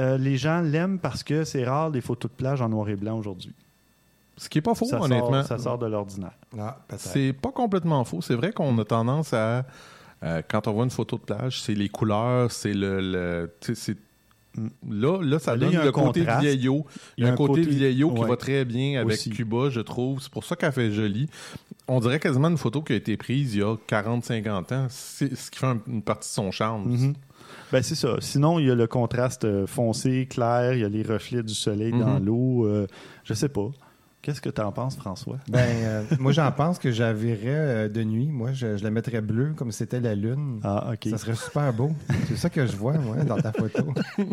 euh, 0.00 0.18
les 0.18 0.36
gens 0.36 0.60
l'aiment 0.60 0.98
parce 0.98 1.22
que 1.22 1.44
c'est 1.44 1.64
rare 1.64 1.92
des 1.92 2.00
photos 2.00 2.28
de 2.32 2.36
plage 2.36 2.60
en 2.60 2.68
noir 2.68 2.88
et 2.88 2.96
blanc 2.96 3.16
aujourd'hui. 3.16 3.54
Ce 4.36 4.48
qui 4.48 4.58
est 4.58 4.62
pas 4.62 4.74
faux, 4.74 4.86
Ça, 4.86 5.00
honnêtement. 5.00 5.30
sort, 5.34 5.46
ça 5.46 5.58
sort 5.58 5.78
de 5.78 5.86
l'ordinaire. 5.86 6.32
Ah. 6.58 6.78
C'est 6.96 7.32
pas 7.32 7.52
complètement 7.52 8.02
faux. 8.04 8.20
C'est 8.20 8.34
vrai 8.34 8.50
qu'on 8.52 8.76
a 8.78 8.84
tendance 8.84 9.32
à. 9.32 9.64
Euh, 10.22 10.42
quand 10.48 10.68
on 10.68 10.72
voit 10.72 10.84
une 10.84 10.90
photo 10.90 11.16
de 11.16 11.22
plage, 11.22 11.60
c'est 11.60 11.74
les 11.74 11.88
couleurs, 11.88 12.50
c'est 12.52 12.72
le. 12.74 13.00
le- 13.00 13.50
c'est- 13.74 13.96
Là, 14.88 15.20
là, 15.20 15.40
ça 15.40 15.56
Là, 15.56 15.66
donne 15.66 15.84
le 15.84 15.90
côté 15.90 16.20
contraste. 16.20 16.40
vieillot. 16.42 16.86
Il 17.18 17.24
y 17.24 17.26
a 17.28 17.32
un 17.32 17.34
côté, 17.34 17.62
vieillot 17.62 18.12
qui 18.14 18.22
va 18.22 18.36
très 18.36 18.64
bien 18.64 19.00
avec 19.00 19.14
Aussi. 19.14 19.30
Cuba, 19.30 19.68
je 19.68 19.80
trouve. 19.80 20.20
C'est 20.22 20.30
pour 20.30 20.44
ça 20.44 20.54
qu'elle 20.54 20.70
fait 20.70 20.92
jolie. 20.92 21.28
On 21.88 21.98
dirait 21.98 22.20
quasiment 22.20 22.46
une 22.48 22.56
photo 22.56 22.80
qui 22.80 22.92
a 22.92 22.96
été 22.96 23.16
prise 23.16 23.56
il 23.56 23.60
y 23.60 23.62
a 23.64 23.74
40-50 23.88 24.72
ans. 24.72 24.86
C'est 24.90 25.34
ce 25.34 25.50
qui 25.50 25.58
fait 25.58 25.66
un- 25.66 25.80
une 25.88 26.02
partie 26.02 26.28
de 26.28 26.34
son 26.34 26.52
charme. 26.52 26.88
Mhm. 26.88 27.14
Ben, 27.72 27.82
c'est 27.82 27.96
ça. 27.96 28.14
Sinon, 28.20 28.60
il 28.60 28.66
y 28.68 28.70
a 28.70 28.76
le 28.76 28.86
contraste 28.86 29.44
euh, 29.44 29.66
foncé, 29.66 30.26
clair, 30.30 30.74
il 30.74 30.80
y 30.80 30.84
a 30.84 30.88
les 30.88 31.02
reflets 31.02 31.42
du 31.42 31.52
soleil 31.54 31.90
dans 31.90 32.20
Mhm. 32.20 32.24
l'eau. 32.24 32.64
euh, 32.66 32.86
je 33.24 33.34
sais 33.34 33.48
pas. 33.48 33.70
Qu'est-ce 34.24 34.40
que 34.40 34.48
tu 34.48 34.60
en 34.62 34.72
penses, 34.72 34.96
François? 34.96 35.36
Ben, 35.50 35.58
euh, 35.60 36.02
moi, 36.18 36.32
j'en 36.32 36.50
pense 36.50 36.78
que 36.78 36.90
j'avirais 36.90 37.40
euh, 37.44 37.88
de 37.90 38.02
nuit. 38.02 38.28
Moi, 38.28 38.52
je, 38.52 38.78
je 38.78 38.82
la 38.82 38.90
mettrais 38.90 39.20
bleue 39.20 39.52
comme 39.54 39.70
si 39.70 39.76
c'était 39.78 40.00
la 40.00 40.14
lune. 40.14 40.60
Ah, 40.64 40.92
OK. 40.94 41.10
Ça 41.10 41.18
serait 41.18 41.34
super 41.34 41.70
beau. 41.74 41.90
C'est 42.28 42.36
ça 42.38 42.48
que 42.48 42.66
je 42.66 42.74
vois, 42.74 42.94
moi, 42.94 43.16
dans 43.16 43.36
ta 43.36 43.52
photo. 43.52 43.92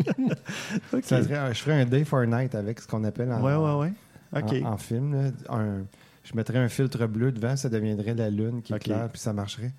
Ça 1.02 1.22
serait 1.22 1.52
je 1.54 1.58
ferais 1.60 1.82
un 1.82 1.84
day 1.84 2.04
for 2.04 2.24
night 2.26 2.54
avec 2.54 2.80
ce 2.80 2.88
qu'on 2.88 3.04
appelle 3.04 3.30
en, 3.32 3.42
Ouais, 3.42 3.54
ouais, 3.54 3.92
ouais. 4.32 4.40
OK. 4.42 4.64
en, 4.64 4.72
en 4.72 4.76
film. 4.78 5.12
là. 5.14 5.30
Un- 5.50 5.82
je 6.24 6.36
mettrais 6.36 6.58
un 6.58 6.68
filtre 6.68 7.04
bleu 7.08 7.32
devant, 7.32 7.56
ça 7.56 7.68
deviendrait 7.68 8.14
la 8.14 8.30
lune 8.30 8.62
qui 8.62 8.72
Ok. 8.72 8.82
éclaire, 8.82 9.08
puis 9.12 9.20
ça 9.20 9.32
marcherait. 9.32 9.72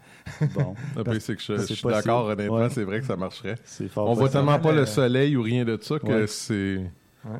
Bon, 0.53 0.75
Après, 0.97 1.19
c'est 1.21 1.37
que 1.37 1.41
je, 1.41 1.55
suis 1.73 1.81
d'accord, 1.87 2.25
honnêtement, 2.25 2.57
Ouais. 2.57 2.69
c'est 2.69 2.83
vrai 2.83 2.99
que 2.99 3.05
ça 3.05 3.15
marcherait. 3.15 3.55
c'est 3.63 3.87
fort. 3.87 4.09
On 4.09 4.13
voit 4.13 4.27
tellement 4.29 4.59
pas 4.59 4.73
le- 4.73 4.81
le 4.81 4.85
soleil 4.85 5.37
ou 5.37 5.41
rien 5.41 5.63
de 5.63 5.79
ça 5.81 5.97
que 5.99 6.05
Ouais. 6.05 6.27
c'est. 6.27 6.81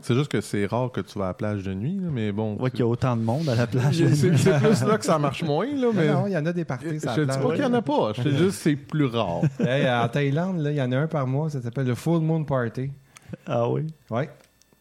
C'est 0.02 0.16
juste 0.16 0.32
que 0.32 0.42
c'est 0.42 0.66
rare 0.66 0.92
que 0.92 1.02
tu 1.02 1.20
vas 1.20 1.26
à 1.26 1.28
la 1.30 1.34
plage 1.34 1.64
de 1.64 1.74
nuit, 1.74 2.00
là, 2.00 2.10
mais 2.12 2.32
bon. 2.32 2.56
Ouais, 2.56 2.72
qu'il 2.72 2.82
y 2.82 2.84
a 2.84 2.88
autant 2.88 3.18
de 3.18 3.22
monde 3.22 3.50
à 3.50 3.56
la 3.56 3.68
plage. 3.68 3.96
c'est 4.14 4.30
plus 4.30 4.84
là 4.86 4.98
que 4.98 5.06
ça 5.06 5.20
marche 5.20 5.44
moins, 5.44 5.68
là, 5.68 5.88
mais. 5.94 6.08
Non, 6.12 6.28
il 6.28 6.34
y 6.34 6.38
en 6.38 6.46
a 6.46 6.54
des 6.54 6.66
parties, 6.66 7.00
je 7.00 7.00
te 7.00 7.22
dis 7.22 7.38
pas 7.38 7.52
qu'il 7.52 7.64
y 7.64 7.66
en 7.66 7.74
a 7.74 7.82
pas. 7.82 8.14
Je 8.14 8.22
te 8.24 8.30
juste 8.30 8.42
que 8.44 8.52
c'est 8.52 8.76
plus 8.76 9.06
rare. 9.06 9.42
Hey, 9.60 9.90
en 9.90 10.08
Thaïlande, 10.08 10.60
là, 10.60 10.72
il 10.72 10.78
y 10.78 10.82
en 10.82 10.92
a 10.92 10.98
un 10.98 11.08
par 11.08 11.28
mois, 11.28 11.50
ça 11.50 11.62
s'appelle 11.62 11.88
le 11.88 11.96
Full 11.96 12.22
Moon 12.22 12.44
Party. 12.44 12.92
Ah 13.46 13.70
oui? 13.70 13.88
Oui. 14.10 14.24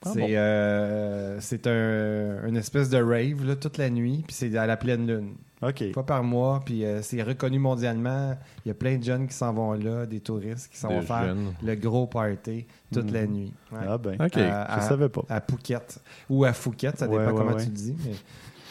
Ah 0.05 0.11
c'est 0.13 0.21
bon. 0.21 0.27
euh, 0.31 1.37
c'est 1.41 1.67
un, 1.67 2.47
une 2.49 2.57
espèce 2.57 2.89
de 2.89 2.99
rave 3.03 3.45
là, 3.47 3.57
toute 3.57 3.79
la 3.79 3.91
nuit, 3.91 4.25
puis 4.27 4.35
c'est 4.35 4.57
à 4.57 4.67
la 4.67 4.77
pleine 4.77 5.07
lune. 5.07 5.35
OK. 5.63 5.93
Pas 5.93 6.03
par 6.03 6.25
mois, 6.25 6.61
puis 6.65 6.85
euh, 6.85 7.03
c'est 7.03 7.23
reconnu 7.23 7.61
mondialement. 7.61 8.37
Il 8.65 8.69
y 8.69 8.71
a 8.73 8.75
plein 8.75 8.97
de 8.99 9.05
jeunes 9.05 9.29
qui 9.29 9.35
s'en 9.35 9.53
vont 9.53 9.73
là, 9.75 10.07
des 10.07 10.19
touristes 10.19 10.69
qui 10.73 10.77
s'en 10.77 10.89
vont 10.89 11.03
faire 11.03 11.27
jeunes. 11.27 11.53
le 11.63 11.75
gros 11.77 12.09
party 12.09 12.67
toute 12.93 13.07
Mhm. 13.07 13.13
la 13.13 13.27
nuit. 13.29 13.53
Ouais. 13.71 13.79
Ah 13.89 13.97
ben, 13.99 14.15
OK. 14.15 14.37
À- 14.39 14.75
je 14.75 14.79
à- 14.79 14.81
savais 14.89 15.09
pas. 15.09 15.23
À 15.29 15.41
Phuket. 15.41 16.01
Ou 16.29 16.45
à 16.45 16.53
Phuket, 16.53 16.99
ça 16.99 17.07
Ouais, 17.09 17.19
dépend 17.19 17.31
ouais, 17.31 17.39
comment 17.39 17.55
ouais. 17.57 17.63
tu 17.63 17.69
le 17.69 17.75
dis, 17.77 17.95
mais 18.05 18.15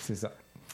c'est 0.02 0.16
ça. 0.16 0.32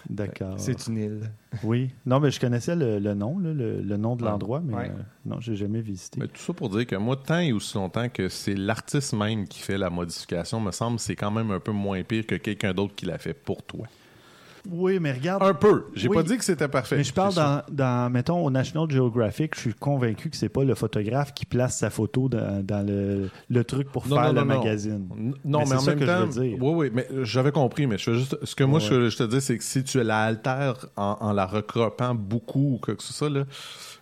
D'accord. 0.10 0.56
C'est 0.58 0.88
une 0.88 0.98
île. 0.98 1.32
Oui. 1.64 1.90
Non, 2.06 2.20
mais 2.20 2.30
je 2.30 2.40
connaissais 2.40 2.76
le, 2.76 3.00
le 3.00 3.14
nom, 3.16 3.40
là, 3.40 3.52
le, 3.52 3.82
le 3.82 3.98
nom 3.98 4.16
de 4.16 4.24
l'endroit, 4.24 4.62
mais 4.64 4.74
Ouais. 4.76 4.90
euh, 4.90 5.02
non, 5.26 5.40
j'ai 5.40 5.56
jamais 5.56 5.82
visité. 5.82 6.20
Mais 6.20 6.28
tout 6.28 6.40
ça 6.42 6.54
pour 6.54 6.70
dire 6.70 6.86
que 6.86 6.96
moi, 6.96 7.16
tant 7.18 7.40
et 7.40 7.52
aussi 7.52 7.76
longtemps 7.76 8.10
que 8.10 8.30
c'est 8.30 8.54
l'artiste 8.54 9.14
même 9.14 9.48
qui 9.48 9.60
fait 9.62 9.78
la 9.78 9.90
modification, 9.90 10.60
me 10.60 10.72
semble 10.72 11.00
c'est 11.00 11.16
quand 11.16 11.32
même 11.32 11.50
un 11.52 11.60
peu 11.60 11.72
moins 11.72 12.04
pire 12.04 12.26
que 12.28 12.36
quelqu'un 12.36 12.74
d'autre 12.74 12.94
qui 12.96 13.06
l'a 13.06 13.18
fait 13.18 13.34
pour 13.34 13.64
toi. 13.64 13.88
Oui, 14.70 15.00
mais 15.00 15.12
regarde. 15.14 15.42
Un 15.44 15.54
peu. 15.54 15.86
J'ai 15.96 16.08
Oui. 16.10 16.16
pas 16.16 16.24
dit 16.24 16.38
que 16.38 16.44
c'était 16.44 16.68
parfait. 16.68 16.98
Mais 16.98 17.04
je 17.04 17.14
parle 17.14 17.34
dans, 17.34 17.62
dans, 17.72 18.12
mettons, 18.12 18.44
au 18.46 18.50
National 18.52 18.90
Geographic, 18.90 19.56
je 19.56 19.60
suis 19.62 19.74
convaincu 19.74 20.30
que 20.30 20.36
c'est 20.38 20.50
pas 20.50 20.64
le 20.64 20.76
photographe 20.76 21.34
qui 21.34 21.46
place 21.46 21.78
sa 21.78 21.90
photo 21.90 22.30
dans, 22.30 22.64
dans 22.66 22.86
le, 22.86 23.30
le 23.50 23.64
truc 23.64 23.90
pour 23.92 24.08
Non, 24.08 24.16
faire 24.16 24.34
non, 24.34 24.42
le 24.42 24.48
non, 24.48 24.60
magazine. 24.60 25.08
Non, 25.46 25.60
Mais 25.60 25.66
mais, 25.70 25.76
en 25.76 25.80
ça 25.80 25.92
même 25.92 26.00
que 26.00 26.06
je 26.06 26.12
temps. 26.12 26.26
veux 26.26 26.42
dire. 26.44 26.58
Oui, 26.62 26.74
oui, 26.76 26.92
mais 26.94 27.08
j'avais 27.24 27.52
compris. 27.52 27.88
Mais 27.88 27.98
je 27.98 28.14
juste, 28.14 28.38
ce 28.44 28.56
que 28.56 28.64
moi, 28.64 28.80
Ouais. 28.80 28.86
je, 28.86 29.10
je 29.10 29.18
te 29.18 29.24
dis, 29.24 29.42
c'est 29.42 29.58
que 29.58 29.64
si 29.64 29.84
tu 29.84 30.02
la 30.04 30.20
altères 30.24 30.86
en, 30.96 31.18
en 31.20 31.34
la 31.34 31.46
recropant 31.46 32.14
beaucoup 32.16 32.74
ou 32.76 32.78
quoi 32.82 32.96
que 32.96 33.04
ce 33.04 33.14
soit, 33.14 33.30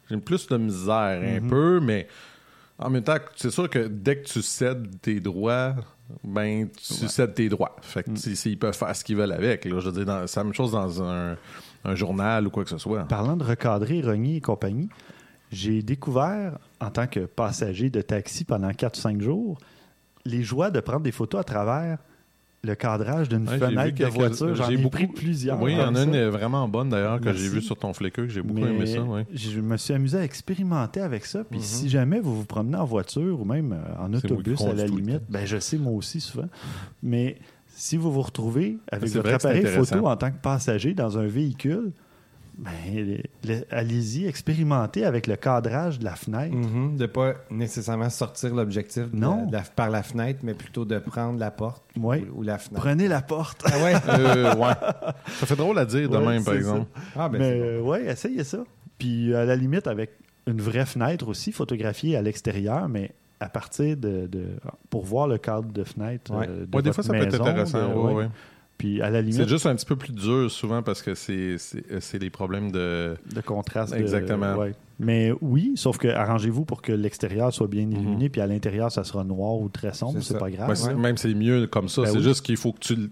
j'ai 0.10 0.18
plus 0.18 0.48
de 0.48 0.58
misère 0.58 1.22
un 1.24 1.42
Mhm. 1.42 1.50
peu, 1.50 1.80
mais 1.80 2.08
en 2.80 2.90
même 2.90 3.04
temps, 3.04 3.18
c'est 3.36 3.52
sûr 3.52 3.70
que 3.70 3.88
dès 3.88 4.18
que 4.22 4.28
tu 4.28 4.42
cèdes 4.42 5.00
tes 5.02 5.20
droits, 5.20 5.76
ben, 6.24 6.68
tu 6.70 7.08
cèdes 7.08 7.34
tes 7.34 7.50
droits. 7.50 7.76
Fait 7.82 8.04
que 8.04 8.12
Mm. 8.12 8.18
si- 8.18 8.36
s'ils 8.36 8.60
peuvent 8.60 8.76
faire 8.76 8.96
ce 8.96 9.04
qu'ils 9.04 9.16
veulent 9.16 9.32
avec, 9.32 9.66
là, 9.66 9.80
je 9.80 9.90
veux 9.90 10.04
dire, 10.06 10.24
c'est 10.28 10.40
la 10.40 10.44
même 10.44 10.54
chose 10.54 10.72
dans 10.74 11.02
un, 11.04 11.36
un 11.84 11.96
journal 11.96 12.48
ou 12.48 12.50
quoi 12.50 12.64
que 12.64 12.70
ce 12.70 12.78
soit. 12.78 13.06
Parlant 13.06 13.38
de 13.38 13.44
recadrer, 13.44 14.02
rogner 14.02 14.38
et 14.38 14.42
compagnie, 14.42 14.90
j'ai 15.52 15.82
découvert, 15.84 16.58
en 16.82 16.90
tant 16.92 17.08
que 17.08 17.22
passager 17.22 17.90
de 17.90 18.02
taxi 18.02 18.44
pendant 18.44 18.70
4-5 18.72 19.22
jours, 19.22 19.58
les 20.26 20.44
joies 20.44 20.70
de 20.72 20.80
prendre 20.80 21.02
des 21.02 21.12
photos 21.12 21.42
à 21.42 21.44
travers 21.44 21.98
le 22.66 22.76
cadrage 22.76 23.30
d'une 23.30 23.48
Ouais, 23.48 23.58
fenêtre 23.58 23.98
de 23.98 24.06
voiture. 24.06 24.56
J'en 24.56 24.70
ai 24.70 24.78
beaucoup- 24.78 24.90
pris 24.98 25.08
plusieurs. 25.08 25.62
Oui, 25.62 25.74
il 25.74 25.78
y 25.78 25.82
en 25.82 25.96
a 25.96 26.04
une 26.04 26.26
vraiment 26.28 26.68
bonne 26.68 26.90
d'ailleurs 26.90 27.22
que 27.22 27.32
j'ai 27.34 27.48
vue 27.50 27.62
sur 27.62 27.78
ton 27.78 27.94
Flickr, 27.94 28.24
que 28.24 28.28
j'ai 28.28 28.42
beaucoup 28.42 28.60
Mais 28.62 28.74
aimé 28.76 28.86
ça. 28.86 29.02
ouais. 29.02 29.26
Je 29.34 29.60
me 29.62 29.78
suis 29.78 29.94
amusé 29.94 30.18
à 30.18 30.24
expérimenter 30.24 31.02
avec 31.02 31.26
ça. 31.26 31.44
Puis 31.44 31.60
Mhm. 31.60 31.66
si 31.66 31.90
jamais 31.90 32.20
vous 32.20 32.36
vous 32.36 32.46
promenez 32.46 32.78
en 32.78 32.86
voiture 32.86 33.40
ou 33.40 33.46
même 33.46 33.74
euh, 33.74 34.04
en 34.06 34.14
autobus 34.14 34.62
à 34.62 34.74
la 34.74 34.86
limite, 34.88 35.22
ben 35.30 35.46
je 35.46 35.58
sais 35.60 35.78
moi 35.78 35.94
aussi 35.94 36.20
souvent. 36.20 36.50
Mais 37.04 37.38
si 37.68 37.98
vous 37.98 38.12
vous 38.12 38.22
retrouvez 38.22 38.78
avec 38.92 39.10
votre 39.10 39.34
appareil 39.34 39.66
photo 39.66 40.08
en 40.08 40.16
tant 40.18 40.32
que 40.32 40.38
passager 40.42 40.94
dans 40.94 41.18
un 41.18 41.28
véhicule, 41.28 41.92
ben, 42.58 42.72
le- 42.96 43.18
le- 43.48 43.66
allez-y, 43.70 44.26
expérimentez 44.28 45.04
avec 45.04 45.28
le 45.28 45.36
cadrage 45.36 46.00
de 46.00 46.06
la 46.06 46.16
fenêtre. 46.16 46.56
Mhm, 46.56 46.96
de 46.96 47.06
pas 47.06 47.34
nécessairement 47.52 48.10
sortir 48.10 48.56
l'objectif 48.56 49.12
de- 49.12 49.16
Non. 49.18 49.46
de 49.48 49.52
la- 49.54 49.62
par 49.62 49.90
la 49.90 50.04
fenêtre, 50.04 50.40
mais 50.44 50.54
plutôt 50.54 50.86
de 50.86 50.98
prendre 51.00 51.38
la 51.40 51.52
porte 51.52 51.84
Ouais. 52.00 52.24
ou, 52.34 52.40
ou 52.40 52.44
la 52.44 52.58
fenêtre. 52.58 52.82
Prenez 52.82 53.08
la 53.08 53.22
porte. 53.22 53.64
Ah 53.66 53.84
ouais? 53.84 53.94
Euh, 54.10 54.56
ouais. 54.56 54.74
Ça 55.28 55.46
fait 55.46 55.56
drôle 55.56 55.78
à 55.80 55.86
dire 55.86 56.10
de 56.10 56.18
Ouais, 56.18 56.26
même, 56.26 56.44
par 56.44 56.54
exemple. 56.54 56.88
Ah, 57.16 57.28
ben 57.30 57.40
Mais 57.40 57.54
bon. 57.60 57.66
euh, 57.66 57.82
ouais, 57.82 58.06
essayez 58.06 58.44
ça. 58.44 58.60
Puis 58.98 59.34
à 59.36 59.44
la 59.44 59.56
limite, 59.58 59.88
avec 59.88 60.12
une 60.48 60.62
vraie 60.62 60.86
fenêtre 60.86 61.28
aussi, 61.28 61.52
photographiée 61.52 62.16
à 62.16 62.22
l'extérieur, 62.22 62.88
mais 62.88 63.12
à 63.42 63.50
partir 63.50 63.98
de, 63.98 64.28
de- 64.28 64.56
pour 64.90 65.04
voir 65.04 65.28
le 65.28 65.38
cadre 65.38 65.72
de 65.74 65.84
fenêtre. 65.84 66.32
Ouais. 66.34 66.48
euh, 66.48 66.66
de 66.66 66.76
Ouais, 66.76 66.82
des 66.82 66.94
fois, 66.94 67.04
ça 67.04 67.12
peut 67.12 67.20
être 67.22 67.42
intéressant. 67.42 67.90
de- 67.90 67.94
ouais, 67.94 68.04
ouais. 68.06 68.14
ouais. 68.14 68.30
Puis 68.78 69.02
à 69.02 69.10
la 69.10 69.22
limite, 69.22 69.36
C'est 69.38 69.48
juste 69.48 69.66
un 69.68 69.76
petit 69.76 69.86
peu 69.86 69.96
plus 69.96 70.12
dur 70.12 70.52
souvent 70.52 70.84
parce 70.84 71.02
que 71.02 71.16
c'est 71.16 72.20
des 72.20 72.30
problèmes 72.30 72.72
de. 72.72 73.16
de 73.34 73.42
contraste. 73.42 73.94
de- 73.94 74.00
Exactement. 74.00 74.56
ouais. 74.58 74.74
Mais 75.00 75.32
oui, 75.42 75.74
sauf 75.76 75.98
que 75.98 76.08
arrangez-vous 76.08 76.66
pour 76.66 76.82
que 76.82 76.92
l'extérieur 76.92 77.54
soit 77.54 77.68
bien 77.68 77.86
Mhm. 77.86 77.92
illuminé, 77.94 78.30
puis 78.30 78.42
à 78.42 78.48
l'intérieur, 78.48 78.92
ça 78.92 79.04
sera 79.04 79.24
noir 79.24 79.56
ou 79.60 79.70
très 79.70 79.94
sombre, 79.94 80.22
C'est 80.22 80.38
pas 80.38 80.50
grave. 80.50 80.70
Ouais. 80.70 80.94
Même 80.94 81.18
c'est 81.18 81.34
mieux 81.34 81.68
comme 81.68 81.88
ça. 81.90 82.02
Ben 82.04 82.10
c'est 82.12 82.18
oui. 82.18 82.24
juste 82.24 82.46
qu'il 82.46 82.58
faut 82.58 82.72
que 82.74 82.80
tu. 82.80 83.10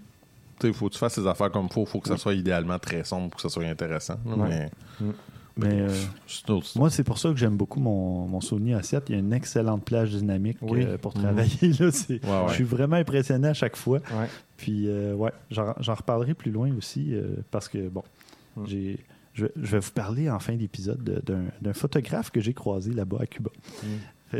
faut 0.72 0.88
que 0.88 0.92
tu 0.94 0.98
fasses 0.98 1.14
tes 1.16 1.26
affaires 1.26 1.50
comme 1.50 1.66
il 1.66 1.72
faut. 1.72 1.82
Il 1.82 1.86
faut 1.88 2.00
que 2.00 2.08
ça 2.08 2.16
soit 2.16 2.34
idéalement 2.34 2.78
très 2.78 3.04
sombre 3.04 3.28
pour 3.30 3.36
que 3.36 3.42
ça 3.42 3.48
soit 3.48 3.64
intéressant. 3.64 4.16
là, 4.26 4.36
Ouais. 4.36 4.70
Mais, 5.56 5.82
euh, 5.82 5.88
moi, 6.74 6.90
c'est 6.90 7.04
pour 7.04 7.18
ça 7.18 7.30
que 7.30 7.36
j'aime 7.36 7.56
beaucoup 7.56 7.78
mon, 7.78 8.26
mon 8.26 8.40
Sony 8.40 8.72
A7. 8.74 9.02
Il 9.08 9.12
y 9.12 9.16
a 9.16 9.20
une 9.20 9.32
excellente 9.32 9.84
plage 9.84 10.10
dynamique 10.10 10.58
Oui. 10.62 10.82
euh, 10.84 10.98
pour 10.98 11.16
Mhm. 11.16 11.22
travailler. 11.22 11.72
Là, 11.78 11.90
c'est- 11.92 12.24
Ouais, 12.24 12.30
ouais. 12.30 12.48
Je 12.48 12.54
suis 12.54 12.64
vraiment 12.64 12.96
impressionné 12.96 13.48
à 13.48 13.54
chaque 13.54 13.76
fois. 13.76 13.98
Ouais. 14.10 14.26
Puis, 14.56 14.88
euh, 14.88 15.14
ouais, 15.14 15.30
j'en 15.50 15.94
reparlerai 15.94 16.34
plus 16.34 16.50
loin 16.50 16.70
aussi 16.76 17.14
parce 17.50 17.68
que, 17.68 17.88
bon, 17.88 18.02
j'ai. 18.66 18.98
Je, 19.32 19.46
je 19.56 19.66
vais 19.72 19.80
vous 19.80 19.90
parler 19.90 20.30
en 20.30 20.38
fin 20.38 20.54
d'épisode 20.54 21.02
de- 21.02 21.22
d'un 21.60 21.72
photographe 21.72 22.30
que 22.30 22.40
j'ai 22.40 22.52
croisé 22.54 22.92
là-bas 22.92 23.18
à 23.20 23.26
Cuba. 23.26 23.50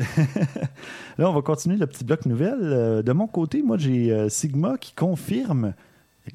Là, 1.19 1.31
on 1.31 1.33
va 1.33 1.43
continuer 1.43 1.77
le 1.77 1.87
petit 1.87 2.05
bloc 2.05 2.27
nouvelle. 2.27 3.03
De 3.03 3.13
mon 3.13 3.27
côté, 3.27 3.63
moi, 3.63 3.77
j'ai 3.79 4.29
Sigma 4.29 4.77
qui 4.79 4.93
confirme 4.95 5.75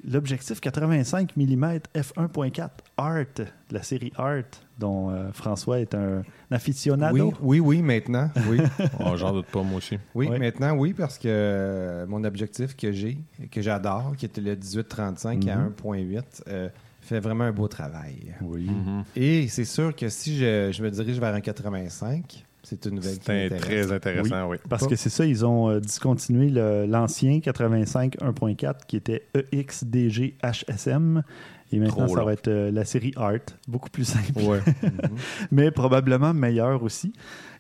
l'objectif 0.08 0.60
85 0.62 1.36
mm 1.36 1.80
f1.4 1.96 2.70
Art, 2.98 3.26
de 3.38 3.46
la 3.72 3.82
série 3.84 4.12
Art, 4.18 4.44
dont 4.80 5.10
euh, 5.12 5.32
François 5.34 5.80
est 5.80 5.94
un 5.94 6.24
aficionado? 6.50 7.14
Oui, 7.16 7.34
oui, 7.42 7.60
oui, 7.60 7.82
maintenant. 7.82 8.30
Oui, 8.50 8.60
Oh, 9.00 9.16
J'en 9.18 9.34
doute 9.34 9.48
pas, 9.48 9.62
moi 9.62 9.78
aussi. 9.78 9.98
oui 10.16 10.30
maintenant, 10.30 10.76
oui, 10.76 10.94
parce 10.94 11.18
que 11.18 11.28
euh, 11.28 12.06
mon 12.08 12.24
objectif 12.24 12.76
que 12.76 12.92
j'ai, 12.92 13.18
que 13.52 13.62
j'adore, 13.62 14.14
qui 14.18 14.26
était 14.26 14.42
le 14.42 14.56
18-35 14.56 15.50
à 15.50 15.56
Mhm. 15.58 15.74
1.8, 15.84 16.24
euh, 16.48 16.70
fait 17.02 17.20
vraiment 17.20 17.44
un 17.46 17.52
beau 17.52 17.68
travail. 17.68 18.34
Oui. 18.42 18.70
Mhm. 18.70 19.04
Et 19.16 19.48
c'est 19.48 19.66
sûr 19.66 19.96
que 19.96 20.10
si 20.10 20.38
je, 20.38 20.70
je 20.72 20.82
me 20.84 20.90
dirige 20.92 21.20
vers 21.20 21.34
un 21.34 21.42
85, 21.42 22.46
c'est 22.62 22.86
une 22.86 22.96
nouvelle 22.96 23.18
qui 23.18 23.26
C'est 23.26 23.32
un- 23.32 23.44
m'intéresse. 23.50 23.62
très 23.88 23.92
intéressant, 23.92 24.48
oui. 24.50 24.58
Parce 24.70 24.84
Pas- 24.84 24.90
que 24.90 24.96
c'est 24.96 25.10
ça, 25.10 25.26
ils 25.26 25.46
ont 25.46 25.70
euh, 25.70 25.80
discontinué 25.80 26.50
l'ancien 26.88 27.40
85 27.40 28.18
1.4 28.22 28.86
qui 28.88 28.98
était 28.98 29.24
EXDG 29.52 30.36
HSM. 30.44 31.24
Et 31.72 31.80
maintenant, 31.80 32.06
Trop 32.06 32.16
ça 32.16 32.20
long. 32.22 32.26
va 32.26 32.34
être 32.34 32.48
euh, 32.48 32.72
la 32.72 32.84
série 32.86 33.14
Art, 33.16 33.36
beaucoup 33.68 33.90
plus 33.90 34.06
simple, 34.06 34.40
Ouais. 34.42 34.60
mais 35.52 35.72
probablement 35.72 36.34
meilleur 36.34 36.82
aussi. 36.84 37.14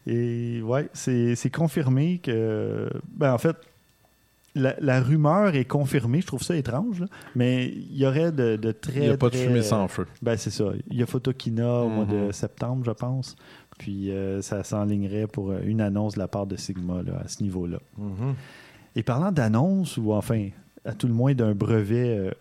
Et 0.08 0.62
ouais, 0.64 0.90
c'est 0.94 1.52
confirmé 1.54 2.20
que. 2.20 2.90
Ben, 3.16 3.34
en 3.34 3.38
fait, 3.38 3.56
la, 4.56 4.76
la 4.80 5.00
rumeur 5.02 5.54
est 5.56 5.66
confirmée. 5.66 6.22
Je 6.22 6.28
trouve 6.28 6.42
ça 6.42 6.56
étrange, 6.56 7.02
là. 7.02 7.06
mais 7.36 7.68
il 7.68 7.98
y 7.98 8.06
aurait 8.08 8.32
de, 8.32 8.56
de 8.56 8.72
très. 8.72 9.00
Il 9.02 9.04
n'y 9.04 9.10
a 9.10 9.18
pas 9.18 9.30
de 9.30 9.36
fumée 9.36 9.62
sans 9.62 9.88
feu. 9.88 10.08
Ben, 10.22 10.38
c'est 10.38 10.50
ça. 10.50 10.66
Il 10.90 10.98
y 10.98 11.04
a 11.04 11.06
Photokina 11.06 11.82
au 11.82 11.90
mois 11.90 12.06
de 12.06 12.16
Mhm. 12.16 12.32
septembre, 12.32 12.84
je 12.86 12.92
pense. 12.92 13.36
Puis 13.78 14.12
euh, 14.12 14.42
ça 14.42 14.64
s'enlignerait 14.64 15.28
pour 15.28 15.52
euh, 15.52 15.60
une 15.64 15.80
annonce 15.82 16.16
de 16.16 16.20
la 16.20 16.28
part 16.28 16.48
de 16.48 16.56
Sigma 16.56 17.02
là, 17.04 17.22
à 17.24 17.28
ce 17.28 17.44
niveau-là. 17.44 17.78
Mhm. 17.98 18.34
Et 18.96 19.04
parlant 19.04 19.32
d'annonce, 19.32 19.98
ou 19.98 20.12
enfin, 20.14 20.50
à 20.84 20.94
tout 20.94 21.08
le 21.08 21.14
moins 21.14 21.34
d'un 21.36 21.54
brevet 21.54 22.18
euh, 22.18 22.32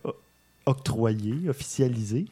octroyé, 0.69 1.49
officialisé, 1.49 2.25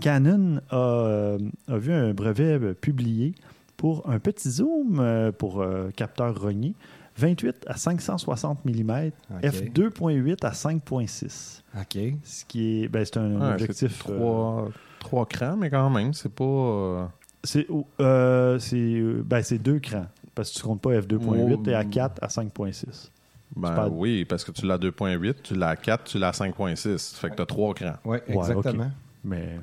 Canon 0.00 0.60
a, 0.70 0.76
euh, 0.76 1.38
a 1.68 1.76
vu 1.76 1.92
un 1.92 2.12
brevet 2.14 2.58
euh, 2.60 2.74
publié 2.74 3.34
pour 3.76 4.08
un 4.08 4.18
petit 4.18 4.50
zoom 4.50 4.98
euh, 5.00 5.32
pour 5.32 5.60
euh, 5.60 5.90
capteur 5.94 6.40
rogné, 6.40 6.74
28 7.18 7.66
à 7.66 7.76
560 7.76 8.64
mm, 8.64 8.70
Ok. 8.70 9.42
f2.8 9.42 10.44
à 10.46 10.50
5.6. 10.52 11.62
OK. 11.78 11.98
Ce 12.24 12.44
qui 12.46 12.82
est, 12.84 12.88
ben, 12.88 13.04
c'est 13.04 13.18
un 13.18 13.38
Ouais, 13.40 13.52
objectif. 13.52 14.02
c'est 14.06 14.10
euh, 14.12 14.16
Trois, 14.18 14.68
trois 14.98 15.26
crans, 15.26 15.56
mais 15.56 15.68
quand 15.70 15.90
même, 15.90 16.14
c'est 16.14 16.32
pas. 16.32 16.44
euh, 16.44 17.04
C'est 17.44 17.66
euh, 18.00 18.58
c'est 18.58 18.76
euh, 18.76 19.22
ben, 19.26 19.42
c'est 19.42 19.58
deux 19.58 19.78
crans. 19.80 20.06
Parce 20.34 20.50
que 20.50 20.56
tu 20.58 20.62
comptes 20.62 20.80
pas 20.80 20.90
f2.8 20.98 21.56
Oh. 21.58 21.68
et 21.68 21.74
à 21.74 21.84
4 21.84 22.22
à 22.24 22.28
5.6. 22.28 23.10
Ben 23.54 23.74
parles- 23.74 23.90
oui, 23.92 24.24
parce 24.24 24.44
que 24.44 24.50
tu 24.52 24.66
l'as 24.66 24.74
à 24.74 24.78
2.8, 24.78 25.42
tu 25.42 25.54
l'as 25.54 25.68
à 25.70 25.76
4, 25.76 26.04
tu 26.04 26.18
l'as 26.18 26.28
à 26.28 26.32
5.6. 26.32 27.14
Fait 27.16 27.30
que 27.30 27.36
tu 27.36 27.42
as 27.42 27.46
trois 27.46 27.74
crans. 27.74 27.94
Oui, 28.04 28.18
Ouais, 28.28 28.34
exactement. 28.50 28.90
Mais 29.24 29.58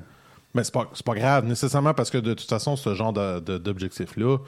Mais 0.54 0.64
c'est 0.64 0.72
pas, 0.74 0.90
c'est 0.94 1.04
pas 1.06 1.14
grave, 1.14 1.44
nécessairement, 1.46 1.94
parce 1.94 2.10
que 2.10 2.18
de 2.18 2.34
toute 2.34 2.48
façon, 2.48 2.74
ce 2.76 2.94
genre 2.94 3.12
de- 3.12 3.38
de- 3.40 3.58
d'objectif-là, 3.58 4.38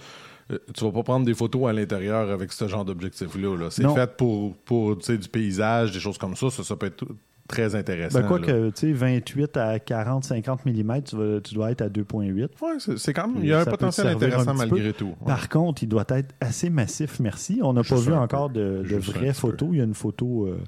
euh, 0.50 0.58
tu 0.74 0.84
vas 0.84 0.90
pas 0.90 1.02
prendre 1.04 1.24
des 1.24 1.34
photos 1.34 1.68
à 1.68 1.72
l'intérieur 1.72 2.28
avec 2.30 2.52
ce 2.52 2.66
genre 2.66 2.84
d'objectif-là. 2.84 3.56
là. 3.56 3.70
C'est 3.70 3.82
fait 3.94 4.16
pour, 4.16 4.56
pour 4.64 4.98
tu 4.98 5.04
sais, 5.04 5.16
du 5.18 5.28
paysage, 5.28 5.92
des 5.92 6.00
choses 6.00 6.18
comme 6.18 6.34
ça. 6.34 6.50
Ça, 6.50 6.64
ça 6.64 6.74
peut 6.74 6.86
être 6.86 6.96
tout- 6.96 7.16
très 7.48 7.74
intéressant. 7.74 8.20
ben, 8.20 8.26
quoi 8.28 8.38
là. 8.38 8.46
que, 8.46 8.70
tu 8.70 8.86
sais, 8.88 8.92
28 8.92 9.56
à 9.56 9.76
40-50 9.78 10.60
mm, 10.64 11.02
tu, 11.02 11.16
vas- 11.16 11.40
tu 11.40 11.54
dois 11.54 11.70
être 11.70 11.82
à 11.82 11.88
2.8. 11.88 12.40
Ouais, 12.40 12.48
c'est 12.78 12.98
c'est 12.98 13.12
quand 13.12 13.28
même. 13.28 13.42
Il 13.42 13.48
y 13.48 13.52
a 13.52 13.60
un 13.60 13.64
potentiel 13.64 14.06
intéressant 14.08 14.50
un 14.50 14.54
malgré 14.54 14.92
tout. 14.92 15.06
Ouais. 15.20 15.26
Par 15.26 15.48
contre, 15.48 15.82
il 15.82 15.88
doit 15.88 16.04
être 16.08 16.34
assez 16.40 16.70
massif, 16.70 17.20
merci. 17.20 17.60
On 17.62 17.72
n'a 17.72 17.82
pas 17.82 17.96
vu 17.96 18.12
encore 18.14 18.50
peu. 18.52 18.60
de, 18.60 18.96
vraies 18.96 19.32
photos. 19.34 19.68
Il 19.72 19.78
y 19.78 19.80
a 19.80 19.84
une 19.84 19.94
photo, 19.94 20.46
euh, 20.46 20.58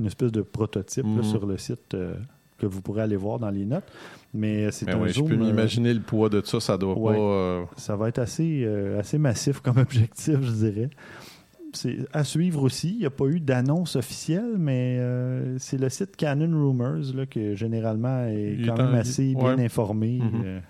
une 0.00 0.06
espèce 0.06 0.32
de 0.32 0.42
prototype 0.42 1.04
là, 1.04 1.10
Mhm. 1.10 1.22
sur 1.24 1.46
le 1.46 1.58
site 1.58 1.94
euh, 1.94 2.14
que 2.58 2.66
vous 2.66 2.80
pourrez 2.80 3.02
aller 3.02 3.16
voir 3.16 3.38
dans 3.38 3.50
les 3.50 3.64
notes. 3.64 3.84
Mais 4.34 4.70
c'est 4.70 4.86
Ben 4.86 4.96
un 4.96 5.00
ouais, 5.02 5.08
je 5.08 5.14
zoom. 5.14 5.28
peux 5.28 5.34
euh, 5.34 5.38
m'imaginer 5.38 5.92
le 5.92 6.00
poids 6.00 6.28
de 6.30 6.40
ça, 6.44 6.58
ça 6.60 6.78
doit 6.78 6.96
Ouais. 6.98 7.14
pas. 7.14 7.20
euh, 7.20 7.64
ça 7.76 7.96
va 7.96 8.08
être 8.08 8.18
assez, 8.18 8.62
euh, 8.64 8.98
assez 8.98 9.18
massif 9.18 9.60
comme 9.60 9.76
objectif, 9.78 10.36
je 10.40 10.50
dirais. 10.50 10.90
C'est 11.72 11.98
à 12.12 12.22
suivre 12.24 12.62
aussi. 12.62 12.90
Il 12.90 12.98
n'y 12.98 13.06
a 13.06 13.10
pas 13.10 13.26
eu 13.26 13.40
d'annonce 13.40 13.96
officielle, 13.96 14.56
mais 14.58 14.96
euh, 15.00 15.56
c'est 15.58 15.78
le 15.78 15.88
site 15.88 16.16
Canon 16.16 16.50
Rumors 16.66 17.14
là, 17.14 17.26
que 17.26 17.54
généralement 17.54 18.24
est 18.26 18.56
Il 18.58 18.66
quand 18.66 18.76
est 18.76 18.80
en- 18.80 18.84
même 18.86 18.94
assez 18.94 19.34
ouais. 19.34 19.54
bien 19.54 19.64
informé 19.64 20.18
Mhm. 20.18 20.42
euh, 20.44 20.60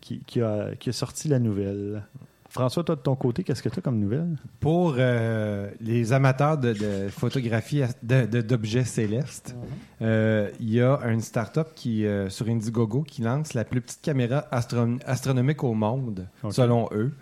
qui, 0.00 0.20
qui 0.26 0.40
a, 0.40 0.74
qui 0.78 0.90
a 0.90 0.92
sorti 0.92 1.28
la 1.28 1.38
nouvelle. 1.38 2.02
François, 2.50 2.84
toi 2.84 2.94
de 2.94 3.00
ton 3.00 3.16
côté, 3.16 3.42
qu'est-ce 3.42 3.60
que 3.64 3.68
tu 3.68 3.80
as 3.80 3.82
comme 3.82 3.98
nouvelle? 3.98 4.36
Pour 4.60 4.94
euh, 4.96 5.68
les 5.80 6.12
amateurs 6.12 6.56
de, 6.56 6.72
de 6.72 7.08
photographie 7.08 7.82
d'objets 8.04 8.84
célestes, 8.84 9.56
euh, 10.02 10.50
il 10.60 10.70
y 10.72 10.80
a 10.80 11.00
une 11.08 11.20
start-up 11.20 11.70
qui, 11.74 12.06
euh, 12.06 12.28
sur 12.28 12.46
Indiegogo 12.48 13.02
qui 13.02 13.22
lance 13.22 13.54
la 13.54 13.64
plus 13.64 13.80
petite 13.80 14.02
caméra 14.02 14.44
astro- 14.52 15.00
astronomique 15.04 15.64
au 15.64 15.74
monde, 15.74 16.28
selon 16.50 16.88
eux. 16.92 17.12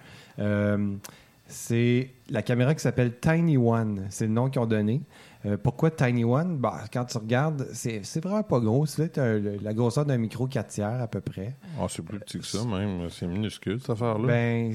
C'est 1.54 2.10
la 2.30 2.40
caméra 2.42 2.74
qui 2.74 2.80
s'appelle 2.80 3.18
Tiny 3.20 3.58
One. 3.58 4.06
C'est 4.08 4.26
le 4.26 4.32
nom 4.32 4.48
qu'ils 4.48 4.62
ont 4.62 4.66
donné. 4.66 5.02
Euh, 5.44 5.58
pourquoi 5.62 5.90
Tiny 5.90 6.24
One? 6.24 6.56
Bah, 6.56 6.84
quand 6.92 7.04
tu 7.04 7.18
regardes, 7.18 7.66
c'est 7.74 8.00
vraiment 8.22 8.42
pas 8.42 8.58
gros. 8.58 8.86
C'est 8.86 9.16
la 9.18 9.74
grosseur 9.74 10.06
d'un 10.06 10.16
micro 10.16 10.46
4 10.46 10.66
tiers 10.68 11.02
à 11.02 11.06
peu 11.08 11.20
près. 11.20 11.54
Ah, 11.78 11.86
c'est 11.90 12.02
plus 12.02 12.18
petit 12.20 12.38
que 12.38 12.46
ça, 12.46 12.64
même. 12.64 13.10
C'est 13.10 13.26
minuscule, 13.26 13.80
cette 13.80 13.90
affaire-là. 13.90 14.26
Ben, 14.26 14.72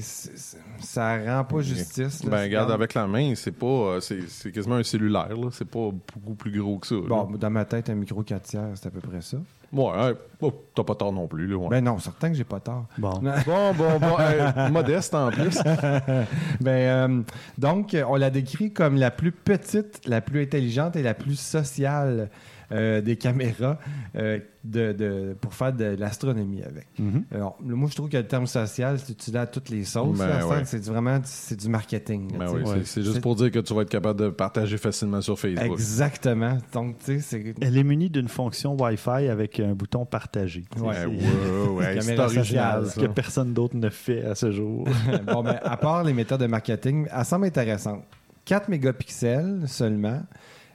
ça 0.78 1.18
rend 1.24 1.44
pas 1.44 1.62
justice. 1.62 2.22
là. 2.22 2.30
Ben, 2.30 2.42
regarde, 2.42 2.70
avec 2.70 2.94
la 2.94 3.06
main, 3.08 3.34
c'est 3.34 3.50
pas. 3.50 3.66
euh, 3.66 4.00
C'est 4.00 4.52
quasiment 4.52 4.76
un 4.76 4.82
cellulaire. 4.84 5.30
C'est 5.50 5.68
pas 5.68 5.90
beaucoup 6.14 6.34
plus 6.34 6.60
gros 6.60 6.78
que 6.78 6.86
ça. 6.86 6.94
là. 6.94 7.00
Bon, 7.08 7.24
dans 7.36 7.50
ma 7.50 7.64
tête, 7.64 7.90
un 7.90 7.94
micro 7.96 8.22
4 8.22 8.42
tiers, 8.42 8.68
c'est 8.74 8.86
à 8.86 8.90
peu 8.90 9.00
près 9.00 9.20
ça. 9.20 9.38
Ouais, 9.72 9.90
ouais, 9.90 10.14
oh, 10.40 10.52
t'as 10.74 10.82
pas 10.82 10.94
tort 10.94 11.12
non 11.12 11.26
plus, 11.26 11.46
là. 11.46 11.56
ouais. 11.56 11.68
Ben 11.68 11.84
non, 11.84 11.98
certain 11.98 12.30
que 12.30 12.34
j'ai 12.34 12.44
pas 12.44 12.60
tort. 12.60 12.86
Bon. 12.96 13.10
Bon, 13.46 13.72
bon, 13.74 13.98
bon. 13.98 14.18
hey, 14.18 14.70
modeste 14.70 15.14
en 15.14 15.30
plus. 15.30 15.58
Ben, 16.60 16.70
euh, 16.70 17.22
donc, 17.58 17.96
on 18.08 18.16
l'a 18.16 18.30
décrit 18.30 18.72
comme 18.72 18.96
la 18.96 19.10
plus 19.10 19.32
petite, 19.32 20.00
la 20.06 20.20
plus 20.20 20.42
intelligente 20.42 20.96
et 20.96 21.02
la 21.02 21.14
plus 21.14 21.38
sociale 21.38 22.30
euh, 22.70 23.00
des 23.00 23.16
caméras 23.16 23.78
euh, 24.16 24.38
de, 24.64 24.92
de- 24.92 25.36
pour 25.40 25.54
faire 25.54 25.72
de 25.72 25.84
l'astronomie 25.98 26.62
avec. 26.62 26.86
Mhm. 26.98 27.24
Alors, 27.34 27.56
le- 27.66 27.74
moi, 27.74 27.88
je 27.90 27.94
trouve 27.94 28.08
que 28.10 28.16
le 28.18 28.26
terme 28.26 28.46
social, 28.46 28.98
c'est 28.98 29.12
utilisé 29.12 29.38
à 29.38 29.46
toutes 29.46 29.70
les 29.70 29.84
sauces. 29.84 30.18
Ben, 30.18 30.44
ouais. 30.44 30.64
C'est 30.64 30.80
du- 30.80 30.88
vraiment 30.90 31.18
c'est 31.24 31.58
du 31.58 31.68
marketing. 31.68 32.36
Ben 32.38 32.50
oui, 32.52 32.62
c'est- 32.84 33.02
juste 33.02 33.20
pour 33.22 33.36
dire 33.36 33.50
que 33.50 33.60
tu 33.60 33.72
vas 33.74 33.82
être 33.82 33.88
capable 33.90 34.20
de 34.20 34.28
partager 34.28 34.76
facilement 34.76 35.20
sur 35.22 35.38
Facebook. 35.38 35.64
Exactement. 35.72 36.58
Donc, 36.72 36.98
tu 36.98 37.04
sais, 37.04 37.20
c'est. 37.20 37.54
Elle 37.60 37.78
est 37.78 37.84
munie 37.84 38.10
d'une 38.10 38.28
fonction 38.28 38.76
Wi-Fi 38.78 39.28
avec 39.28 39.58
un 39.60 39.72
bouton 39.74 40.04
partagé. 40.04 40.64
Ouais. 40.78 41.06
Ouais, 41.06 41.98
c'est 42.00 42.18
original. 42.18 42.86
ce 42.86 43.00
que 43.00 43.06
personne 43.06 43.54
d'autre 43.54 43.76
ne 43.76 43.88
fait 43.88 44.24
à 44.24 44.34
ce 44.34 44.50
jour. 44.52 44.86
bon, 45.26 45.42
ben, 45.42 45.58
à 45.62 45.76
part 45.76 46.04
les 46.04 46.12
méthodes 46.12 46.40
de 46.40 46.46
marketing, 46.46 47.06
elle 47.10 47.24
semble 47.24 47.46
intéressante. 47.46 48.02
4 48.44 48.68
mégapixels 48.68 49.62
seulement, 49.66 50.22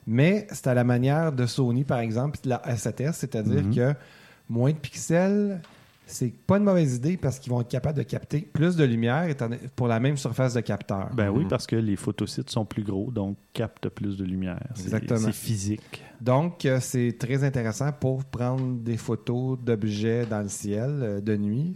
mais 0.07 0.47
c'est 0.51 0.67
à 0.67 0.73
la 0.73 0.83
manière 0.83 1.31
de 1.31 1.45
Sony, 1.45 1.83
par 1.83 1.99
exemple, 1.99 2.37
puis 2.39 2.41
de 2.45 2.49
la 2.49 2.57
A7S, 2.65 3.13
c'est-à-dire 3.13 3.63
Mhm. 3.63 3.75
que 3.75 3.93
moins 4.49 4.71
de 4.71 4.77
pixels, 4.77 5.61
c'est 6.05 6.33
pas 6.45 6.57
une 6.57 6.65
mauvaise 6.65 6.95
idée 6.95 7.15
parce 7.17 7.39
qu'ils 7.39 7.51
vont 7.51 7.61
être 7.61 7.69
capables 7.69 7.97
de 7.97 8.03
capter 8.03 8.41
plus 8.41 8.75
de 8.75 8.83
lumière 8.83 9.25
pour 9.75 9.87
la 9.87 9.99
même 10.01 10.17
surface 10.17 10.53
de 10.53 10.59
capteur. 10.59 11.09
Ben 11.15 11.29
oui, 11.29 11.43
Mhm. 11.43 11.47
parce 11.49 11.65
que 11.65 11.77
les 11.77 11.95
photosites 11.95 12.49
sont 12.49 12.65
plus 12.65 12.83
gros, 12.83 13.09
donc 13.09 13.37
captent 13.53 13.87
plus 13.89 14.17
de 14.17 14.25
lumière. 14.25 14.59
C'est- 14.75 14.83
Exactement. 14.85 15.19
C'est 15.19 15.31
physique. 15.31 16.03
Donc, 16.19 16.65
euh, 16.65 16.79
c'est 16.81 17.15
très 17.17 17.43
intéressant 17.43 17.91
pour 17.93 18.23
prendre 18.25 18.77
des 18.79 18.97
photos 18.97 19.57
d'objets 19.59 20.25
dans 20.25 20.41
le 20.41 20.49
ciel 20.49 20.89
euh, 21.01 21.21
de 21.21 21.35
nuit, 21.37 21.75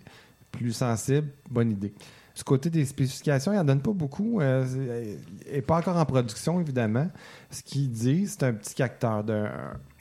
plus 0.51 0.73
sensible, 0.73 1.30
bonne 1.49 1.71
idée. 1.71 1.93
Du 2.38 2.44
côté 2.44 2.70
des 2.70 2.86
spécifications, 2.86 3.52
il 3.52 3.56
n'en 3.56 3.64
donne 3.64 3.82
pas 3.82 3.92
beaucoup. 3.94 4.40
Euh, 4.42 4.64
il 5.48 5.54
n'est 5.56 5.62
pas 5.64 5.78
encore 5.78 5.98
en 5.98 6.06
production, 6.06 6.62
évidemment. 6.62 7.08
Ce 7.50 7.64
qu'il 7.64 7.90
dit, 7.90 8.28
c'est 8.28 8.44
un 8.44 8.54
petit 8.54 8.76
capteur 8.76 9.24
d'un 9.24 9.50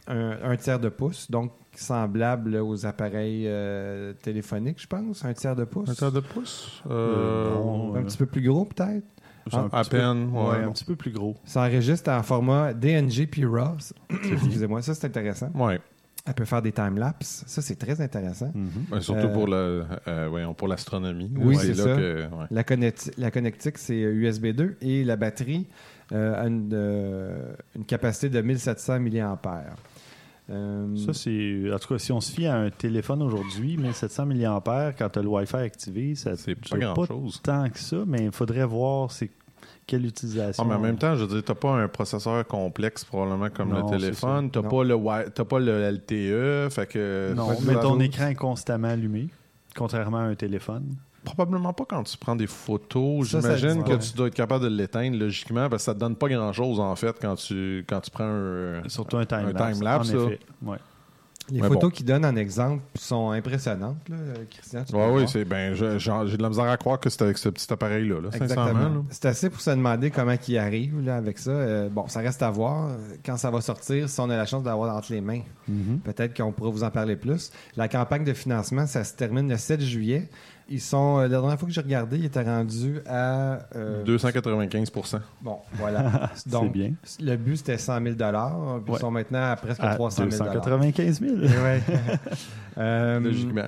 un, 0.08 0.36
un 0.44 0.56
tiers 0.56 0.78
de 0.78 0.88
pouce, 0.90 1.30
donc 1.30 1.50
semblable 1.74 2.56
aux 2.56 2.86
appareils 2.86 3.44
euh, 3.46 4.12
téléphoniques, 4.22 4.80
je 4.80 4.86
pense. 4.86 5.24
Un 5.24 5.32
tiers 5.32 5.56
de 5.56 5.64
pouce. 5.64 5.88
Un 5.88 5.94
tiers 5.94 6.12
de 6.12 6.20
pouce? 6.20 6.82
Euh, 6.90 6.92
Euh, 6.92 7.54
non, 7.54 7.94
Un 7.96 8.02
petit 8.04 8.18
peu 8.18 8.26
plus 8.26 8.42
gros, 8.46 8.66
peut-être. 8.66 9.04
À 9.72 9.82
peu- 9.84 9.90
peine, 9.90 10.30
ouais. 10.32 10.42
ouais, 10.58 10.64
un 10.64 10.72
petit 10.72 10.84
peu 10.84 10.96
plus 10.96 11.12
gros. 11.12 11.36
Ça 11.44 11.60
enregistre 11.62 12.10
en 12.10 12.22
format 12.22 12.74
DNG 12.74 13.26
puis 13.30 13.44
RAW. 13.46 13.76
Excusez-moi, 14.10 14.82
ça 14.82 14.94
c'est 14.94 15.06
intéressant. 15.06 15.50
Ouais. 15.54 15.80
Elle 16.26 16.34
peut 16.34 16.44
faire 16.44 16.60
des 16.62 16.72
time-lapse. 16.72 17.44
Ça, 17.46 17.62
c'est 17.62 17.76
très 17.76 18.00
intéressant. 18.00 18.50
Mhm. 18.54 18.68
Ouais, 18.92 19.00
surtout 19.00 19.26
Euh, 19.28 19.32
pour 19.32 19.46
le, 19.46 19.84
euh, 20.08 20.26
voyons, 20.28 20.54
pour 20.54 20.66
l'astronomie. 20.68 21.30
Oui, 21.36 21.56
c'est 21.56 21.68
là 21.68 21.84
ça. 21.84 21.96
que- 21.96 22.22
ouais. 22.24 22.46
La, 22.50 22.62
connecti- 22.64 23.12
la 23.16 23.30
connectique, 23.30 23.78
c'est 23.78 23.94
USB 24.00 24.46
2 24.48 24.76
et 24.80 25.04
la 25.04 25.16
batterie 25.16 25.66
euh, 26.12 26.40
a 26.40 26.46
une, 26.46 26.70
euh, 26.72 27.52
une 27.76 27.84
capacité 27.84 28.28
de 28.28 28.40
1700 28.40 29.00
mAh. 29.00 29.38
Euh, 30.48 30.96
Ça, 30.96 31.12
c'est. 31.12 31.72
En 31.72 31.78
tout 31.78 31.88
cas, 31.94 31.98
si 31.98 32.12
on 32.12 32.20
se 32.20 32.30
fie 32.32 32.46
à 32.46 32.54
un 32.56 32.70
téléphone 32.70 33.20
aujourd'hui, 33.22 33.76
1700 33.76 34.26
mAh, 34.26 34.92
quand 34.96 35.08
tu 35.08 35.18
as 35.18 35.22
le 35.22 35.28
Wi-Fi 35.28 35.56
activé, 35.56 36.14
ça 36.14 36.36
C'est 36.36 36.54
pas 36.54 36.78
grand-chose. 36.78 37.40
tant 37.42 37.68
que 37.68 37.78
ça, 37.80 37.96
mais 38.06 38.26
il 38.26 38.30
faudrait 38.32 38.64
voir 38.64 39.10
c'est 39.10 39.30
quelle 39.86 40.04
utilisation? 40.06 40.64
Ah, 40.64 40.68
mais 40.68 40.74
en 40.74 40.80
même 40.80 40.98
temps, 40.98 41.14
je 41.14 41.24
veux 41.24 41.28
dire, 41.28 41.44
t'as 41.44 41.54
pas 41.54 41.70
un 41.70 41.88
processeur 41.88 42.46
complexe 42.46 43.04
probablement 43.04 43.48
comme 43.50 43.70
Non, 43.70 43.84
le 43.90 43.98
téléphone. 43.98 44.50
T'as 44.50 44.62
Non. 44.62 44.68
pas 44.68 45.44
pas 45.44 45.58
le 45.58 45.90
LTE, 45.90 46.72
fait 46.72 46.86
que. 46.88 47.32
Non, 47.34 47.48
mais 47.64 47.74
ton 47.74 48.00
écran 48.00 48.28
est 48.28 48.34
constamment 48.34 48.88
allumé, 48.88 49.28
contrairement 49.76 50.18
à 50.18 50.22
un 50.22 50.34
téléphone. 50.34 50.96
Probablement 51.24 51.72
pas 51.72 51.84
quand 51.84 52.04
tu 52.04 52.16
prends 52.16 52.36
des 52.36 52.46
photos. 52.46 53.26
J'imagine 53.28 53.82
que 53.82 53.92
ouais. 53.92 53.98
tu 53.98 54.12
dois 54.14 54.28
être 54.28 54.34
capable 54.34 54.64
de 54.64 54.68
l'éteindre 54.70 55.18
logiquement 55.18 55.68
parce 55.68 55.82
que 55.82 55.86
ça 55.86 55.94
te 55.94 55.98
donne 55.98 56.14
pas 56.14 56.28
grand 56.28 56.52
chose 56.52 56.78
en 56.78 56.94
fait 56.94 57.16
quand 57.20 57.34
tu 57.34 57.84
quand 57.88 58.00
tu 58.00 58.10
prends 58.12 58.24
un. 58.24 58.88
Surtout 58.88 59.16
un 59.16 59.26
time-lapse. 59.26 59.80
Un 59.82 59.96
en 59.96 60.02
effet. 60.26 60.40
Ouais. 60.62 60.78
Les 61.50 61.60
mais 61.60 61.68
photos 61.68 61.82
bon. 61.82 61.90
qu'il 61.90 62.06
donne 62.06 62.24
en 62.24 62.34
exemple 62.36 62.82
sont 62.96 63.30
impressionnantes, 63.30 64.08
là, 64.08 64.16
Christian. 64.50 64.84
tu 64.84 64.94
Ouais, 64.94 65.06
oui, 65.06 65.12
voir. 65.18 65.28
c'est 65.28 65.44
ben 65.44 65.74
j'ai 65.74 65.86
de 66.36 66.42
la 66.42 66.48
misère 66.48 66.64
à 66.68 66.76
croire 66.76 66.98
que 66.98 67.08
c'est 67.08 67.22
avec 67.22 67.38
ce 67.38 67.48
petit 67.48 67.72
appareil 67.72 68.08
là. 68.08 68.16
Exactement. 68.32 69.04
C'est 69.10 69.26
assez 69.26 69.48
pour 69.50 69.60
se 69.60 69.70
demander 69.70 70.10
comment 70.10 70.34
il 70.48 70.58
arrive 70.58 71.00
là, 71.04 71.16
avec 71.16 71.38
ça. 71.38 71.50
Euh, 71.50 71.88
bon, 71.88 72.08
ça 72.08 72.20
reste 72.20 72.42
à 72.42 72.50
voir. 72.50 72.90
Quand 73.24 73.36
ça 73.36 73.50
va 73.50 73.60
sortir, 73.60 74.08
si 74.08 74.20
on 74.20 74.28
a 74.30 74.36
la 74.36 74.46
chance 74.46 74.62
d'avoir 74.64 74.94
entre 74.96 75.12
les 75.12 75.20
mains, 75.20 75.42
Mhm. 75.68 76.00
peut-être 76.04 76.36
qu'on 76.36 76.52
pourra 76.52 76.70
vous 76.70 76.84
en 76.84 76.90
parler 76.90 77.16
plus. 77.16 77.50
La 77.76 77.88
campagne 77.88 78.24
de 78.24 78.32
financement, 78.32 78.86
ça 78.86 79.02
se 79.04 79.14
termine 79.14 79.48
le 79.48 79.56
7 79.56 79.80
juillet. 79.80 80.28
Ils 80.68 80.80
sont, 80.80 81.18
euh, 81.18 81.22
la 81.22 81.28
dernière 81.28 81.58
fois 81.58 81.68
que 81.68 81.72
j'ai 81.74 81.80
regardé, 81.80 82.18
ils 82.18 82.24
étaient 82.24 82.42
rendus 82.42 83.00
à. 83.06 83.60
euh, 83.76 84.04
295% 84.04 85.20
Bon, 85.40 85.58
voilà. 85.74 86.30
C'est 86.34 86.48
Donc, 86.50 86.72
bien. 86.72 86.92
le 87.20 87.36
but, 87.36 87.58
c'était 87.58 87.78
100 87.78 88.02
000 88.02 88.14
puis 88.16 88.94
Ils 88.94 88.98
sont 88.98 89.10
maintenant 89.12 89.50
à 89.52 89.56
presque 89.56 89.80
À 89.82 89.94
300 89.94 90.24
000 90.28 90.44
295 90.44 91.20
000. 91.20 91.36
Ouais. 91.38 91.80
Euh, 92.78 93.18
logiquement. 93.20 93.64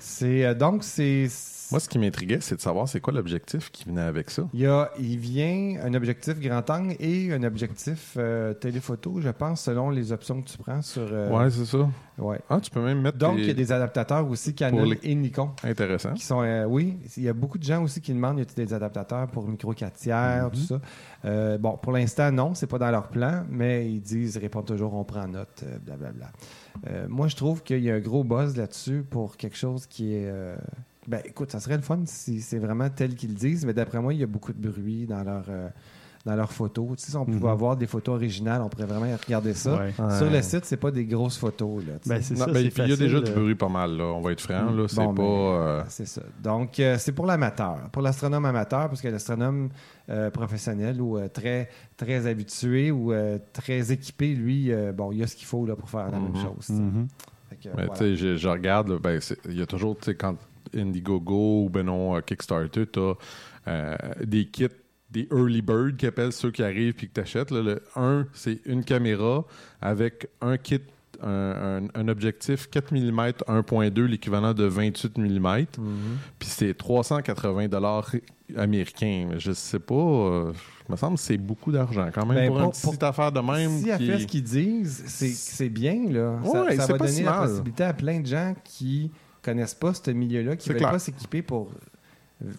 c'est, 0.00 0.44
euh, 0.44 0.52
donc, 0.54 0.82
c'est. 0.82 1.28
Moi, 1.70 1.80
ce 1.80 1.88
qui 1.88 1.98
m'intriguait, 1.98 2.38
c'est 2.40 2.56
de 2.56 2.60
savoir 2.60 2.88
c'est 2.88 3.00
quoi 3.00 3.12
l'objectif 3.12 3.70
qui 3.72 3.84
venait 3.84 4.00
avec 4.02 4.30
ça. 4.30 4.42
Il, 4.54 4.60
y 4.60 4.66
a, 4.66 4.90
il 4.98 5.18
vient 5.18 5.76
un 5.82 5.94
objectif 5.94 6.38
grand 6.38 6.68
angle 6.70 6.94
et 7.00 7.32
un 7.32 7.42
objectif 7.42 8.14
euh, 8.16 8.54
téléphoto, 8.54 9.20
je 9.20 9.30
pense, 9.30 9.62
selon 9.62 9.90
les 9.90 10.12
options 10.12 10.40
que 10.42 10.48
tu 10.48 10.58
prends 10.58 10.82
sur. 10.82 11.08
euh, 11.10 11.30
Ouais, 11.36 11.50
c'est 11.50 11.64
ça. 11.64 11.88
ouais. 12.18 12.38
Ah, 12.48 12.60
tu 12.60 12.70
peux 12.70 12.80
même 12.80 13.00
mettre. 13.02 13.18
Donc, 13.18 13.36
des- 13.36 13.42
il 13.42 13.48
y 13.48 13.50
a 13.50 13.54
des 13.54 13.72
adaptateurs 13.72 14.28
aussi 14.28 14.54
Canon 14.54 14.84
les- 14.84 14.98
et 15.02 15.14
Nikon. 15.14 15.50
Intéressant. 15.64 16.12
Qui 16.14 16.24
sont, 16.24 16.42
euh, 16.42 16.64
oui, 16.66 16.96
il 17.16 17.22
y 17.24 17.28
a 17.28 17.32
beaucoup 17.32 17.58
de 17.58 17.64
gens 17.64 17.82
aussi 17.82 18.00
qui 18.00 18.12
demandent 18.12 18.38
y 18.38 18.42
a-t-il 18.42 18.64
des 18.66 18.72
adaptateurs 18.74 19.26
pour 19.28 19.48
micro 19.48 19.72
4 19.72 19.94
tiers, 19.94 20.48
tout 20.52 20.58
ça? 20.60 20.80
Euh, 21.24 21.58
bon, 21.58 21.76
pour 21.76 21.92
l'instant, 21.92 22.30
non, 22.30 22.54
c'est 22.54 22.66
pas 22.68 22.78
dans 22.78 22.90
leur 22.90 23.08
plan, 23.08 23.44
mais 23.50 23.90
ils 23.90 24.00
disent, 24.00 24.36
ils 24.36 24.40
répondent 24.40 24.66
toujours, 24.66 24.94
on 24.94 25.04
prend 25.04 25.26
note, 25.26 25.64
blablabla. 25.84 26.30
Moi, 27.08 27.28
je 27.28 27.36
trouve 27.36 27.62
qu'il 27.62 27.82
y 27.82 27.90
a 27.90 27.94
un 27.94 28.00
gros 28.00 28.22
buzz 28.22 28.56
là-dessus 28.56 29.02
pour 29.08 29.36
quelque 29.36 29.56
chose 29.56 29.86
qui 29.86 30.14
est. 30.14 30.30
ben, 31.08 31.20
écoute, 31.24 31.50
ça 31.52 31.60
serait 31.60 31.76
le 31.76 31.82
fun 31.82 32.00
si 32.06 32.40
c'est 32.40 32.58
vraiment 32.58 32.88
tel 32.90 33.14
qu'ils 33.14 33.34
disent, 33.34 33.64
mais 33.64 33.74
d'après 33.74 34.00
moi, 34.00 34.12
il 34.14 34.20
y 34.20 34.22
a 34.22 34.26
beaucoup 34.26 34.52
de 34.52 34.68
bruit 34.68 35.06
dans 35.06 35.22
leur. 35.22 35.44
euh, 35.48 35.68
dans 36.24 36.34
leurs 36.34 36.50
photos. 36.52 36.96
Tu 36.96 37.04
sais, 37.04 37.10
si 37.12 37.16
on 37.16 37.24
pouvait 37.24 37.38
Mhm. 37.38 37.46
avoir 37.46 37.76
des 37.76 37.86
photos 37.86 38.16
originales, 38.16 38.60
on 38.60 38.68
pourrait 38.68 38.86
vraiment 38.86 39.16
regarder 39.24 39.54
ça. 39.54 39.76
Ouais. 39.76 39.92
Sur 40.18 40.28
le 40.28 40.42
site, 40.42 40.64
c'est 40.64 40.76
pas 40.76 40.90
des 40.90 41.04
grosses 41.04 41.38
photos. 41.38 41.84
Là, 41.86 41.92
tu 42.02 42.08
sais. 42.08 42.14
Ben, 42.16 42.20
c'est 42.20 42.34
Non, 42.34 42.46
ça. 42.46 42.50
ben, 42.50 42.58
il 42.58 42.88
y 42.88 42.92
a 42.92 42.96
déjà 42.96 43.20
du 43.20 43.30
euh, 43.30 43.34
bruit 43.36 43.54
pas 43.54 43.68
mal, 43.68 43.96
là. 43.96 44.06
On 44.06 44.20
va 44.20 44.32
être 44.32 44.40
franc, 44.40 44.72
là. 44.72 44.86
C'est 44.88 44.96
Bon, 44.96 45.14
pas. 45.14 45.22
ben, 45.22 45.28
euh, 45.28 45.82
C'est 45.88 46.04
ça. 46.08 46.22
Donc, 46.42 46.80
euh, 46.80 46.96
c'est 46.98 47.12
pour 47.12 47.26
l'amateur, 47.26 47.78
pour 47.92 48.02
l'astronome 48.02 48.44
amateur, 48.44 48.88
parce 48.88 49.00
que 49.00 49.06
l'astronome 49.06 49.68
euh, 50.10 50.28
professionnel 50.32 51.00
ou 51.00 51.16
euh, 51.16 51.28
très, 51.28 51.68
très 51.96 52.26
habitué 52.26 52.90
ou 52.90 53.12
euh, 53.12 53.38
très 53.52 53.92
équipé, 53.92 54.34
lui, 54.34 54.72
euh, 54.72 54.90
bon, 54.90 55.12
il 55.12 55.18
y 55.18 55.22
a 55.22 55.28
ce 55.28 55.36
qu'il 55.36 55.46
faut 55.46 55.64
là, 55.64 55.76
pour 55.76 55.88
faire 55.88 56.10
la 56.10 56.18
même 56.18 56.32
Mhm. 56.32 56.42
chose. 56.42 56.56
tu 56.66 56.72
sais. 56.72 56.72
mhm. 56.72 57.06
Fait 57.50 57.56
que, 57.56 57.68
Mais 57.76 57.86
voilà. 57.86 57.92
tu 57.92 57.98
sais, 57.98 58.16
je, 58.16 58.36
je 58.36 58.48
regarde, 58.48 59.00
ben, 59.00 59.20
il 59.48 59.56
y 59.56 59.62
a 59.62 59.66
toujours, 59.66 59.96
tu 59.96 60.06
sais, 60.06 60.16
quand 60.16 60.34
Indiegogo 60.74 61.64
ou 61.64 61.70
ben 61.70 61.84
non, 61.86 62.16
euh, 62.16 62.20
Kickstarter, 62.20 62.86
tu 62.86 63.00
as 63.66 63.98
des 64.24 64.46
kits, 64.46 64.66
des 65.10 65.28
early 65.32 65.62
bird 65.62 65.96
qui 65.96 66.06
appellent 66.06 66.32
ceux 66.32 66.50
qui 66.50 66.62
arrivent 66.62 66.94
puis 66.94 67.08
que 67.08 67.14
tu 67.14 67.20
achètes. 67.20 67.50
Le 67.50 67.82
un, 67.96 68.26
c'est 68.32 68.60
une 68.66 68.84
caméra 68.84 69.44
avec 69.80 70.28
un 70.40 70.56
kit, 70.56 70.80
un, 71.22 71.80
un- 71.84 71.88
un 72.00 72.08
objectif 72.08 72.68
4 72.70 72.92
mm 72.92 73.32
1.2, 73.48 74.04
l'équivalent 74.04 74.52
de 74.52 74.64
28 74.64 75.16
mm. 75.18 75.38
Mhm. 75.38 75.66
Puis 76.38 76.48
c'est 76.48 76.74
380 76.76 77.68
dollars 77.68 78.10
américains. 78.56 79.28
Je 79.38 79.52
sais 79.52 79.78
pas, 79.78 79.94
euh, 79.94 80.52
il 80.88 80.92
me 80.92 80.96
semble 80.96 81.16
que 81.16 81.22
c'est 81.22 81.38
beaucoup 81.38 81.72
d'argent 81.72 82.08
quand 82.14 82.26
même 82.26 82.36
Ben, 82.36 82.48
pour, 82.48 82.56
pour- 82.58 82.64
une 82.66 82.70
petite 82.72 83.02
affaire 83.02 83.32
de 83.32 83.40
même. 83.40 83.78
Si 83.78 83.88
elle 83.88 83.98
fait 84.06 84.18
ce 84.20 84.26
qu'ils 84.26 84.42
disent, 84.42 85.04
c'est 85.06 85.68
bien. 85.68 86.08
Là. 86.10 86.38
Ça, 86.44 86.62
Ouais, 86.64 86.76
ça 86.76 86.82
c'est 86.86 86.92
va 86.92 86.98
pas 86.98 87.06
donner 87.06 87.16
si 87.16 87.22
la 87.22 87.32
possibilité 87.42 87.84
à 87.84 87.92
plein 87.94 88.20
de 88.20 88.26
gens 88.26 88.54
qui 88.64 89.10
connaissent 89.46 89.74
pas 89.74 89.94
ce 89.94 90.10
milieu-là, 90.10 90.56
qui 90.56 90.68
ne 90.68 90.72
veulent 90.74 90.80
clair. 90.80 90.92
pas 90.92 90.98
s'équiper 90.98 91.42
pour 91.42 91.70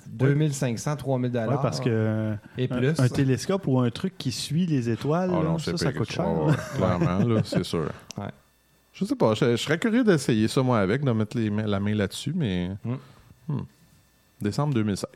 2500, 0.08 0.96
3000 0.96 1.32
dollars. 1.32 1.50
Ouais, 1.50 1.56
parce 1.62 1.80
que 1.80 2.34
Et 2.58 2.68
un, 2.72 2.78
plus. 2.78 3.00
un 3.00 3.08
télescope 3.10 3.68
ou 3.68 3.80
un 3.80 3.90
truc 3.92 4.18
qui 4.18 4.32
suit 4.32 4.66
les 4.66 4.90
étoiles, 4.90 5.30
Ah 5.32 5.38
là, 5.38 5.44
non, 5.44 5.58
ça, 5.60 5.94
coûte 5.94 6.12
cher. 6.12 6.28
Ouais, 6.28 6.54
clairement, 6.76 7.20
là, 7.20 7.42
c'est 7.44 7.64
sûr. 7.64 7.90
Ouais. 8.18 8.32
Je 8.94 9.06
sais 9.06 9.16
pas, 9.16 9.36
je, 9.36 9.52
je 9.52 9.56
serais 9.58 9.78
curieux 9.78 10.04
d'essayer 10.04 10.48
ça 10.48 10.64
moi 10.64 10.80
avec, 10.80 11.04
de 11.04 11.12
mettre 11.12 11.38
les 11.38 11.50
la 11.50 11.80
main 11.80 11.94
là-dessus, 11.94 12.34
mais. 12.36 12.72
Mm. 12.84 12.96
Hmm. 13.50 13.62
Décembre 14.42 14.74
2016. 14.74 15.08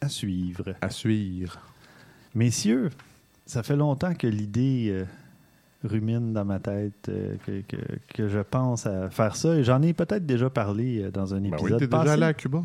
À 0.00 0.08
suivre. 0.08 0.74
À 0.80 0.90
suivre. 0.90 1.58
Messieurs, 2.34 2.90
ça 3.44 3.62
fait 3.62 3.76
longtemps 3.76 4.14
que 4.14 4.26
l'idée 4.26 4.88
euh, 4.90 5.04
rumine 5.86 6.32
dans 6.32 6.44
ma 6.44 6.58
tête, 6.58 7.08
euh, 7.08 7.36
que, 7.46 7.60
que- 7.62 7.98
que 8.14 8.28
je 8.28 8.40
pense 8.40 8.86
à 8.86 9.08
faire 9.10 9.36
ça. 9.36 9.56
Et 9.56 9.64
j'en 9.64 9.80
ai 9.82 9.92
peut-être 9.92 10.26
déjà 10.26 10.50
parlé 10.50 11.02
euh, 11.02 11.10
dans 11.10 11.34
un 11.34 11.40
Ben 11.40 11.50
oui, 11.52 11.58
épisode 11.72 11.78
t'es 11.78 11.86
déjà 11.86 12.12
allé 12.12 12.22
à 12.24 12.34
Cuba? 12.34 12.62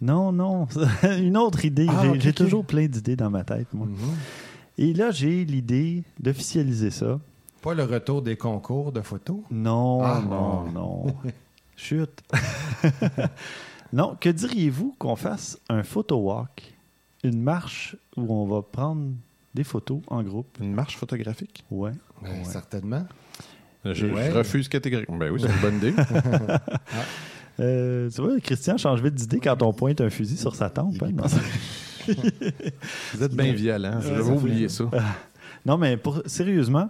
Non, 0.00 0.32
non. 0.32 0.66
Une 1.18 1.36
autre 1.36 1.64
idée. 1.64 1.86
Ah, 1.88 2.04
j'ai 2.18 2.32
toujours 2.32 2.64
plein 2.64 2.86
d'idées 2.86 3.16
dans 3.16 3.30
ma 3.30 3.44
tête, 3.44 3.68
moi. 3.72 3.86
Mhm. 3.86 3.96
Et 4.78 4.94
là, 4.94 5.10
j'ai 5.10 5.44
l'idée 5.44 6.02
d'officialiser 6.18 6.90
ça. 6.90 7.20
Pas 7.60 7.74
le 7.74 7.84
retour 7.84 8.22
des 8.22 8.36
concours 8.36 8.90
de 8.90 9.00
photos? 9.02 9.38
Non, 9.50 10.02
Ah. 10.02 10.20
non, 10.28 10.70
non. 10.72 11.06
Chut. 11.76 12.10
non, 13.92 14.16
que 14.20 14.28
diriez-vous 14.28 14.94
qu'on 14.98 15.16
fasse 15.16 15.58
un 15.68 15.82
photo 15.82 16.16
walk, 16.16 16.74
une 17.24 17.40
marche 17.40 17.96
où 18.16 18.32
on 18.34 18.46
va 18.46 18.62
prendre 18.62 19.10
des 19.54 19.64
photos 19.64 20.00
en 20.08 20.22
groupe? 20.22 20.58
Une 20.60 20.74
marche 20.74 20.96
photographique? 20.96 21.64
Ouais. 21.70 21.92
Ben, 22.22 22.28
Ouais. 22.30 22.44
Certainement. 22.44 23.06
Je, 23.84 23.92
je 23.94 24.30
refuse 24.32 24.68
catégoriquement. 24.68 25.16
Ben 25.16 25.30
oui, 25.32 25.40
c'est 25.40 25.48
une 25.52 25.60
bonne 25.60 25.76
idée. 25.76 25.92
Euh, 27.60 28.08
tu 28.08 28.22
vois, 28.22 28.40
Christian 28.40 28.78
change 28.78 29.02
vite 29.02 29.14
d'idée 29.14 29.38
quand 29.38 29.60
on 29.62 29.74
pointe 29.74 30.00
un 30.00 30.08
fusil 30.08 30.38
sur 30.38 30.54
sa 30.54 30.70
tempe. 30.70 31.02
hein, 31.02 31.10
non? 31.12 31.24
Vous 33.14 33.22
êtes 33.22 33.34
bien 33.34 33.52
violent. 33.52 34.00
J'avais 34.00 34.22
ça 34.22 34.30
oublié 34.32 34.68
ça. 34.70 34.84
Non, 35.66 35.76
mais 35.76 35.98
pour, 35.98 36.22
sérieusement, 36.24 36.88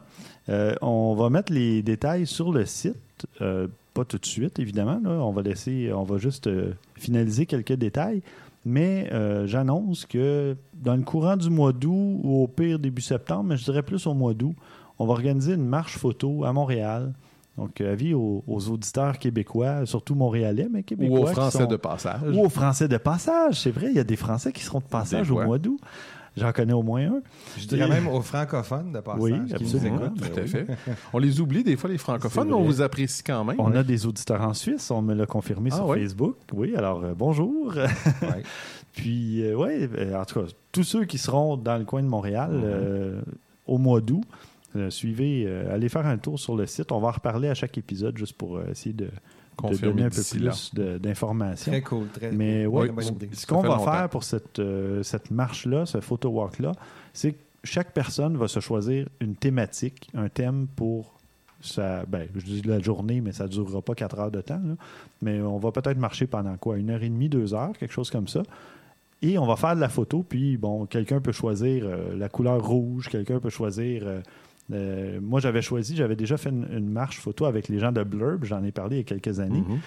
euh, 0.48 0.74
on 0.80 1.14
va 1.14 1.30
mettre 1.30 1.52
les 1.52 1.82
détails 1.82 2.26
sur 2.26 2.52
le 2.52 2.64
site. 2.64 2.94
euh, 3.40 3.66
pas 3.92 4.04
tout 4.04 4.18
de 4.18 4.24
suite, 4.24 4.58
évidemment. 4.60 5.00
là. 5.02 5.10
On 5.10 5.32
va 5.32 5.42
laisser, 5.42 5.92
on 5.92 6.04
va 6.04 6.16
juste 6.18 6.46
euh, 6.46 6.72
finaliser 6.96 7.44
quelques 7.44 7.74
détails. 7.74 8.22
Mais 8.64 9.08
euh, 9.12 9.46
j'annonce 9.46 10.06
que 10.06 10.56
dans 10.74 10.94
le 10.94 11.02
courant 11.02 11.36
du 11.36 11.50
mois 11.50 11.72
d'août 11.72 12.20
ou 12.22 12.42
au 12.42 12.46
pire 12.48 12.78
début 12.78 13.02
septembre, 13.02 13.44
mais 13.44 13.56
je 13.56 13.64
dirais 13.64 13.82
plus 13.82 14.06
au 14.06 14.14
mois 14.14 14.34
d'août, 14.34 14.54
on 14.98 15.06
va 15.06 15.12
organiser 15.12 15.54
une 15.54 15.64
marche 15.66 15.98
photo 15.98 16.44
à 16.44 16.52
Montréal. 16.52 17.12
Donc, 17.58 17.80
avis 17.82 18.14
aux, 18.14 18.42
aux 18.46 18.68
auditeurs 18.70 19.18
québécois, 19.18 19.84
surtout 19.84 20.14
montréalais, 20.14 20.68
mais 20.72 20.78
Ou 20.80 20.82
québécois. 20.84 21.20
aux 21.20 21.24
qui 21.26 21.32
Français 21.32 21.58
sont- 21.58 21.66
de 21.66 21.76
passage. 21.76 22.20
ou 22.34 22.40
aux 22.44 22.48
Français 22.48 22.88
de 22.88 22.96
passage. 22.96 23.60
C'est 23.60 23.70
vrai, 23.72 23.88
il 23.90 23.96
y 23.96 24.00
a 24.00 24.04
des 24.04 24.16
Français 24.16 24.52
qui 24.52 24.62
seront 24.62 24.78
de 24.78 24.84
passage 24.84 25.30
au 25.30 25.42
mois 25.42 25.58
d'août. 25.58 25.78
J'en 26.36 26.52
connais 26.52 26.72
au 26.72 26.82
moins 26.82 27.02
un. 27.02 27.22
Je 27.58 27.66
dirais 27.66 27.88
même 27.88 28.08
aux 28.08 28.22
francophones 28.22 28.92
de 28.92 29.00
passage 29.00 29.20
Oui, 29.20 29.32
qui 29.32 29.52
nous 29.64 29.76
absolument. 29.76 29.96
écoutent. 30.06 30.14
Tout 30.16 30.28
Ben 30.34 30.38
à 30.38 30.42
oui. 30.42 30.48
fait. 30.48 30.66
On 31.12 31.18
les 31.18 31.40
oublie 31.40 31.62
des 31.62 31.76
fois, 31.76 31.90
les 31.90 31.98
francophones, 31.98 32.48
mais 32.48 32.54
on 32.54 32.62
vous 32.64 32.80
apprécie 32.80 33.22
quand 33.22 33.44
même. 33.44 33.56
On 33.58 33.74
a 33.74 33.82
des 33.82 34.06
auditeurs 34.06 34.40
en 34.42 34.54
Suisse, 34.54 34.90
on 34.90 35.02
me 35.02 35.14
l'a 35.14 35.26
confirmé 35.26 35.70
Ah 35.72 35.76
sur 35.76 35.86
ouais? 35.88 36.00
Facebook. 36.00 36.36
Oui, 36.54 36.74
alors 36.76 37.04
euh, 37.04 37.12
bonjour. 37.16 37.74
Ouais. 37.74 38.42
Puis, 38.92 39.42
euh, 39.42 39.54
ouais, 39.56 39.88
euh, 39.98 40.20
en 40.20 40.24
tout 40.24 40.40
cas, 40.40 40.46
tous 40.70 40.84
ceux 40.84 41.04
qui 41.04 41.18
seront 41.18 41.56
dans 41.56 41.76
le 41.78 41.84
coin 41.84 42.02
de 42.02 42.08
Montréal 42.08 43.22
au 43.66 43.78
mois 43.78 44.00
d'août, 44.00 44.22
euh, 44.74 44.88
suivez, 44.90 45.44
euh, 45.46 45.72
allez 45.74 45.88
faire 45.90 46.06
un 46.06 46.16
tour 46.16 46.38
sur 46.38 46.56
le 46.56 46.64
site. 46.66 46.92
On 46.92 46.98
va 47.00 47.08
en 47.08 47.12
reparler 47.12 47.48
à 47.48 47.54
chaque 47.54 47.76
épisode 47.76 48.16
juste 48.16 48.32
pour 48.38 48.56
euh, 48.56 48.64
essayer 48.70 48.94
de, 48.94 49.08
de 49.70 49.76
donner 49.76 50.02
un 50.04 50.08
peu 50.10 50.22
plus 50.22 50.74
d'informations. 51.00 51.72
Très 51.72 51.82
cool. 51.82 52.06
Très 52.08 52.32
Mais 52.32 52.64
cool. 52.64 52.90
ouais, 52.90 53.04
idée. 53.06 53.28
ce 53.32 53.46
qu'on 53.46 53.60
va 53.62 53.68
longtemps. 53.68 53.84
faire 53.92 54.08
pour 54.08 54.24
cette, 54.24 54.58
euh, 54.58 55.02
cette 55.02 55.30
marche-là, 55.30 55.86
ce 55.86 56.00
photo 56.00 56.28
walk-là, 56.30 56.72
c'est 57.12 57.32
que 57.32 57.38
chaque 57.64 57.92
personne 57.92 58.36
va 58.36 58.48
se 58.48 58.60
choisir 58.60 59.08
une 59.20 59.36
thématique, 59.36 60.08
un 60.14 60.28
thème 60.28 60.66
pour 60.74 61.18
sa. 61.60 62.04
Ben, 62.06 62.26
je 62.34 62.40
dis 62.44 62.62
la 62.62 62.80
journée, 62.80 63.20
mais 63.20 63.32
ça 63.32 63.44
ne 63.44 63.48
durera 63.50 63.82
pas 63.82 63.94
quatre 63.94 64.18
heures 64.18 64.32
de 64.32 64.40
temps. 64.40 64.60
là. 64.64 64.74
Mais 65.20 65.40
on 65.40 65.58
va 65.58 65.70
peut-être 65.70 65.98
marcher 65.98 66.26
pendant 66.26 66.56
quoi 66.56 66.76
Une 66.78 66.90
heure 66.90 67.02
et 67.02 67.08
demie, 67.08 67.28
deux 67.28 67.54
heures, 67.54 67.72
quelque 67.78 67.92
chose 67.92 68.10
comme 68.10 68.26
ça. 68.28 68.42
Et 69.24 69.38
on 69.38 69.46
va 69.46 69.54
faire 69.54 69.76
de 69.76 69.80
la 69.80 69.88
photo, 69.88 70.24
puis 70.28 70.56
bon, 70.56 70.86
quelqu'un 70.86 71.20
peut 71.20 71.30
choisir 71.30 71.84
euh, 71.86 72.16
la 72.16 72.28
couleur 72.28 72.60
rouge, 72.66 73.08
quelqu'un 73.08 73.38
peut 73.38 73.50
choisir. 73.50 74.02
euh, 74.04 74.20
euh, 74.70 75.20
moi, 75.20 75.40
j'avais 75.40 75.62
choisi, 75.62 75.96
j'avais 75.96 76.16
déjà 76.16 76.36
fait 76.36 76.50
une, 76.50 76.68
une 76.72 76.88
marche 76.88 77.18
photo 77.18 77.46
avec 77.46 77.68
les 77.68 77.78
gens 77.78 77.92
de 77.92 78.02
Blurb, 78.02 78.44
j'en 78.44 78.62
ai 78.62 78.72
parlé 78.72 78.96
il 78.96 78.98
y 78.98 79.02
a 79.02 79.04
quelques 79.04 79.40
années. 79.40 79.64
Mhm. 79.66 79.80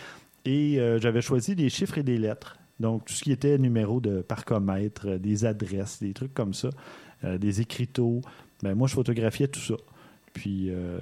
Et 0.45 0.79
euh, 0.79 0.99
j'avais 0.99 1.21
choisi 1.21 1.55
des 1.55 1.69
chiffres 1.69 1.97
et 1.97 2.03
des 2.03 2.17
lettres. 2.17 2.59
Donc, 2.79 3.05
tout 3.05 3.13
ce 3.13 3.23
qui 3.23 3.31
était 3.31 3.57
numéro 3.57 4.01
de 4.01 4.21
parcomètre, 4.21 5.07
euh, 5.07 5.17
des 5.17 5.45
adresses, 5.45 5.99
des 5.99 6.13
trucs 6.13 6.33
comme 6.33 6.53
ça, 6.53 6.69
euh, 7.23 7.37
des 7.37 7.61
écriteaux. 7.61 8.21
Ben, 8.61 8.75
moi, 8.75 8.87
je 8.87 8.93
photographiais 8.93 9.47
tout 9.47 9.59
ça. 9.59 9.75
Puis, 10.33 10.69
euh, 10.69 10.99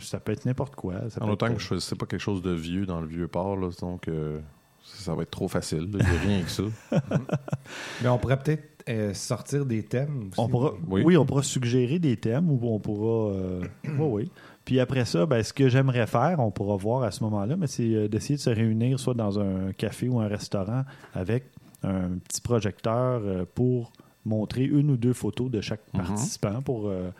ça 0.00 0.20
peut 0.20 0.32
être 0.32 0.44
n'importe 0.44 0.76
quoi. 0.76 1.08
Ça 1.08 1.22
En 1.24 1.30
autant 1.30 1.46
être, 1.46 1.54
que 1.54 1.58
je 1.58 1.64
ne 1.64 1.68
choisissais 1.68 1.96
pas 1.96 2.04
quelque 2.04 2.20
chose 2.20 2.42
de 2.42 2.52
vieux 2.52 2.84
dans 2.84 3.00
le 3.00 3.06
vieux 3.06 3.26
port, 3.26 3.56
là, 3.56 3.70
donc 3.80 4.06
euh, 4.08 4.38
ça 4.82 5.14
va 5.14 5.22
être 5.22 5.30
trop 5.30 5.48
facile. 5.48 5.88
Il 5.90 5.96
n'y 5.96 6.02
a 6.02 6.20
rien 6.20 6.42
que 6.42 6.50
ça. 6.50 6.62
Mais 8.02 8.08
on 8.10 8.18
pourrait 8.18 8.38
peut-être 8.38 8.75
euh, 8.88 9.12
sortir 9.14 9.66
des 9.66 9.82
thèmes. 9.82 10.28
aussi. 10.30 10.40
On 10.40 10.48
pourra, 10.48 10.72
Oui. 10.88 11.02
oui. 11.04 11.16
on 11.16 11.26
pourra 11.26 11.42
suggérer 11.42 11.98
des 11.98 12.16
thèmes 12.16 12.50
ou 12.50 12.58
on 12.62 12.78
pourra. 12.78 13.32
euh, 13.32 13.60
oui, 13.84 13.92
oui. 13.98 14.30
Puis 14.64 14.80
après 14.80 15.04
ça, 15.04 15.26
ben, 15.26 15.42
ce 15.42 15.52
que 15.52 15.68
j'aimerais 15.68 16.06
faire, 16.06 16.40
on 16.40 16.50
pourra 16.50 16.76
voir 16.76 17.02
à 17.04 17.10
ce 17.10 17.22
moment-là, 17.24 17.56
mais 17.56 17.66
c'est 17.68 17.94
euh, 17.94 18.08
d'essayer 18.08 18.36
de 18.36 18.40
se 18.40 18.50
réunir 18.50 18.98
soit 18.98 19.14
dans 19.14 19.38
un 19.38 19.72
café 19.72 20.08
ou 20.08 20.18
un 20.20 20.28
restaurant 20.28 20.84
avec 21.14 21.44
un 21.84 22.18
petit 22.26 22.40
projecteur 22.40 23.20
euh, 23.24 23.44
pour 23.54 23.92
montrer 24.24 24.64
une 24.64 24.90
ou 24.90 24.96
deux 24.96 25.12
photos 25.12 25.50
de 25.50 25.60
chaque 25.60 25.82
Mhm. 25.94 26.00
participant 26.02 26.62
pour 26.62 26.88
euh, 26.88 27.10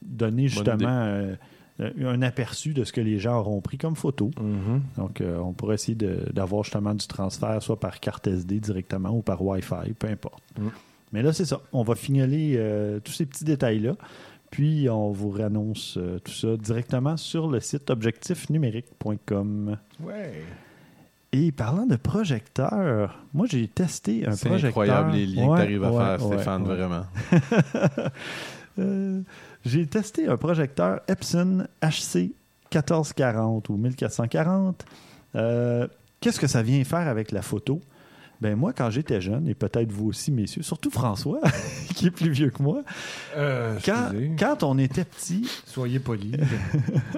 donner 0.00 0.46
justement 0.48 0.86
euh, 0.88 1.34
un 1.80 2.22
aperçu 2.22 2.72
de 2.74 2.84
ce 2.84 2.92
que 2.92 3.00
les 3.00 3.18
gens 3.18 3.38
auront 3.40 3.60
pris 3.60 3.78
comme 3.78 3.96
photo. 3.96 4.30
Mhm. 4.40 4.82
Donc, 4.96 5.20
euh, 5.20 5.38
on 5.38 5.52
pourrait 5.52 5.74
essayer 5.74 5.96
de- 5.96 6.30
d'avoir 6.32 6.62
justement 6.62 6.94
du 6.94 7.06
transfert, 7.08 7.60
soit 7.62 7.80
par 7.80 7.98
carte 7.98 8.28
SD 8.28 8.60
directement 8.60 9.10
ou 9.10 9.22
par 9.22 9.42
Wi-Fi, 9.44 9.92
peu 9.98 10.06
importe. 10.08 10.42
Mm. 10.60 10.68
Mais 11.12 11.22
là, 11.22 11.32
c'est 11.32 11.44
ça. 11.44 11.60
On 11.72 11.82
va 11.82 11.94
fignoler 11.94 12.54
euh, 12.56 13.00
tous 13.00 13.12
ces 13.12 13.26
petits 13.26 13.44
détails-là. 13.44 13.96
Puis, 14.50 14.88
on 14.90 15.10
vous 15.12 15.30
réannonce 15.30 15.96
euh, 15.98 16.18
tout 16.18 16.32
ça 16.32 16.56
directement 16.56 17.16
sur 17.16 17.48
le 17.48 17.60
site 17.60 17.88
objectifnumérique.com. 17.90 19.76
Ouais. 20.02 20.32
Et 21.34 21.50
parlant 21.52 21.86
de 21.86 21.96
projecteur, 21.96 23.18
moi, 23.32 23.46
j'ai 23.48 23.66
testé 23.68 24.26
un 24.26 24.32
C'est 24.32 24.48
projecteur. 24.50 24.68
incroyable 24.82 25.12
les 25.12 25.24
liens 25.26 25.46
Ouais, 25.48 25.56
que 25.56 25.62
tu 25.62 25.66
arrives 25.68 25.84
à 25.84 25.90
ouais, 25.90 26.04
faire, 26.18 26.26
ouais, 26.26 26.34
Stéphane, 26.36 26.64
vraiment. 26.64 27.02
Euh, 28.78 29.20
j'ai 29.66 29.86
testé 29.86 30.28
un 30.28 30.38
projecteur 30.38 31.00
Epson 31.06 31.66
HC 31.82 32.32
1440 32.72 33.68
ou 33.68 33.76
1440. 33.76 34.86
Euh, 35.36 35.86
Qu'est-ce 36.20 36.40
que 36.40 36.46
ça 36.46 36.62
vient 36.62 36.82
faire 36.84 37.06
avec 37.06 37.32
la 37.32 37.42
photo? 37.42 37.82
Ben 38.42 38.56
moi, 38.56 38.72
quand 38.72 38.90
j'étais 38.90 39.20
jeune, 39.20 39.46
et 39.46 39.54
peut-être 39.54 39.92
vous 39.92 40.08
aussi, 40.08 40.32
messieurs, 40.32 40.62
surtout 40.62 40.90
François, 40.90 41.40
qui 41.94 42.06
est 42.08 42.10
plus 42.10 42.30
vieux 42.30 42.50
que 42.50 42.60
moi, 42.60 42.82
Euh, 43.36 43.78
quand, 43.84 44.10
quand 44.36 44.64
on 44.64 44.78
était 44.78 45.04
petit, 45.04 45.48
Soyez 45.64 46.00
polis. 46.00 46.34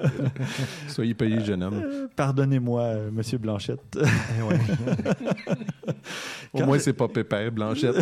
Soyez 0.87 1.15
payé, 1.15 1.43
jeune 1.43 1.63
homme. 1.63 1.81
euh, 1.83 2.07
pardonnez-moi, 2.15 2.81
euh, 2.83 3.09
Monsieur 3.11 3.39
Blanchette, 3.39 3.97
Eh. 3.97 4.03
Au 6.53 6.63
moins, 6.65 6.77
je- 6.77 6.83
c'est 6.83 6.93
pas 6.93 7.07
pépère, 7.07 7.51
Blanchette. 7.51 7.95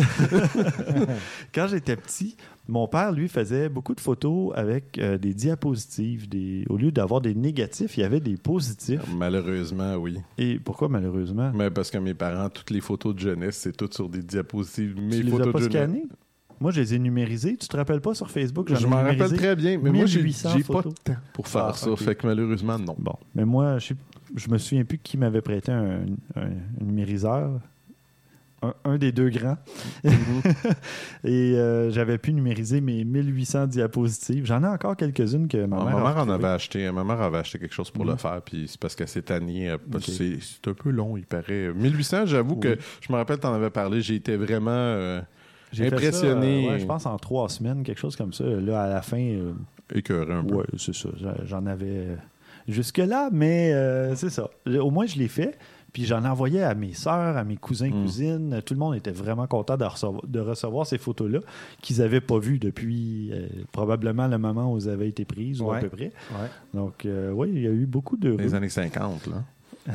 Quand 1.54 1.66
j'étais 1.68 1.96
petit, 1.96 2.36
mon 2.68 2.88
père, 2.88 3.12
lui, 3.12 3.28
faisait 3.28 3.68
beaucoup 3.68 3.94
de 3.94 4.00
photos 4.00 4.52
avec 4.56 4.98
euh, 4.98 5.18
des 5.18 5.34
diapositives. 5.34 6.28
Des... 6.28 6.64
Au 6.70 6.76
lieu 6.76 6.90
d'avoir 6.90 7.20
des 7.20 7.34
négatifs, 7.34 7.96
il 7.98 8.00
y 8.00 8.04
avait 8.04 8.20
des 8.20 8.36
positifs. 8.36 9.00
Malheureusement, 9.16 9.94
oui. 9.96 10.18
Et 10.38 10.58
pourquoi, 10.58 10.88
malheureusement? 10.88 11.52
Mais 11.54 11.70
parce 11.70 11.90
que 11.90 11.98
mes 11.98 12.14
parents, 12.14 12.48
toutes 12.48 12.70
les 12.70 12.80
photos 12.80 13.14
de 13.14 13.20
jeunesse, 13.20 13.56
c'est 13.58 13.76
toutes 13.76 13.94
sur 13.94 14.08
des 14.08 14.22
diapositives. 14.22 14.94
Mes 15.00 15.16
tu 15.16 15.22
les 15.24 15.30
photos 15.30 15.48
as 15.48 15.52
pas 15.52 15.58
de 15.58 15.64
jeunesse. 15.64 15.82
scannées? 15.90 16.06
Moi, 16.60 16.70
je 16.70 16.80
les 16.80 16.94
ai 16.94 16.98
numérisées. 16.98 17.56
Tu 17.56 17.66
te 17.68 17.76
rappelles 17.76 18.00
pas 18.00 18.14
sur 18.14 18.30
Facebook? 18.30 18.72
Je 18.72 18.86
m'en 18.86 19.02
rappelle 19.02 19.32
très 19.36 19.56
bien, 19.56 19.76
mais 19.82 19.90
moi, 19.90 20.06
j'ai 20.06 20.20
1800 20.22 20.50
j'ai 20.56 20.62
pas 20.64 20.82
de 20.82 20.88
temps 20.90 21.16
pour 21.32 21.48
faire 21.48 21.66
Ah, 21.66 21.72
ça. 21.74 21.94
Fait 21.96 22.14
que 22.14 22.26
malheureusement, 22.26 22.78
non. 22.78 22.94
Bon, 22.98 23.14
mais 23.34 23.44
moi, 23.44 23.78
je, 23.78 23.92
je 24.36 24.48
me 24.48 24.56
souviens 24.56 24.84
plus 24.84 24.98
qui 24.98 25.18
m'avait 25.18 25.42
prêté 25.42 25.72
un, 25.72 26.02
un- 26.36 26.40
un 26.80 26.84
numériseur. 26.84 27.60
Un, 28.64 28.74
un 28.84 28.98
des 28.98 29.12
deux 29.12 29.28
grands. 29.30 29.56
Et 31.24 31.54
euh, 31.56 31.90
j'avais 31.90 32.18
pu 32.18 32.32
numériser 32.32 32.80
mes 32.80 33.04
1800 33.04 33.66
diapositives. 33.68 34.46
J'en 34.46 34.62
ai 34.62 34.66
encore 34.66 34.96
quelques-unes 34.96 35.48
que 35.48 35.64
ma 35.66 35.78
Ah, 35.80 35.84
mère, 35.84 35.98
ma 35.98 36.14
mère 36.14 36.22
en 36.22 36.28
avait 36.30 36.48
acheté. 36.48 36.90
Ma 36.92 37.04
mère 37.04 37.20
avait 37.20 37.38
acheté 37.38 37.58
quelque 37.58 37.74
chose 37.74 37.90
pour 37.90 38.04
le 38.04 38.16
faire, 38.16 38.40
puis 38.42 38.66
c'est 38.68 38.78
parce 38.80 38.94
que 38.94 39.06
cette 39.06 39.30
année, 39.30 39.70
euh, 39.70 39.78
parce 39.90 40.06
que 40.06 40.10
Ok. 40.34 40.38
c'est 40.40 40.70
un 40.70 40.74
peu 40.74 40.90
long, 40.90 41.16
il 41.16 41.24
paraît. 41.26 41.72
1800, 41.74 42.26
j'avoue 42.26 42.54
Oui. 42.54 42.60
que 42.60 42.78
je 43.00 43.12
me 43.12 43.16
rappelle, 43.16 43.38
tu 43.38 43.46
en 43.46 43.54
avais 43.54 43.70
parlé, 43.70 44.00
j'ai 44.00 44.16
été 44.16 44.36
vraiment 44.36 44.70
euh, 44.70 45.20
impressionné, 45.78 46.66
euh, 46.68 46.72
ouais, 46.72 46.78
je 46.78 46.86
pense 46.86 47.06
en 47.06 47.16
trois 47.18 47.48
semaines, 47.48 47.82
quelque 47.82 47.98
chose 48.00 48.16
comme 48.16 48.32
ça. 48.32 48.44
Là, 48.44 48.82
à 48.82 48.88
la 48.88 49.02
fin, 49.02 49.36
écœuré 49.94 50.32
un 50.32 50.44
peu. 50.44 50.54
ouais, 50.56 50.64
c'est 50.78 50.94
ça. 50.94 51.08
J'en- 51.44 51.66
avais 51.66 52.16
jusque-là, 52.68 53.28
mais 53.32 53.72
c'est 54.14 54.30
ça. 54.30 54.48
Au 54.66 54.90
moins, 54.90 55.06
je 55.06 55.16
l'ai 55.18 55.28
fait. 55.28 55.58
Puis 55.94 56.04
j'en 56.04 56.24
envoyais 56.26 56.62
à 56.62 56.74
mes 56.74 56.92
sœurs, 56.92 57.38
à 57.38 57.44
mes 57.44 57.56
cousins, 57.56 57.88
Mm. 57.88 58.02
cousines. 58.02 58.62
Tout 58.66 58.74
le 58.74 58.80
monde 58.80 58.94
était 58.96 59.12
vraiment 59.12 59.46
content 59.46 59.78
de 59.78 59.84
recevoir, 59.84 60.22
de 60.26 60.40
recevoir 60.40 60.86
ces 60.86 60.98
photos-là 60.98 61.38
qu'ils 61.80 61.98
n'avaient 62.00 62.20
pas 62.20 62.38
vues 62.38 62.58
depuis 62.58 63.30
euh, 63.32 63.46
probablement 63.72 64.26
le 64.26 64.36
moment 64.36 64.70
où 64.72 64.76
elles 64.78 64.90
avaient 64.90 65.08
été 65.08 65.24
prises, 65.24 65.62
ou 65.62 65.70
à 65.72 65.78
peu 65.78 65.88
près. 65.88 66.12
Ouais. 66.32 66.48
Donc, 66.74 67.06
euh, 67.06 67.30
oui, 67.30 67.48
il 67.54 67.62
y 67.62 67.66
a 67.66 67.70
eu 67.70 67.86
beaucoup 67.86 68.16
de... 68.18 68.30
Les 68.36 68.54
années 68.54 68.68
50, 68.68 69.28
là. 69.28 69.44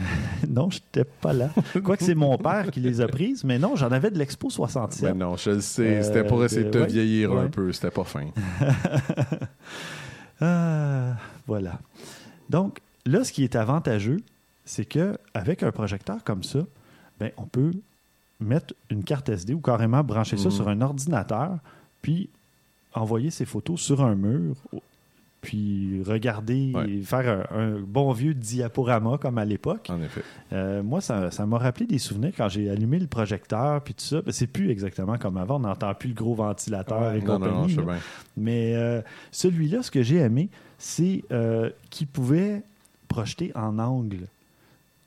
non, 0.47 0.70
je 0.70 0.78
n'étais 0.80 1.04
pas 1.04 1.34
là. 1.34 1.50
Quoique 1.84 2.04
c'est 2.04 2.14
mon 2.16 2.38
père 2.38 2.70
qui 2.72 2.80
les 2.80 3.02
a 3.02 3.08
prises, 3.08 3.43
mais 3.43 3.58
non, 3.60 3.76
j'en 3.76 3.91
avais 3.91 4.12
de 4.12 4.18
l'Expo 4.20 4.50
67. 4.50 5.04
Mais 5.14 5.20
non, 5.26 5.36
je 5.36 5.50
le 5.50 5.62
sais, 5.62 5.97
Euh, 5.97 6.04
c'était 6.04 6.24
pour 6.24 6.45
essayer 6.45 6.64
de 6.66 6.70
te 6.70 6.78
ouais, 6.78 6.86
vieillir 6.88 7.32
un 7.34 7.47
peu, 7.47 7.72
c'était 7.74 7.91
pas 7.91 8.04
fin. 8.06 8.28
Ah, 10.41 11.16
voilà. 11.47 11.80
Donc, 12.50 12.80
là, 13.06 13.24
ce 13.24 13.32
qui 13.34 13.43
est 13.43 13.56
avantageux, 13.56 14.22
c'est 14.72 14.86
que 14.86 15.18
avec 15.34 15.64
un 15.64 15.72
projecteur 15.72 16.24
comme 16.24 16.44
ça, 16.44 16.60
ben, 17.20 17.32
on 17.38 17.46
peut 17.46 17.72
mettre 18.40 18.76
une 18.92 19.04
carte 19.04 19.28
SD 19.30 19.54
ou 19.56 19.62
carrément 19.62 20.04
brancher 20.04 20.38
ça 20.38 20.46
Mhm. 20.50 20.52
sur 20.52 20.68
un 20.70 20.82
ordinateur, 20.82 21.58
puis 22.04 22.30
envoyer 22.94 23.32
ces 23.32 23.46
photos 23.46 23.80
sur 23.82 24.04
un 24.04 24.14
mur, 24.16 24.56
puis 25.42 26.04
regarder, 26.04 26.72
Ouais. 26.76 26.90
et 26.90 27.02
faire 27.02 27.48
un, 27.52 27.58
un 27.60 27.80
bon 27.80 28.12
vieux 28.12 28.34
diaporama 28.34 29.18
comme 29.18 29.38
à 29.38 29.46
l'époque. 29.46 29.88
En 29.90 30.02
effet. 30.02 30.22
Euh, 30.54 30.84
moi, 30.84 31.00
ça 31.02 31.32
ça 31.32 31.46
m'a 31.46 31.58
rappelé 31.58 31.86
des 31.88 31.98
souvenirs 31.98 32.34
quand 32.38 32.50
j'ai 32.50 32.70
allumé 32.70 33.00
le 33.00 33.08
projecteur, 33.08 33.82
puis 33.82 33.94
tout 33.94 34.04
ça. 34.04 34.22
Ben, 34.22 34.32
c'est 34.32 34.48
plus 34.48 34.70
exactement 34.70 35.18
comme 35.18 35.38
avant. 35.38 35.56
On 35.56 35.60
n'entend 35.62 35.94
plus 35.96 36.10
le 36.10 36.16
gros 36.16 36.36
ventilateur 36.36 37.02
Ouais. 37.14 37.20
et 37.20 37.22
Non, 37.22 37.40
non, 37.40 37.46
non, 37.46 37.52
compagnie. 37.54 37.74
je 37.74 37.82
bien. 37.82 37.98
Mais 38.38 38.76
euh, 38.76 39.02
celui-là, 39.32 39.82
ce 39.82 39.90
que 39.92 40.04
j'ai 40.04 40.18
aimé, 40.18 40.50
c'est 40.78 41.24
euh, 41.32 41.70
qu'il 41.90 42.08
pouvait 42.08 42.62
projeter 43.08 43.52
en 43.56 43.80
angle. 43.80 44.28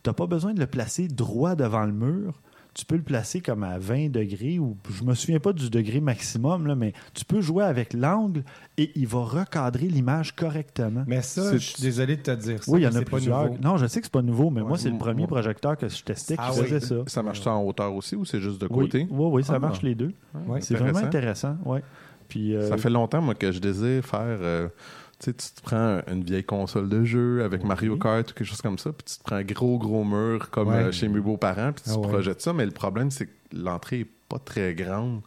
Tu 0.03 0.11
n'as 0.11 0.15
pas 0.15 0.27
besoin 0.27 0.53
de 0.55 0.61
le 0.61 0.67
placer 0.67 1.09
droit 1.09 1.55
devant 1.55 1.85
le 1.85 1.93
mur. 1.93 2.41
Tu 2.75 2.87
peux 2.87 2.97
le 2.97 3.03
placer 3.03 3.43
comme 3.43 3.65
à 3.65 3.79
20 3.79 4.09
degrés, 4.11 4.59
ou 4.59 4.79
je 4.91 5.05
me 5.05 5.13
souviens 5.15 5.39
pas 5.41 5.53
du 5.53 5.69
degré 5.69 6.01
maximum, 6.01 6.67
là, 6.67 6.75
mais 6.75 6.95
tu 7.13 7.23
peux 7.27 7.43
jouer 7.43 7.65
avec 7.65 7.93
l'angle 7.93 8.45
et 8.79 8.91
il 8.95 9.07
va 9.07 9.19
recadrer 9.25 9.89
l'image 9.89 10.35
correctement. 10.35 11.05
Mais 11.07 11.21
ça, 11.21 11.53
je 11.53 11.59
suis 11.59 11.83
désolé 11.83 12.17
de 12.17 12.23
te 12.23 12.31
dire 12.31 12.65
ça. 12.65 12.73
oui, 12.73 12.81
il 12.81 12.85
y 12.85 12.87
en 12.87 12.95
a 12.97 13.01
pas 13.03 13.17
plusieurs. 13.17 13.45
nouveau. 13.51 13.59
Non, 13.63 13.77
je 13.77 13.87
sais 13.87 14.01
que 14.01 14.07
c'est 14.07 14.13
pas 14.13 14.23
nouveau, 14.23 14.49
mais 14.49 14.63
Ouais. 14.63 14.69
moi, 14.69 14.79
c'est 14.79 14.89
le 14.89 14.97
premier 14.97 15.27
projecteur 15.27 15.77
que 15.77 15.87
je 15.87 16.03
testais 16.03 16.35
qui 16.35 16.43
Ah 16.43 16.51
oui. 16.57 16.63
faisait 16.65 16.81
ça. 16.81 16.95
Ça 17.09 17.23
marche 17.23 17.43
ça 17.43 17.53
en 17.53 17.63
hauteur 17.63 17.95
aussi 17.95 18.17
ou 18.17 18.25
c'est 18.25 18.41
juste 18.41 18.59
de 18.63 18.67
côté? 18.69 19.07
oui, 19.11 19.29
oui, 19.33 19.45
ça 19.45 19.55
Ah. 19.57 19.59
marche 19.59 19.83
les 19.83 19.95
deux. 19.95 20.13
Ouais. 20.47 20.63
C'est 20.63 20.75
vraiment 20.75 20.99
intéressant. 21.01 21.59
Ouais. 21.67 21.83
Puis, 22.29 22.57
euh, 22.57 22.71
Ça 22.71 22.79
fait 22.79 22.89
longtemps, 22.89 23.21
moi, 23.21 23.35
que 23.35 23.53
je 23.53 23.59
désire 23.59 24.03
faire. 24.03 24.39
euh, 24.41 24.69
sais, 25.25 25.35
tu 25.35 25.49
te 25.51 25.63
prends 25.63 26.01
une 26.11 26.25
vieille 26.25 26.45
console 26.45 26.89
de 26.89 27.05
jeu 27.05 27.43
avec 27.45 27.65
Mario 27.65 27.97
Kart 27.97 28.31
ou 28.31 28.35
quelque 28.35 28.47
chose 28.47 28.61
comme 28.63 28.79
ça, 28.79 28.91
puis 28.93 29.05
tu 29.05 29.19
te 29.19 29.23
prends 29.25 29.37
un 29.37 29.43
gros, 29.45 29.79
gros 29.79 30.05
mur 30.05 30.51
comme 30.51 30.69
Ouais. 30.69 30.75
euh, 30.77 30.93
chez 30.93 31.09
mes 31.09 31.21
beaux-parents, 31.21 31.73
puis 31.73 31.85
tu 31.85 31.91
Ah 31.93 31.99
ouais. 31.99 32.09
projettes 32.09 32.41
ça. 32.41 32.53
Mais 32.53 32.65
le 32.65 32.71
problème, 32.73 33.11
c'est 33.11 33.27
que 33.27 33.33
l'entrée 33.53 34.01
est 34.01 34.11
pas 34.29 34.39
très 34.39 34.75
grande. 34.75 35.21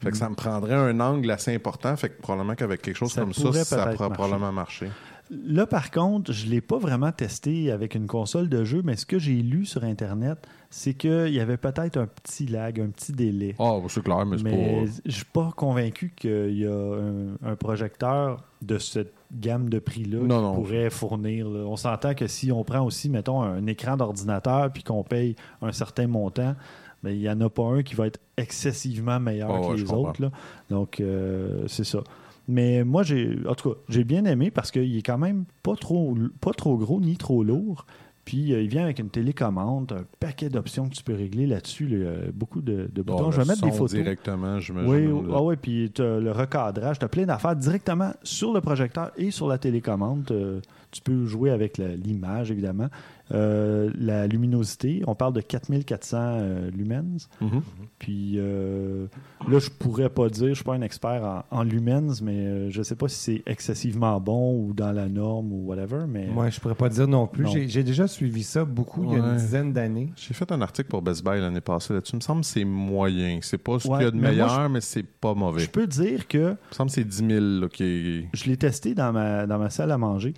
Fait 0.00 0.08
Mm. 0.08 0.12
que 0.12 0.16
ça 0.18 0.28
me 0.28 0.34
prendrait 0.34 0.74
un 0.74 1.00
angle 1.00 1.30
assez 1.30 1.54
important. 1.54 1.96
Fait 1.96 2.10
que 2.10 2.20
probablement 2.20 2.54
qu'avec 2.54 2.82
quelque 2.82 2.96
chose 2.96 3.12
Ça 3.12 3.22
comme 3.22 3.32
ça, 3.32 3.52
ça 3.64 3.76
marcher. 3.86 3.94
probablement 3.94 4.52
marcher. 4.52 4.90
Là, 5.30 5.66
par 5.66 5.90
contre, 5.90 6.32
je 6.32 6.44
ne 6.44 6.50
l'ai 6.50 6.60
pas 6.60 6.76
vraiment 6.76 7.10
testé 7.10 7.70
avec 7.72 7.94
une 7.94 8.06
console 8.06 8.50
de 8.50 8.62
jeu, 8.62 8.82
mais 8.84 8.94
ce 8.96 9.06
que 9.06 9.18
j'ai 9.18 9.36
lu 9.36 9.64
sur 9.64 9.82
Internet, 9.82 10.46
c'est 10.68 10.92
qu'il 10.92 11.30
y 11.32 11.40
avait 11.40 11.56
peut-être 11.56 11.96
un 11.96 12.06
petit 12.06 12.46
lag, 12.46 12.78
un 12.78 12.88
petit 12.90 13.12
délai. 13.12 13.54
Ah, 13.58 13.78
c'est 13.88 14.02
clair, 14.04 14.26
mais 14.26 14.36
c'est 14.36 14.44
mais 14.44 14.84
pas. 14.84 14.92
je 15.06 15.10
suis 15.10 15.24
pas 15.24 15.50
convaincu 15.56 16.12
qu'il 16.14 16.58
y 16.58 16.66
a 16.66 16.70
un, 16.74 17.50
un 17.52 17.56
projecteur 17.56 18.44
de 18.60 18.76
cette 18.78 19.14
gamme 19.34 19.68
de 19.68 19.78
prix-là 19.78 20.18
Non, 20.18 20.24
qui 20.24 20.42
non. 20.42 20.54
pourrait 20.54 20.90
fournir. 20.90 21.48
là. 21.48 21.60
On 21.66 21.76
s'entend 21.76 22.14
que 22.14 22.26
si 22.26 22.50
on 22.52 22.64
prend 22.64 22.80
aussi, 22.84 23.08
mettons, 23.10 23.42
un 23.42 23.66
écran 23.66 23.96
d'ordinateur 23.96 24.70
puis 24.72 24.82
qu'on 24.82 25.02
paye 25.02 25.36
un 25.62 25.72
certain 25.72 26.06
montant, 26.06 26.54
ben, 27.02 27.10
il 27.10 27.18
n'y 27.18 27.28
en 27.28 27.40
a 27.40 27.50
pas 27.50 27.64
un 27.64 27.82
qui 27.82 27.94
va 27.94 28.06
être 28.06 28.20
excessivement 28.36 29.20
meilleur 29.20 29.68
que 29.68 29.74
les 29.76 29.92
autres. 29.92 30.22
là. 30.22 30.30
Donc, 30.70 31.00
euh, 31.00 31.64
c'est 31.66 31.84
ça. 31.84 32.00
Mais 32.48 32.84
moi, 32.84 33.02
j'ai, 33.02 33.38
en 33.48 33.54
tout 33.54 33.70
cas, 33.70 33.76
j'ai 33.88 34.04
bien 34.04 34.24
aimé 34.26 34.50
parce 34.50 34.70
qu'il 34.70 34.96
est 34.96 35.02
quand 35.02 35.18
même 35.18 35.44
pas 35.62 35.76
trop, 35.76 36.14
pas 36.40 36.52
trop 36.52 36.76
gros 36.76 37.00
ni 37.00 37.16
trop 37.16 37.42
lourd. 37.42 37.86
Puis 38.24 38.52
euh, 38.52 38.62
il 38.62 38.68
vient 38.68 38.84
avec 38.84 38.98
une 38.98 39.10
télécommande, 39.10 39.92
un 39.92 40.04
paquet 40.18 40.48
d'options 40.48 40.88
que 40.88 40.94
tu 40.94 41.02
peux 41.02 41.14
régler 41.14 41.46
là-dessus, 41.46 41.86
là, 41.86 41.96
euh, 41.96 42.30
beaucoup 42.32 42.62
de, 42.62 42.88
de 42.92 43.02
Bon, 43.02 43.16
boutons. 43.16 43.30
Je 43.30 43.40
vais 43.40 43.46
mettre 43.46 43.62
des 43.62 43.72
photos. 43.72 43.92
directement, 43.92 44.60
j'imagine. 44.60 44.90
Oui, 44.90 45.06
là. 45.28 45.34
ah 45.36 45.42
ouais, 45.42 45.56
puis 45.56 45.92
le 45.98 46.30
recadrage, 46.30 46.98
tu 46.98 47.04
as 47.04 47.08
plein 47.08 47.26
d'affaires 47.26 47.56
directement 47.56 48.12
sur 48.22 48.52
le 48.52 48.60
projecteur 48.60 49.10
et 49.16 49.30
sur 49.30 49.46
la 49.48 49.58
télécommande. 49.58 50.62
Tu 50.94 51.02
peux 51.02 51.26
jouer 51.26 51.50
avec 51.50 51.78
l'image, 51.78 52.52
évidemment. 52.52 52.86
Euh, 53.32 53.90
la 53.98 54.26
luminosité, 54.28 55.02
on 55.08 55.14
parle 55.16 55.32
de 55.32 55.40
4400 55.40 56.16
euh, 56.20 56.70
lumens. 56.70 57.28
Mhm. 57.40 57.62
Puis 57.98 58.34
euh, 58.36 59.06
là, 59.48 59.58
je 59.58 59.70
pourrais 59.70 60.08
pas 60.10 60.28
dire, 60.28 60.48
je 60.50 60.54
suis 60.54 60.62
pas 60.64 60.74
un 60.74 60.82
expert 60.82 61.24
en, 61.50 61.58
en 61.58 61.62
lumens, 61.64 62.20
mais 62.22 62.36
euh, 62.46 62.70
je 62.70 62.82
sais 62.82 62.94
pas 62.96 63.08
si 63.08 63.16
c'est 63.18 63.42
excessivement 63.50 64.20
bon 64.20 64.56
ou 64.60 64.72
dans 64.74 64.92
la 64.92 65.08
norme 65.08 65.52
ou 65.52 65.66
whatever. 65.66 66.04
Mais 66.06 66.26
Moi, 66.26 66.50
je 66.50 66.60
pourrais 66.60 66.74
pas 66.76 66.88
dire 66.90 67.08
non 67.08 67.26
plus. 67.26 67.46
J'ai 67.66 67.82
déjà 67.82 68.06
suivi 68.06 68.42
ça 68.44 68.64
beaucoup 68.64 69.02
il 69.04 69.10
y 69.10 69.14
a 69.14 69.18
une 69.18 69.24
Ouais. 69.24 69.36
dizaine 69.36 69.72
d'années. 69.72 70.12
J'ai 70.16 70.34
fait 70.34 70.52
un 70.52 70.60
article 70.60 70.88
pour 70.90 71.02
Best 71.02 71.24
Buy 71.24 71.40
l'année 71.40 71.60
passée 71.62 71.94
là-dessus. 71.94 72.12
Il 72.12 72.16
me 72.18 72.20
semble 72.20 72.40
que 72.42 72.46
c'est 72.46 72.64
moyen. 72.64 73.38
C'est 73.42 73.58
pas 73.58 73.78
ce 73.80 73.88
Ouais, 73.88 73.96
qu'il 73.96 74.04
y 74.04 74.08
a 74.08 74.10
de 74.12 74.16
mais 74.16 74.22
moi, 74.22 74.46
meilleur, 74.46 74.68
mais 74.70 74.80
c'est 74.80 75.02
pas 75.02 75.34
mauvais. 75.34 75.60
je 75.62 75.70
peux 75.70 75.86
dire 75.86 76.28
que 76.28 76.38
Il 76.38 76.42
me 76.50 76.74
semble 76.74 76.90
que 76.90 76.94
c'est 76.94 77.04
10 77.04 77.16
000 77.26 77.30
là, 77.62 77.68
qui 77.68 77.82
est- 77.84 78.28
je 78.34 78.44
l'ai 78.44 78.56
testé 78.56 78.94
dans 78.94 79.12
ma, 79.12 79.46
dans 79.46 79.58
ma 79.58 79.70
salle 79.70 79.90
à 79.90 79.98
manger. 79.98 80.34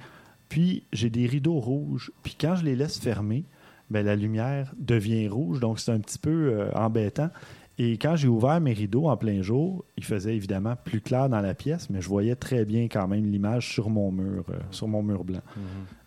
Puis 0.49 0.83
j'ai 0.93 1.11
des 1.11 1.27
rideaux 1.27 1.59
rouges. 1.61 2.11
Puis 2.23 2.37
quand 2.41 2.57
je 2.57 2.65
les 2.65 2.77
laisse 2.77 2.99
fermer, 2.99 3.45
ben, 3.91 4.05
la 4.05 4.17
lumière 4.17 4.73
devient 4.79 5.29
rouge. 5.29 5.61
Donc 5.61 5.79
c'est 5.81 5.93
un 5.93 6.01
petit 6.01 6.19
peu 6.19 6.31
euh, 6.53 6.71
embêtant. 6.75 7.31
Et 7.79 7.99
quand 7.99 8.17
j'ai 8.17 8.29
ouvert 8.29 8.59
mes 8.61 8.73
rideaux 8.73 9.07
en 9.09 9.17
plein 9.19 9.43
jour, 9.43 9.85
il 9.99 10.05
faisait 10.05 10.35
évidemment 10.35 10.77
plus 10.83 11.03
clair 11.03 11.29
dans 11.29 11.41
la 11.43 11.53
pièce, 11.53 11.91
mais 11.91 12.01
je 12.01 12.09
voyais 12.09 12.35
très 12.35 12.65
bien 12.65 12.85
quand 12.89 13.07
même 13.07 13.31
l'image 13.31 13.71
sur 13.71 13.91
mon 13.91 14.11
mur, 14.11 14.45
euh, 14.49 14.55
sur 14.71 14.89
mon 14.89 15.03
mur 15.03 15.25
blanc. 15.25 15.43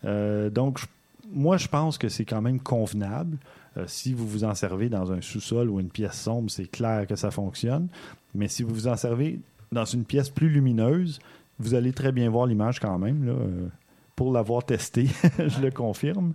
Euh, 0.05 0.49
donc 0.49 0.79
je- 0.79 0.85
moi 1.31 1.57
je 1.57 1.67
pense 1.67 1.97
que 1.99 2.09
c'est 2.09 2.25
quand 2.25 2.41
même 2.41 2.59
convenable. 2.59 3.37
Euh, 3.77 3.83
si 3.85 4.13
vous 4.15 4.27
vous 4.27 4.43
en 4.45 4.55
servez 4.55 4.89
dans 4.89 5.11
un 5.11 5.21
sous-sol 5.21 5.69
ou 5.69 5.79
une 5.79 5.89
pièce 5.89 6.19
sombre, 6.19 6.49
c'est 6.49 6.65
clair 6.69 7.05
que 7.05 7.15
ça 7.15 7.29
fonctionne. 7.29 7.87
Mais 8.33 8.47
si 8.47 8.63
vous 8.63 8.73
vous 8.73 8.87
en 8.87 8.95
servez 8.95 9.39
dans 9.71 9.85
une 9.85 10.05
pièce 10.05 10.31
plus 10.31 10.49
lumineuse, 10.49 11.19
vous 11.59 11.75
allez 11.75 11.93
très 11.93 12.11
bien 12.11 12.31
voir 12.31 12.47
l'image 12.47 12.79
quand 12.79 12.97
même. 12.97 13.25
Là, 13.27 13.33
pour 14.19 14.33
l'avoir 14.33 14.65
testé, 14.65 15.07
je 15.39 15.61
le 15.61 15.71
confirme. 15.71 16.33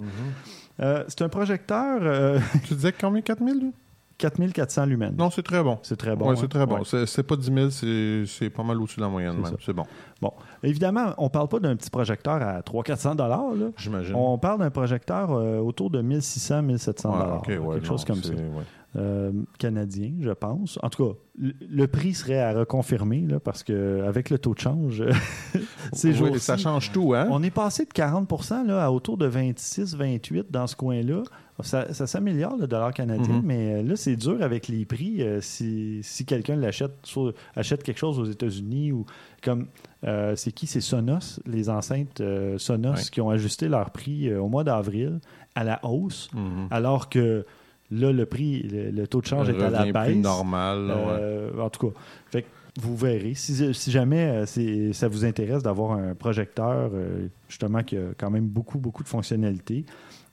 Euh, 0.80 1.04
c'est 1.06 1.20
un 1.20 1.28
projecteur 1.28 1.98
euh, 2.00 2.38
Tu 2.66 2.72
disais 2.74 2.92
combien? 2.98 3.20
4 3.20 3.44
000 3.44 3.58
lui? 3.58 3.72
4400 4.16 4.86
lumens. 4.86 5.12
Non, 5.18 5.28
c'est 5.28 5.42
très 5.42 5.62
bon. 5.62 5.78
C'est 5.82 5.96
très 5.96 6.16
bon. 6.16 6.24
Ouais, 6.28 6.32
hein? 6.32 6.38
c'est 6.40 6.48
très 6.48 6.64
bon. 6.64 6.78
Ouais. 6.78 7.06
C'est- 7.06 7.22
pas 7.22 7.36
10 7.36 7.52
000, 7.70 8.24
c'est- 8.26 8.48
pas 8.48 8.62
mal 8.62 8.80
au-dessus 8.80 8.96
de 8.96 9.02
la 9.02 9.08
moyenne 9.10 9.34
C'est 9.44 9.50
même. 9.50 9.58
C'est 9.66 9.72
bon. 9.74 9.82
Bon, 10.22 10.32
évidemment, 10.62 11.12
on 11.18 11.28
parle 11.28 11.48
pas 11.48 11.58
d'un 11.60 11.76
petit 11.76 11.90
projecteur 11.90 12.40
à 12.40 12.62
300-400 12.62 13.16
dollars. 13.16 13.54
là. 13.54 13.66
J'imagine. 13.76 14.14
On 14.14 14.38
parle 14.38 14.60
d'un 14.60 14.70
projecteur 14.70 15.30
euh, 15.32 15.58
autour 15.58 15.90
de 15.90 16.00
1600-1700 16.00 17.08
Ouais, 17.10 17.18
dollars. 17.18 17.36
ok, 17.40 17.46
ouais, 17.48 17.56
quelque 17.56 17.68
non, 17.82 17.82
chose 17.90 18.04
comme 18.06 18.22
ça. 18.22 18.32
Euh, 18.96 19.32
canadien, 19.58 20.12
je 20.20 20.30
pense. 20.30 20.78
En 20.82 20.88
tout 20.90 21.04
cas, 21.06 21.14
le, 21.68 21.86
prix 21.86 22.14
serait 22.14 22.40
à 22.40 22.52
reconfirmer 22.52 23.22
là, 23.22 23.40
parce 23.40 23.62
que 23.64 24.02
avec 24.06 24.30
le 24.30 24.38
taux 24.38 24.54
de 24.54 24.60
change, 24.60 25.02
ces 25.92 26.20
Oui, 26.20 26.38
ça 26.38 26.56
change 26.56 26.92
tout, 26.92 27.12
hein? 27.14 27.26
on 27.30 27.42
est 27.42 27.50
passé 27.50 27.84
de 27.84 27.92
40 27.92 28.30
là, 28.66 28.84
à 28.84 28.90
autour 28.90 29.16
de 29.16 29.28
26-28 29.28 30.44
dans 30.50 30.66
ce 30.66 30.76
coin-là. 30.76 31.22
Ça, 31.62 31.92
ça 31.94 32.08
s'améliore, 32.08 32.56
le 32.56 32.66
dollar 32.66 32.92
canadien, 32.92 33.36
Mhm. 33.36 33.42
mais 33.44 33.74
euh, 33.74 33.82
là, 33.84 33.94
c'est 33.96 34.16
dur 34.16 34.42
avec 34.42 34.66
les 34.66 34.84
prix. 34.84 35.22
euh, 35.22 35.40
si 35.40 36.00
si 36.02 36.24
quelqu'un 36.24 36.56
l'achète, 36.56 36.92
achète 37.54 37.84
quelque 37.84 37.98
chose 37.98 38.18
aux 38.18 38.24
États-Unis 38.24 38.90
ou 38.92 39.06
comme. 39.42 39.66
euh, 40.04 40.34
c'est 40.36 40.50
qui? 40.52 40.66
C'est 40.66 40.80
Sonos, 40.80 41.40
les 41.46 41.70
enceintes 41.70 42.20
Sonos 42.58 42.90
Ouais. 42.94 43.02
qui 43.12 43.20
ont 43.20 43.30
ajusté 43.30 43.68
leur 43.68 43.90
prix 43.90 44.34
au 44.34 44.48
mois 44.48 44.64
d'avril 44.64 45.20
à 45.54 45.62
la 45.64 45.78
hausse, 45.84 46.28
Mhm. 46.34 46.66
alors 46.72 47.08
que 47.08 47.46
là, 47.90 48.12
le 48.12 48.26
prix, 48.26 48.62
le, 48.62 48.90
le 48.90 49.06
taux 49.06 49.20
de 49.20 49.26
change 49.26 49.48
est 49.48 49.62
à 49.62 49.70
la 49.70 49.92
baisse. 49.92 50.06
plus 50.12 50.16
normal. 50.16 50.86
là, 50.86 50.94
ouais. 50.96 51.02
Euh, 51.20 51.60
En 51.60 51.70
tout 51.70 51.88
cas, 51.88 51.98
fait 52.30 52.42
que 52.42 52.48
vous 52.80 52.96
verrez. 52.96 53.34
Si, 53.34 53.72
si 53.74 53.90
jamais 53.90 54.44
euh, 54.58 54.92
ça 54.92 55.08
vous 55.08 55.24
intéresse 55.24 55.62
d'avoir 55.62 55.92
un 55.92 56.14
projecteur, 56.14 56.90
euh, 56.92 57.28
justement, 57.48 57.82
qui 57.82 57.96
a 57.96 58.08
quand 58.18 58.30
même 58.30 58.46
beaucoup, 58.46 58.78
beaucoup 58.78 59.02
de 59.02 59.08
fonctionnalités. 59.08 59.84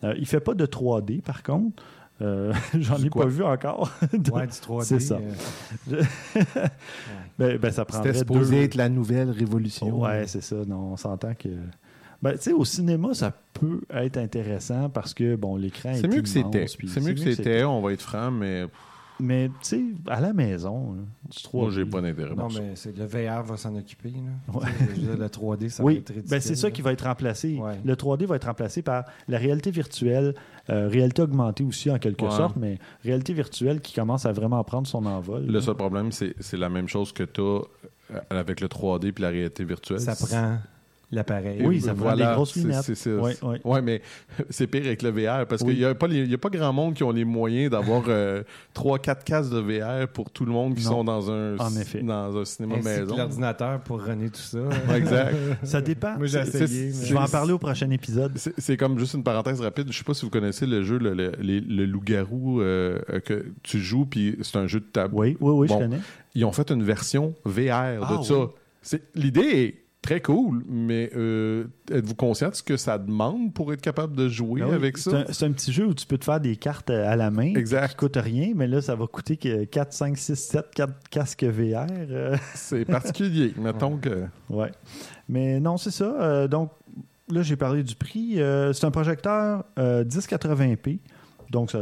Euh, 0.04 0.14
il 0.16 0.22
ne 0.22 0.26
fait 0.26 0.40
pas 0.40 0.56
de 0.56 0.66
3D, 0.66 1.22
par 1.22 1.44
contre. 1.44 1.84
Euh, 2.22 2.52
J'en 2.80 2.98
ai 2.98 3.10
quoi? 3.10 3.24
pas 3.26 3.30
vu 3.30 3.44
encore. 3.44 3.92
Ouais, 4.02 4.20
du 4.20 4.30
3D. 4.32 4.84
C'est 4.84 5.00
ça. 5.00 5.20
euh, 5.92 6.04
ben, 7.38 7.58
ben, 7.58 7.72
ça 7.72 7.86
prendrait 7.86 8.10
C'était 8.14 8.20
supposé 8.20 8.56
deux... 8.58 8.64
être 8.64 8.76
la 8.76 8.90
nouvelle 8.90 9.30
révolution. 9.30 10.00
Ouais, 10.02 10.26
c'est 10.28 10.42
ça. 10.42 10.56
Non, 10.68 10.92
on 10.94 10.98
s'entend 10.98 11.34
que... 11.36 11.50
Ben, 12.22 12.34
tu 12.34 12.40
sais, 12.42 12.54
au 12.54 12.66
cinéma, 12.66 13.14
ça 13.14 13.32
peut 13.54 13.82
être 13.90 14.18
intéressant 14.18 14.90
parce 14.90 15.14
que, 15.14 15.36
bon, 15.36 15.56
l'écran 15.56 15.90
est 15.90 16.02
C'est 16.02 16.08
mieux 16.08 16.22
que 16.22 16.30
c'était. 16.30 16.68
C'est 16.68 17.02
mieux 17.02 17.14
que 17.14 17.20
c'était, 17.20 17.64
on 17.64 17.82
va 17.82 17.94
être 17.94 18.02
franc, 18.02 18.30
mais 18.32 18.66
Mais, 19.20 19.50
tu 19.50 19.54
sais, 19.62 19.84
à 20.08 20.20
la 20.20 20.34
maison, 20.34 20.96
du 21.30 21.38
3D... 21.38 21.54
moi, 21.62 21.70
j'ai 21.72 21.86
pas 21.86 22.02
d'intérêt 22.02 22.34
Non, 22.36 22.48
mais 22.54 22.72
c'est 22.76 22.96
le 22.98 23.06
VR 23.06 23.44
va 23.44 23.56
s'en 23.58 23.76
occuper. 23.76 24.10
Là. 24.12 24.54
Ouais. 24.60 24.66
Tu 24.96 25.00
dire, 25.02 25.18
le 25.18 25.28
3D, 25.28 25.70
ça 25.70 25.84
va 25.84 25.88
Oui, 25.88 25.98
être 25.98 26.10
ridicule. 26.10 26.30
ben 26.30 26.42
c'est 26.42 26.56
ça 26.56 26.72
qui 26.72 26.82
va 26.82 26.92
être 26.92 27.06
remplacé. 27.06 27.56
Ouais. 27.58 27.80
Le 27.86 27.96
3D 27.96 28.26
va 28.26 28.36
être 28.38 28.46
remplacé 28.48 28.82
par 28.82 29.06
la 29.28 29.38
réalité 29.38 29.70
virtuelle, 29.70 30.34
euh, 30.72 30.88
réalité 30.88 31.22
augmentée 31.22 31.64
aussi 31.64 31.92
en 31.92 32.00
quelque 32.00 32.24
Ouais. 32.26 32.32
sorte, 32.32 32.56
mais 32.56 32.80
réalité 33.04 33.34
virtuelle 33.34 33.80
qui 33.82 33.94
commence 33.94 34.26
à 34.26 34.32
vraiment 34.32 34.64
prendre 34.64 34.88
son 34.88 35.06
envol. 35.06 35.46
Le 35.46 35.54
là. 35.54 35.62
seul 35.62 35.76
problème, 35.76 36.12
c'est 36.12 36.34
c'est 36.40 36.58
la 36.58 36.70
même 36.70 36.88
chose 36.88 37.14
que 37.14 37.24
tu 37.24 37.42
as 37.42 37.62
avec 38.32 38.60
le 38.60 38.68
3D 38.68 39.12
puis 39.12 39.22
la 39.24 39.30
réalité 39.30 39.64
virtuelle. 39.64 40.00
Ça 40.00 40.16
prend 40.16 40.58
l'appareil. 41.12 41.62
Oui, 41.66 41.82
ça 41.82 41.94
prend 41.94 42.16
des 42.16 42.24
grosses 42.24 42.54
c'est- 42.54 42.62
lunettes. 42.62 42.84
c'est- 42.84 42.96
c'est- 42.96 43.14
Ouais, 43.14 43.36
ouais. 43.44 43.62
Ouais, 43.64 43.82
mais 43.82 44.02
c'est 44.50 44.68
pire 44.68 44.86
avec 44.86 45.02
le 45.02 45.10
VR 45.10 45.46
parce 45.48 45.62
Oui. 45.62 45.70
qu'il 45.74 45.80
n'y 45.80 45.86
a, 45.86 45.94
pas 45.96 46.08
les- 46.08 46.20
il 46.20 46.32
y 46.32 46.34
a 46.34 46.38
pas 46.38 46.50
grand 46.50 46.72
monde 46.74 46.94
qui 46.94 47.04
ont 47.04 47.12
les 47.12 47.26
moyens 47.26 47.70
d'avoir 47.72 48.04
3-4 48.74 49.24
cases 49.24 49.50
de 49.50 49.60
VR 49.60 50.08
pour 50.08 50.30
tout 50.30 50.46
le 50.46 50.52
monde 50.52 50.76
qui 50.76 50.84
Non. 50.86 50.92
sont 50.92 51.04
dans 51.04 51.32
un, 51.32 51.58
En 51.58 51.76
effet. 51.76 52.02
dans 52.02 52.38
un 52.38 52.46
cinéma 52.46 52.76
Ainsi 52.76 52.84
que 52.84 53.00
maison. 53.02 53.18
l'ordinateur 53.18 53.80
pour 53.82 54.02
runner 54.02 54.30
tout 54.30 54.40
ça. 54.42 54.60
Exact. 54.96 55.36
Ça 55.64 55.82
dépend. 55.82 56.18
Moi, 56.18 56.28
j'ai 56.28 56.40
essayé. 56.40 56.88
mais- 56.88 57.06
Je 57.06 57.14
vais 57.14 57.20
en 57.20 57.28
parler 57.28 57.54
au 57.54 57.58
prochain 57.60 57.90
épisode. 57.90 58.32
C'est 58.36 58.54
c'est 58.60 58.78
comme 58.78 58.98
juste 59.00 59.14
une 59.14 59.24
parenthèse 59.24 59.60
rapide. 59.62 59.88
Je 59.92 59.98
sais 59.98 60.04
pas 60.04 60.14
si 60.14 60.24
vous 60.26 60.32
connaissez 60.32 60.66
le 60.66 60.84
jeu, 60.84 60.98
le, 60.98 61.14
le- 61.14 61.32
le 61.40 61.86
loup-garou 61.86 62.62
euh, 62.62 63.00
euh, 63.10 63.20
que 63.20 63.46
tu 63.64 63.80
joues, 63.80 64.06
puis 64.06 64.38
c'est 64.42 64.58
un 64.58 64.68
jeu 64.68 64.80
de 64.80 64.86
table. 64.86 65.14
Oui, 65.16 65.38
oui, 65.40 65.52
oui, 65.54 65.68
Bon. 65.68 65.76
je 65.80 65.84
connais. 65.84 66.00
Ils 66.36 66.46
ont 66.46 66.52
fait 66.52 66.72
une 66.72 66.84
version 66.84 67.34
VR 67.46 68.00
de 68.00 68.06
Ah, 68.20 68.20
ça. 68.24 68.34
oui. 68.40 68.46
C'est- 68.82 69.04
L'idée 69.16 69.42
est 69.42 69.81
très 70.02 70.20
cool, 70.22 70.64
mais 70.68 71.12
euh, 71.16 71.66
êtes-vous 71.92 72.16
conscient 72.16 72.50
de 72.50 72.56
ce 72.56 72.64
que 72.64 72.76
ça 72.76 72.98
demande 72.98 73.54
pour 73.54 73.72
être 73.72 73.82
capable 73.82 74.16
de 74.16 74.28
jouer 74.28 74.62
Ah 74.64 74.70
oui, 74.70 74.74
avec 74.76 74.98
ça? 74.98 75.26
C'est 75.32 75.46
un, 75.46 75.52
petit 75.52 75.72
jeu 75.72 75.86
où 75.86 75.94
tu 75.94 76.06
peux 76.08 76.18
te 76.18 76.26
faire 76.26 76.40
des 76.40 76.56
cartes 76.56 76.90
à 76.90 77.16
la 77.16 77.30
main 77.30 77.54
Exact. 77.56 77.90
qui 77.90 77.96
coûtent 77.98 78.18
rien, 78.18 78.54
mais 78.56 78.68
là, 78.68 78.82
ça 78.82 78.96
va 78.96 79.06
coûter 79.08 79.38
que 79.38 79.64
4, 79.66 79.94
5, 79.94 80.18
6, 80.18 80.36
7, 80.36 80.66
4 80.74 80.94
casques 81.10 81.44
VR. 81.44 81.86
euh, 81.92 82.36
C'est 82.56 82.86
particulier. 82.86 83.54
Mettons 83.58 83.98
que. 83.98 84.26
Ouais. 84.50 84.72
Mais 85.30 85.60
non, 85.60 85.78
c'est 85.78 85.92
ça. 85.92 86.06
Euh, 86.20 86.48
donc, 86.48 86.72
là, 87.30 87.44
j'ai 87.44 87.56
parlé 87.56 87.84
du 87.84 87.96
prix. 87.96 88.42
Euh, 88.42 88.74
c'est 88.74 88.86
un 88.86 88.92
projecteur 88.92 89.66
euh, 89.78 90.04
1080p. 90.04 90.98
Donc, 91.52 91.70
ça- 91.70 91.80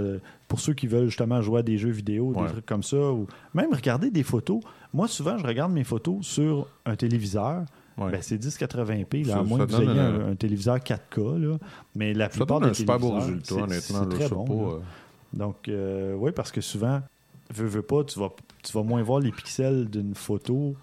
pour 0.47 0.59
ceux 0.59 0.73
qui 0.73 0.87
veulent 0.87 1.05
justement 1.07 1.41
jouer 1.41 1.59
à 1.59 1.63
des 1.63 1.77
jeux 1.77 1.91
vidéo, 1.91 2.33
Ouais. 2.35 2.47
des 2.47 2.51
trucs 2.53 2.65
comme 2.65 2.83
ça, 2.83 2.97
ou 2.97 3.27
même 3.53 3.71
regarder 3.73 4.09
des 4.11 4.23
photos. 4.23 4.59
Moi, 4.93 5.07
souvent, 5.07 5.37
je 5.37 5.45
regarde 5.45 5.71
mes 5.71 5.83
photos 5.83 6.25
sur 6.25 6.67
un 6.85 6.95
téléviseur. 6.95 7.63
Ouais. 7.99 8.11
Ben, 8.11 8.21
c'est 8.21 8.37
1080p, 8.37 9.23
là, 9.25 9.33
Ça- 9.33 9.39
à 9.39 9.43
moins 9.43 9.65
que 9.65 9.71
vous 9.71 9.81
ayez 9.81 9.99
un- 9.99 10.35
téléviseur 10.35 10.79
4K. 10.79 11.17
Là. 11.37 11.57
Mais 11.95 12.13
la 12.13 12.25
ça 12.25 12.29
plupart 12.37 12.59
donne 12.59 12.69
des 12.69 12.71
un 12.71 12.73
super 12.73 12.99
beau 12.99 13.09
téléviseurs, 13.09 13.27
résultat, 13.29 13.55
c'est- 13.55 13.61
honnêtement. 13.93 14.11
C'est 14.11 14.17
très 14.27 14.29
bon. 14.35 14.45
pas, 14.45 14.53
euh, 14.75 14.79
Donc, 15.33 15.67
euh, 15.67 16.15
oui, 16.15 16.31
parce 16.31 16.51
que 16.51 16.61
souvent, 16.61 17.01
veux, 17.53 17.67
veux 17.67 17.81
pas, 17.83 18.03
tu 18.03 18.19
vas, 18.19 18.29
tu 18.63 18.71
vas 18.73 18.83
moins 18.83 19.03
voir 19.03 19.19
les 19.19 19.31
pixels 19.31 19.87
d'une 19.89 20.15
photo 20.15 20.75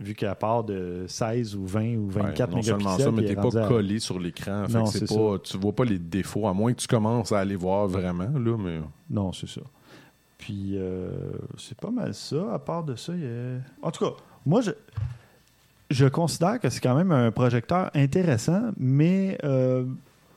vu 0.00 0.14
qu'à 0.14 0.34
part 0.34 0.64
de 0.64 1.04
16 1.06 1.54
ou 1.54 1.64
20 1.66 1.96
ou 1.98 2.08
24 2.08 2.50
Ouais, 2.50 2.56
non 2.56 2.62
seulement 2.62 2.78
mégapixels. 2.96 3.04
ça, 3.04 3.12
mais 3.12 3.24
t'es 3.24 3.34
pas 3.36 3.64
à- 3.64 3.68
collé 3.68 4.00
sur 4.00 4.18
l'écran. 4.18 4.64
Non, 4.68 4.86
c'est 4.86 5.06
c'est 5.06 5.14
pas, 5.16 5.38
tu 5.38 5.56
vois 5.56 5.72
pas 5.72 5.84
les 5.84 6.00
défauts, 6.00 6.48
à 6.48 6.52
moins 6.52 6.72
que 6.72 6.80
tu 6.80 6.88
commences 6.88 7.30
à 7.30 7.38
aller 7.38 7.54
voir 7.54 7.86
vraiment. 7.86 8.28
Là, 8.36 8.56
mais... 8.58 8.80
Non, 9.08 9.32
c'est 9.32 9.48
ça. 9.48 9.60
Puis, 10.38 10.72
euh, 10.74 11.10
c'est 11.56 11.78
pas 11.78 11.90
mal 11.92 12.12
ça. 12.14 12.52
À 12.52 12.58
part 12.58 12.82
de 12.82 12.96
ça, 12.96 13.12
il 13.14 13.22
y 13.22 13.26
a... 13.26 13.58
En 13.86 13.90
tout 13.92 14.04
cas, 14.04 14.12
moi, 14.44 14.60
je, 14.60 14.72
je 15.90 16.06
considère 16.06 16.60
que 16.60 16.68
c'est 16.70 16.80
quand 16.80 16.94
même 16.94 17.12
un 17.12 17.30
projecteur 17.30 17.90
intéressant, 17.94 18.70
mais 18.78 19.38
euh, 19.44 19.84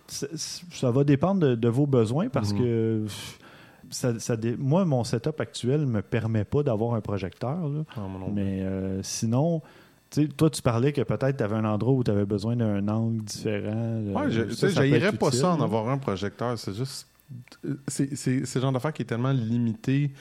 ça 0.07 0.91
va 0.91 1.03
dépendre 1.03 1.41
de, 1.41 1.55
de 1.55 1.67
vos 1.67 1.85
besoins 1.85 2.29
parce 2.29 2.53
Mhm. 2.53 2.59
que 2.59 3.05
ça, 3.89 4.19
ça 4.19 4.35
dé- 4.37 4.55
moi, 4.57 4.83
mon 4.85 5.03
setup 5.03 5.39
actuel 5.39 5.85
me 5.85 6.01
permet 6.01 6.43
pas 6.43 6.63
d'avoir 6.63 6.93
un 6.95 7.01
projecteur. 7.01 7.57
là. 7.69 7.83
Non, 7.97 8.09
plus. 8.25 8.33
Mais 8.33 8.61
euh, 8.61 9.01
sinon, 9.03 9.61
toi, 10.37 10.49
tu 10.49 10.61
parlais 10.61 10.91
que 10.93 11.01
peut-être 11.01 11.37
tu 11.37 11.43
avais 11.43 11.55
un 11.55 11.65
endroit 11.65 11.93
où 11.93 12.03
tu 12.03 12.11
avais 12.11 12.25
besoin 12.25 12.55
d'un 12.55 12.85
angle 12.87 13.23
différent. 13.23 13.71
euh, 13.75 14.13
Ouais, 14.13 14.31
je, 14.31 14.41
être 14.41 15.17
pas 15.17 15.27
utile, 15.27 15.39
ça 15.39 15.53
en 15.53 15.61
avoir 15.61 15.87
un 15.89 15.97
projecteur. 15.97 16.57
C'est 16.57 16.73
juste. 16.73 17.07
C'est 17.87 18.15
c'est- 18.15 18.55
le 18.55 18.61
genre 18.61 18.71
d'affaire 18.71 18.93
qui 18.93 19.01
est 19.01 19.05
tellement 19.05 19.33
limité 19.33 20.11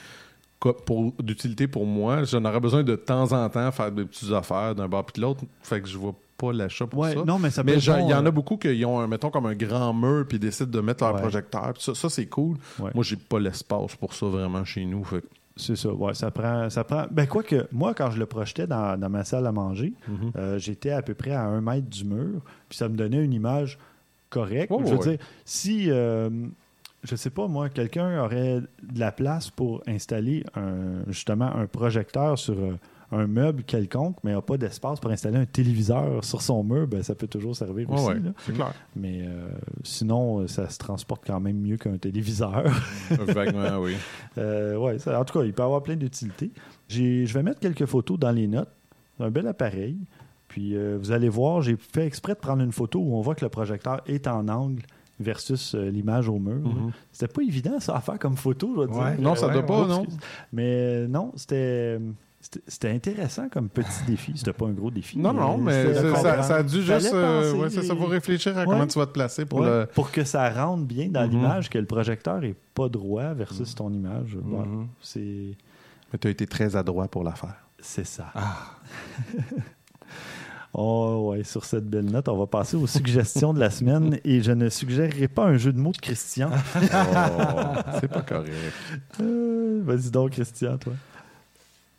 pour 0.59 1.13
d'utilité 1.21 1.67
pour 1.67 1.85
moi. 1.85 2.23
J'en 2.23 2.43
aurais 2.45 2.59
besoin 2.59 2.83
de 2.83 2.95
temps 2.95 3.31
en 3.31 3.47
temps 3.49 3.71
faire 3.71 3.91
des 3.91 4.05
petites 4.05 4.31
affaires 4.31 4.73
d'un 4.75 4.87
bord 4.87 5.05
puis 5.05 5.21
de 5.21 5.25
l'autre. 5.25 5.43
Fait 5.61 5.81
que 5.81 5.87
je 5.87 5.97
vois 5.97 6.15
pas 6.37 6.51
l'achat 6.53 6.85
pour 6.87 6.99
Ouais, 6.99 7.13
ça. 7.15 7.23
non, 7.25 7.39
mais 7.39 7.49
ça 7.49 7.63
peut 7.63 7.71
mais 7.71 7.77
bon, 7.77 8.05
il 8.07 8.09
y 8.11 8.13
en 8.13 8.23
euh, 8.25 8.27
a 8.27 8.31
beaucoup 8.31 8.57
qui 8.57 8.85
ont, 8.85 8.99
un, 8.99 9.07
mettons, 9.07 9.29
comme 9.31 9.45
un 9.47 9.55
grand 9.55 9.93
mur 9.93 10.25
puis 10.27 10.37
décident 10.39 10.69
de 10.69 10.81
mettre 10.81 11.03
leur 11.03 11.15
Ouais. 11.15 11.21
projecteur. 11.21 11.73
Ça, 11.79 11.95
ça 11.95 12.09
c'est 12.09 12.27
cool. 12.27 12.57
Ouais. 12.79 12.91
Moi, 12.93 13.03
j'ai 13.03 13.15
pas 13.15 13.39
l'espace 13.39 13.95
pour 13.95 14.13
ça 14.13 14.25
vraiment 14.27 14.63
chez 14.65 14.85
nous. 14.85 15.03
Fait 15.03 15.23
C'est 15.55 15.75
ça, 15.75 15.91
ouais, 15.91 16.13
ça 16.13 16.29
prend, 16.29 16.69
ça 16.69 16.83
prend. 16.83 17.05
Ben, 17.09 17.25
quoi 17.27 17.41
que, 17.43 17.67
moi, 17.71 17.93
quand 17.95 18.11
je 18.11 18.19
le 18.19 18.25
projetais 18.27 18.67
dans, 18.67 18.99
dans 18.99 19.09
ma 19.09 19.23
salle 19.23 19.47
à 19.47 19.51
manger, 19.51 19.93
Mhm. 20.07 20.31
euh, 20.35 20.59
j'étais 20.59 20.91
à 20.91 21.01
peu 21.01 21.15
près 21.15 21.31
à 21.31 21.43
un 21.45 21.61
mètre 21.61 21.87
du 21.87 22.05
mur, 22.05 22.41
puis 22.69 22.77
ça 22.77 22.87
me 22.89 22.95
donnait 22.95 23.23
une 23.23 23.33
image 23.33 23.79
correcte. 24.29 24.71
Je 24.85 24.91
veux 24.93 24.99
dire, 24.99 25.17
si, 25.45 25.85
euh, 25.89 26.29
je 27.07 27.15
sais 27.15 27.29
pas, 27.29 27.47
moi, 27.47 27.69
quelqu'un 27.69 28.21
aurait 28.23 28.61
de 28.61 28.99
la 28.99 29.11
place 29.11 29.49
pour 29.49 29.81
installer 29.87 30.43
un, 30.55 31.03
justement 31.07 31.45
un 31.55 31.65
projecteur 31.67 32.37
sur 32.37 32.53
euh, 32.59 32.77
un 33.11 33.25
meuble 33.25 33.63
quelconque, 33.63 34.17
mais 34.23 34.33
n'a 34.33 34.41
pas 34.41 34.57
d'espace 34.57 34.99
pour 34.99 35.09
installer 35.11 35.37
un 35.37 35.45
téléviseur 35.45 36.23
sur 36.25 36.41
son 36.41 36.63
mur, 36.63 36.87
ben, 36.87 37.01
ça 37.03 37.15
peut 37.15 37.27
toujours 37.27 37.55
servir 37.55 37.89
Ouais, 37.89 37.95
aussi. 37.95 38.07
ouais, 38.07 38.21
c'est 38.45 38.53
clair. 38.53 38.73
Mais 38.97 39.21
euh, 39.21 39.47
sinon, 39.83 40.39
euh, 40.41 40.47
ça 40.47 40.69
se 40.69 40.77
transporte 40.77 41.23
quand 41.25 41.39
même 41.39 41.57
mieux 41.57 41.77
qu'un 41.77 41.97
téléviseur. 41.97 42.63
Vaguement, 43.11 43.77
oui. 43.79 43.93
Euh, 44.37 44.75
ouais, 44.77 44.99
ça- 44.99 45.19
en 45.19 45.25
tout 45.25 45.39
cas, 45.39 45.45
il 45.45 45.51
peut 45.53 45.63
avoir 45.63 45.81
plein 45.81 45.95
d'utilités. 45.95 46.51
Je 46.89 47.33
vais 47.33 47.41
mettre 47.41 47.59
quelques 47.59 47.85
photos 47.87 48.19
dans 48.19 48.29
les 48.31 48.45
notes. 48.47 48.69
C'est 49.17 49.23
un 49.23 49.31
bel 49.31 49.47
appareil. 49.47 49.97
Puis 50.47 50.75
euh, 50.75 50.95
vous 50.99 51.11
allez 51.11 51.27
voir, 51.29 51.61
j'ai 51.63 51.75
fait 51.75 52.05
exprès 52.05 52.33
de 52.35 52.39
prendre 52.39 52.61
une 52.61 52.71
photo 52.71 52.99
où 52.99 53.15
on 53.15 53.21
voit 53.21 53.33
que 53.33 53.43
le 53.43 53.49
projecteur 53.49 54.01
est 54.05 54.27
en 54.27 54.47
angle 54.47 54.83
versus 55.19 55.73
euh, 55.75 55.89
l'image 55.89 56.29
au 56.29 56.37
mur. 56.39 56.57
Mhm. 56.67 56.91
C'était 57.11 57.31
pas 57.33 57.41
évident 57.41 57.79
ça 57.79 57.95
à 57.95 58.01
faire 58.01 58.19
comme 58.19 58.35
photo, 58.37 58.69
je 58.69 58.87
dois 58.87 59.11
dire. 59.11 59.21
Non, 59.21 59.35
ça 59.35 59.47
ouais, 59.47 59.53
doit 59.53 59.61
ouais. 59.61 59.67
pas, 59.67 59.87
non? 59.87 60.03
excuse. 60.03 60.19
Mais 60.53 60.63
euh, 60.65 61.07
non, 61.07 61.31
c'était. 61.35 61.99
c'était- 62.67 62.91
intéressant 62.91 63.49
comme 63.49 63.67
petit 63.67 64.03
défi. 64.05 64.33
C'était 64.35 64.53
pas 64.53 64.67
un 64.67 64.71
gros 64.73 64.91
défi. 64.91 65.17
Non, 65.17 65.33
non, 65.33 65.57
mais 65.57 65.93
ça, 65.93 66.55
a 66.57 66.63
dû 66.63 66.81
juste. 66.83 67.11
euh, 67.13 67.53
ouais, 67.55 67.69
ça, 67.69 67.95
faut 67.95 68.05
réfléchir 68.05 68.55
à 68.57 68.61
Ouais. 68.61 68.65
comment 68.67 68.87
tu 68.87 68.99
vas 68.99 69.05
te 69.07 69.11
placer 69.11 69.45
pour 69.45 69.59
Ouais, 69.61 69.67
le. 69.81 69.85
pour 69.87 70.11
que 70.11 70.23
ça 70.23 70.49
rentre 70.51 70.83
bien 70.85 71.09
dans 71.09 71.25
Mhm. 71.25 71.31
l'image, 71.31 71.69
que 71.69 71.77
le 71.79 71.85
projecteur 71.85 72.43
est 72.43 72.55
pas 72.73 72.87
droit 72.89 73.33
versus 73.33 73.73
ton 73.75 73.91
image. 73.91 74.37
Voilà. 74.41 74.65
Mhm. 74.67 74.87
C'est 75.01 75.55
Mais 76.13 76.19
tu 76.19 76.27
as 76.27 76.31
été 76.31 76.45
très 76.47 76.75
adroit 76.75 77.07
pour 77.07 77.23
la 77.23 77.33
faire. 77.33 77.55
c'est 77.79 78.05
ça. 78.05 78.27
Ah. 78.35 78.75
Oh, 80.79 81.31
ouais, 81.31 81.43
sur 81.43 81.65
cette 81.65 81.89
belle 81.89 82.05
note, 82.05 82.29
on 82.29 82.37
va 82.37 82.45
passer 82.45 82.77
aux 82.77 82.85
suggestions 82.85 83.51
de 83.51 83.59
la 83.59 83.71
semaine 83.71 84.19
et 84.23 84.43
je 84.43 84.51
ne 84.51 84.69
suggérerai 84.69 85.27
pas 85.27 85.45
un 85.45 85.57
jeu 85.57 85.73
de 85.73 85.79
mots 85.79 85.91
de 85.91 85.97
Christian. 85.97 86.51
Oh, 86.75 87.97
c'est 87.99 88.07
pas 88.07 88.21
correct. 88.21 88.53
Euh, 89.19 89.81
Vas-y 89.83 90.11
donc, 90.11 90.31
Christian, 90.31 90.77
toi. 90.77 90.93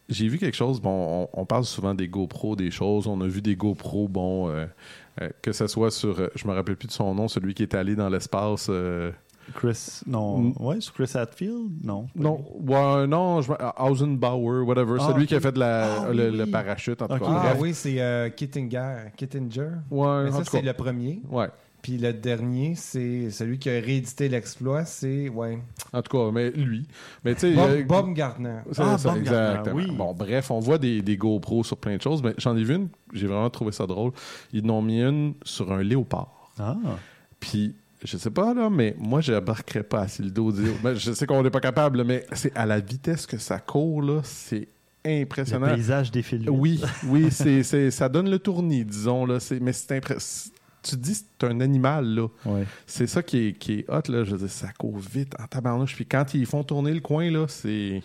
J'ai 0.08 0.28
vu 0.28 0.38
quelque 0.38 0.56
chose, 0.56 0.80
bon, 0.80 1.28
on, 1.34 1.40
on 1.40 1.44
parle 1.44 1.64
souvent 1.64 1.92
des 1.92 2.06
GoPro, 2.06 2.54
des 2.54 2.70
choses. 2.70 3.08
On 3.08 3.20
a 3.20 3.26
vu 3.26 3.42
des 3.42 3.56
GoPro, 3.56 4.06
bon, 4.06 4.48
euh, 4.48 4.66
euh, 5.20 5.28
que 5.42 5.50
ce 5.50 5.66
soit 5.66 5.90
sur, 5.90 6.30
je 6.36 6.46
me 6.46 6.52
rappelle 6.52 6.76
plus 6.76 6.86
de 6.86 6.92
son 6.92 7.12
nom, 7.16 7.26
celui 7.26 7.54
qui 7.54 7.64
est 7.64 7.74
allé 7.74 7.96
dans 7.96 8.08
l'espace. 8.08 8.70
Euh, 9.48 9.52
Chris. 9.54 10.00
Non. 10.06 10.38
Mm. 10.38 10.52
Ouais, 10.60 10.80
sur 10.80 10.92
Chris 10.94 11.10
Hatfield? 11.14 11.70
Non. 11.84 12.06
Non, 12.14 12.44
ouais, 12.60 13.06
non, 13.06 13.40
je... 13.40 13.52
Ausenbauer, 13.78 14.62
whatever, 14.64 14.96
Ah, 15.00 15.08
celui 15.12 15.26
qui 15.26 15.34
a 15.34 15.40
fait 15.40 15.52
de 15.52 15.58
la, 15.58 16.02
Ah, 16.02 16.06
oui, 16.10 16.16
le, 16.16 16.30
oui. 16.30 16.36
le 16.38 16.46
parachute, 16.46 17.00
en 17.02 17.08
tout 17.08 17.18
cas. 17.18 17.24
Ah 17.28 17.40
Bref. 17.50 17.56
oui, 17.60 17.74
c'est 17.74 18.00
euh, 18.00 18.28
Kittinger. 18.30 19.10
Kittinger. 19.16 19.68
Ouais, 19.90 20.24
Mais 20.24 20.30
en 20.30 20.38
ça, 20.38 20.44
c'est 20.50 20.62
le 20.62 20.72
premier. 20.72 21.20
Ouais. 21.30 21.48
Puis 21.80 21.96
le 21.96 22.12
dernier, 22.12 22.74
c'est 22.74 23.30
celui 23.30 23.56
qui 23.60 23.70
a 23.70 23.74
réédité 23.74 24.28
l'exploit, 24.28 24.84
c'est 24.84 25.28
ouais. 25.28 25.60
En 25.92 26.02
tout 26.02 26.18
cas, 26.18 26.32
mais 26.32 26.50
lui. 26.50 26.88
Mais 27.24 27.34
tu 27.34 27.42
sais. 27.42 27.54
Bob, 27.54 27.70
euh, 27.70 27.84
Bob 27.84 28.12
Gardner. 28.14 28.58
C'est 28.72 28.82
Ah, 28.82 28.98
ça, 28.98 29.12
Bob 29.14 29.22
Gardner, 29.22 29.48
exactement. 29.60 29.76
oui. 29.76 29.96
Bon, 29.96 30.12
bref, 30.12 30.50
on 30.50 30.58
voit 30.58 30.78
des, 30.78 31.02
des 31.02 31.16
GoPros 31.16 31.62
sur 31.62 31.76
plein 31.76 31.96
de 31.96 32.02
choses. 32.02 32.20
Mais 32.20 32.34
j'en 32.36 32.56
ai 32.56 32.64
vu 32.64 32.74
une, 32.74 32.88
j'ai 33.12 33.28
vraiment 33.28 33.48
trouvé 33.48 33.70
ça 33.70 33.86
drôle. 33.86 34.10
Ils 34.52 34.64
en 34.68 34.74
ont 34.74 34.82
mis 34.82 35.00
une 35.00 35.34
sur 35.44 35.70
un 35.72 35.82
léopard. 35.84 36.50
Ah. 36.58 36.74
Puis, 37.38 37.76
je 38.04 38.16
sais 38.16 38.30
pas, 38.30 38.54
là, 38.54 38.70
mais 38.70 38.94
moi, 38.98 39.20
je 39.20 39.32
n'embarquerais 39.32 39.82
pas 39.82 40.02
à 40.02 40.06
le 40.20 40.30
d'audio. 40.30 40.72
Ben, 40.82 40.94
je 40.94 41.12
sais 41.12 41.26
qu'on 41.26 41.42
n'est 41.42 41.50
pas 41.50 41.60
capable, 41.60 42.04
mais 42.04 42.24
c'est 42.32 42.56
à 42.56 42.64
la 42.66 42.78
vitesse 42.80 43.26
que 43.26 43.38
ça 43.38 43.58
court, 43.58 44.02
là, 44.02 44.20
c'est 44.22 44.68
Le 45.04 45.22
impressionnant. 45.22 45.74
paysage 45.74 46.10
défile. 46.10 46.48
Oui, 46.48 46.80
oui, 47.06 47.28
c'est, 47.30 47.90
ça 47.90 48.08
donne 48.08 48.30
le 48.30 48.38
tournis, 48.38 48.84
disons. 48.84 49.26
Là, 49.26 49.40
c'est, 49.40 49.60
mais 49.60 49.72
c'est 49.72 49.96
impressionnant. 49.96 50.54
Tu 50.80 50.92
te 50.92 50.96
dis 50.96 51.14
c'est 51.14 51.46
un 51.46 51.60
animal, 51.60 52.06
là. 52.06 52.28
Ouais. 52.46 52.64
C'est 52.86 53.08
ça 53.08 53.20
qui 53.22 53.48
est, 53.48 53.52
qui 53.54 53.80
est 53.80 53.90
hot, 53.90 54.02
là. 54.08 54.22
Je 54.22 54.30
veux 54.30 54.38
dire, 54.38 54.50
ça 54.50 54.68
court 54.78 54.98
vite 54.98 55.34
en 55.40 55.46
tabarnouche. 55.46 55.96
Puis 55.96 56.06
quand 56.06 56.34
ils 56.34 56.46
font 56.46 56.62
tourner 56.62 56.94
le 56.94 57.00
coin, 57.00 57.30
là, 57.30 57.46
c'est... 57.48 58.00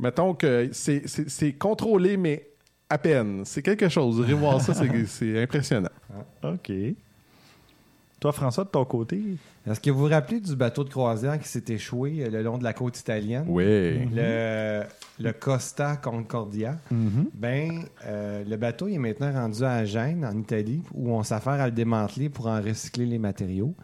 Mettons 0.00 0.34
que 0.34 0.70
c'est, 0.72 1.52
contrôlé, 1.52 2.16
mais 2.16 2.48
à 2.90 2.98
peine. 2.98 3.42
C'est 3.44 3.62
quelque 3.62 3.88
chose. 3.88 4.16
Vous 4.16 4.22
irez 4.24 4.34
voir 4.34 4.60
ça, 4.60 4.74
c'est, 4.74 5.06
c'est 5.06 5.40
impressionnant. 5.40 5.88
OK. 6.42 6.72
Toi, 8.22 8.30
François, 8.30 8.62
de 8.62 8.68
ton 8.68 8.84
côté? 8.84 9.20
Est-ce 9.66 9.80
que 9.80 9.90
vous 9.90 9.98
vous 10.06 10.08
rappelez 10.08 10.38
du 10.38 10.54
bateau 10.54 10.84
de 10.84 10.90
croisière 10.90 11.40
qui 11.40 11.48
s'est 11.48 11.64
échoué 11.70 12.18
euh, 12.22 12.30
le 12.30 12.40
long 12.44 12.56
de 12.56 12.62
la 12.62 12.72
côte 12.72 12.96
italienne? 12.96 13.46
Oui. 13.48 14.06
Le, 14.14 14.84
le 15.18 15.32
Costa 15.32 15.96
Concordia. 15.96 16.76
Ben, 17.34 17.82
euh, 18.06 18.44
le 18.48 18.56
bateau 18.56 18.86
il 18.86 18.94
est 18.94 18.98
maintenant 18.98 19.32
rendu 19.32 19.64
à 19.64 19.84
Gênes, 19.84 20.24
en 20.24 20.38
Italie, 20.38 20.82
où 20.94 21.10
on 21.10 21.24
s'affaire 21.24 21.54
à 21.60 21.66
le 21.66 21.72
démanteler 21.72 22.28
pour 22.28 22.46
en 22.46 22.60
recycler 22.62 23.06
les 23.06 23.18
matériaux. 23.18 23.74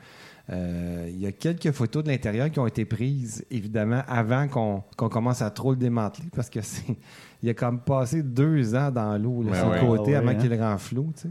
Euh, 0.50 1.06
Il 1.08 1.18
y 1.20 1.26
a 1.26 1.32
quelques 1.32 1.72
photos 1.72 2.04
de 2.04 2.08
l'intérieur 2.08 2.48
qui 2.48 2.60
ont 2.60 2.66
été 2.68 2.84
prises, 2.84 3.44
évidemment, 3.50 4.02
avant 4.06 4.46
qu'on 4.46 4.84
qu'on 4.96 5.08
commence 5.08 5.42
à 5.42 5.50
trop 5.50 5.70
le 5.72 5.76
démanteler, 5.78 6.28
parce 6.32 6.48
que 6.48 6.60
c'est 6.62 6.84
il 7.42 7.50
a 7.50 7.54
comme 7.54 7.80
passé 7.80 8.22
deux 8.22 8.76
ans 8.76 8.92
dans 8.92 9.18
l'eau, 9.20 9.42
le 9.42 9.50
ouais. 9.50 9.80
côté, 9.80 10.14
Ah 10.14 10.20
ouais, 10.20 10.28
avant 10.28 10.28
hein. 10.28 10.34
qu'il 10.36 10.50
le 10.50 10.60
rend 10.62 10.78
flou, 10.78 11.12
tu 11.16 11.22
sais. 11.22 11.28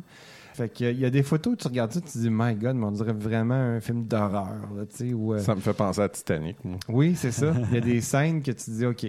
Fait 0.57 0.69
que, 0.69 0.85
il 0.85 0.99
y 0.99 1.05
a 1.05 1.11
des 1.11 1.21
photos, 1.21 1.55
tu 1.55 1.67
regardes 1.67 1.91
ça, 1.91 2.01
tu 2.01 2.07
te 2.11 2.17
dis, 2.17 2.29
my 2.31 2.55
God, 2.55 2.75
mais 2.77 2.85
on 2.87 2.91
dirait 2.91 3.13
vraiment 3.13 3.53
un 3.53 3.79
film 3.79 4.05
d'horreur, 4.05 4.57
euh, 4.75 5.37
Ça 5.37 5.53
me 5.53 5.61
fait 5.61 5.73
penser 5.73 6.01
à 6.01 6.09
Titanic, 6.09 6.57
moi. 6.65 6.79
oui, 6.89 7.13
c'est 7.15 7.31
ça. 7.31 7.53
Il 7.69 7.75
y 7.75 7.77
a 7.77 7.81
des 7.81 8.01
scènes 8.01 8.41
que 8.41 8.49
tu 8.49 8.65
te 8.65 8.71
dis, 8.71 8.85
OK, 8.87 9.05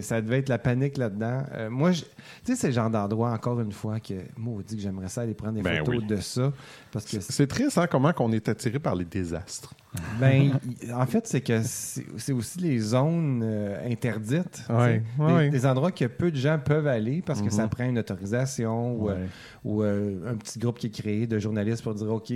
ça 0.00 0.20
devait 0.20 0.38
être 0.38 0.48
la 0.48 0.58
panique 0.58 0.98
là-dedans. 0.98 1.42
Euh, 1.54 1.70
moi, 1.70 1.90
tu 1.90 2.04
sais, 2.44 2.54
c'est 2.54 2.68
le 2.68 2.72
genre 2.74 2.88
d'endroit, 2.88 3.32
encore 3.32 3.60
une 3.60 3.72
fois, 3.72 3.98
que, 3.98 4.14
maudit 4.36 4.76
que 4.76 4.82
j'aimerais 4.82 5.08
ça 5.08 5.22
aller 5.22 5.34
prendre 5.34 5.54
des 5.54 5.62
Ben 5.62 5.84
photos 5.84 6.02
oui. 6.02 6.06
de 6.06 6.16
ça. 6.18 6.52
Parce 6.92 7.04
que, 7.06 7.18
C'est 7.18 7.48
triste, 7.48 7.78
hein, 7.78 7.88
comment 7.90 8.12
qu'on 8.12 8.30
est 8.30 8.48
attiré 8.48 8.78
par 8.78 8.94
les 8.94 9.04
désastres. 9.04 9.74
Ben, 10.18 10.58
en 10.94 11.06
fait, 11.06 11.26
c'est 11.26 11.40
que 11.42 11.60
c'est, 11.62 12.32
aussi 12.32 12.58
les 12.60 12.78
zones 12.78 13.42
euh, 13.44 13.90
interdites. 13.90 14.64
Ouais, 14.70 15.00
tu 15.00 15.16
sais. 15.16 15.22
ouais, 15.22 15.28
des, 15.28 15.34
ouais. 15.34 15.50
des 15.50 15.66
endroits 15.66 15.92
que 15.92 16.06
peu 16.06 16.30
de 16.30 16.36
gens 16.36 16.58
peuvent 16.58 16.86
aller 16.86 17.22
parce 17.22 17.40
que 17.40 17.46
Mhm. 17.46 17.50
ça 17.50 17.68
prend 17.68 17.84
une 17.84 17.98
autorisation 17.98 18.94
ou, 18.94 19.10
euh, 19.10 19.26
ou, 19.64 19.82
euh, 19.82 20.32
un 20.32 20.36
petit 20.36 20.58
groupe 20.58 20.78
qui 20.78 20.86
est 20.86 20.90
créé 20.90 21.26
de 21.26 21.38
journalistes 21.38 21.82
pour 21.82 21.94
dire, 21.94 22.10
OK, 22.10 22.32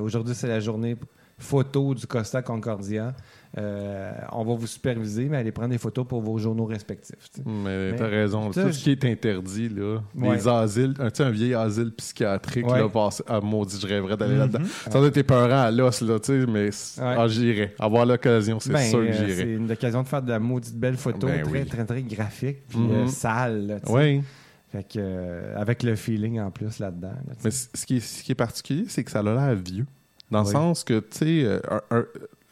aujourd'hui, 0.00 0.34
c'est 0.34 0.48
la 0.48 0.60
journée 0.60 0.96
photo 1.38 1.94
du 1.94 2.06
Costa 2.06 2.42
Concordia. 2.42 3.14
Euh, 3.56 4.12
on 4.32 4.44
va 4.44 4.54
vous 4.54 4.66
superviser, 4.66 5.24
mais 5.28 5.38
allez 5.38 5.52
prendre 5.52 5.70
des 5.70 5.78
photos 5.78 6.06
pour 6.06 6.20
vos 6.20 6.36
journaux 6.36 6.66
respectifs. 6.66 7.16
Mais, 7.46 7.92
Mais 7.92 7.96
t'as 7.96 8.06
raison. 8.06 8.50
Tout 8.50 8.70
ce 8.72 8.82
qui 8.84 8.90
est 8.90 9.04
interdit, 9.06 9.70
là, 9.70 10.00
Ouais. 10.14 10.36
les 10.36 10.46
asiles, 10.46 10.94
un, 10.98 11.08
un 11.24 11.30
vieil 11.30 11.54
asile 11.54 11.90
psychiatrique, 11.92 12.66
Ouais. 12.66 12.78
là, 12.80 12.88
ah, 13.26 13.40
maudit, 13.40 13.78
je 13.80 13.86
rêverais 13.86 14.16
d'aller 14.18 14.34
Mhm. 14.34 14.38
là-dedans. 14.40 14.64
Ça 14.90 14.98
doit 14.98 15.08
être 15.08 15.16
épeurant 15.16 15.62
à 15.62 15.70
l'os, 15.70 16.02
là, 16.02 16.18
tu 16.20 16.26
sais, 16.26 16.46
mais 16.46 16.66
Ouais. 16.66 17.14
ah, 17.18 17.26
j'irais. 17.26 17.74
Avoir 17.78 18.04
l'occasion, 18.04 18.60
c'est 18.60 18.70
Ben, 18.72 18.80
sûr 18.86 18.98
que 19.00 19.04
euh, 19.06 19.12
j'irais. 19.12 19.34
c'est 19.34 19.52
une 19.54 19.70
occasion 19.72 20.02
de 20.02 20.08
faire 20.08 20.22
de 20.22 20.28
la 20.30 20.38
maudite 20.38 20.76
belle 20.76 20.96
photo, 20.98 21.26
Ben 21.26 21.42
très, 21.42 21.50
oui. 21.60 21.66
très, 21.66 21.84
très 21.86 22.02
graphique, 22.02 22.58
puis 22.68 22.78
Mhm. 22.78 22.90
euh, 22.92 23.06
sale. 23.06 23.80
Oui, 23.88 24.20
Fait 24.70 24.82
que, 24.84 24.98
euh, 24.98 25.54
avec 25.58 25.82
le 25.82 25.96
feeling 25.96 26.38
en 26.40 26.50
plus 26.50 26.78
là-dedans. 26.78 27.08
là, 27.26 27.32
mais 27.42 27.50
ce 27.50 27.86
qui, 27.86 27.96
est, 27.96 28.00
ce 28.00 28.22
qui 28.22 28.32
est 28.32 28.34
particulier, 28.34 28.84
c'est 28.88 29.02
que 29.02 29.10
ça 29.10 29.20
a 29.20 29.22
l'air 29.22 29.54
vieux. 29.54 29.86
Dans 30.30 30.40
le 30.40 30.44
sens 30.46 30.84
que, 30.84 31.00
tu 31.00 31.06
sais, 31.44 31.60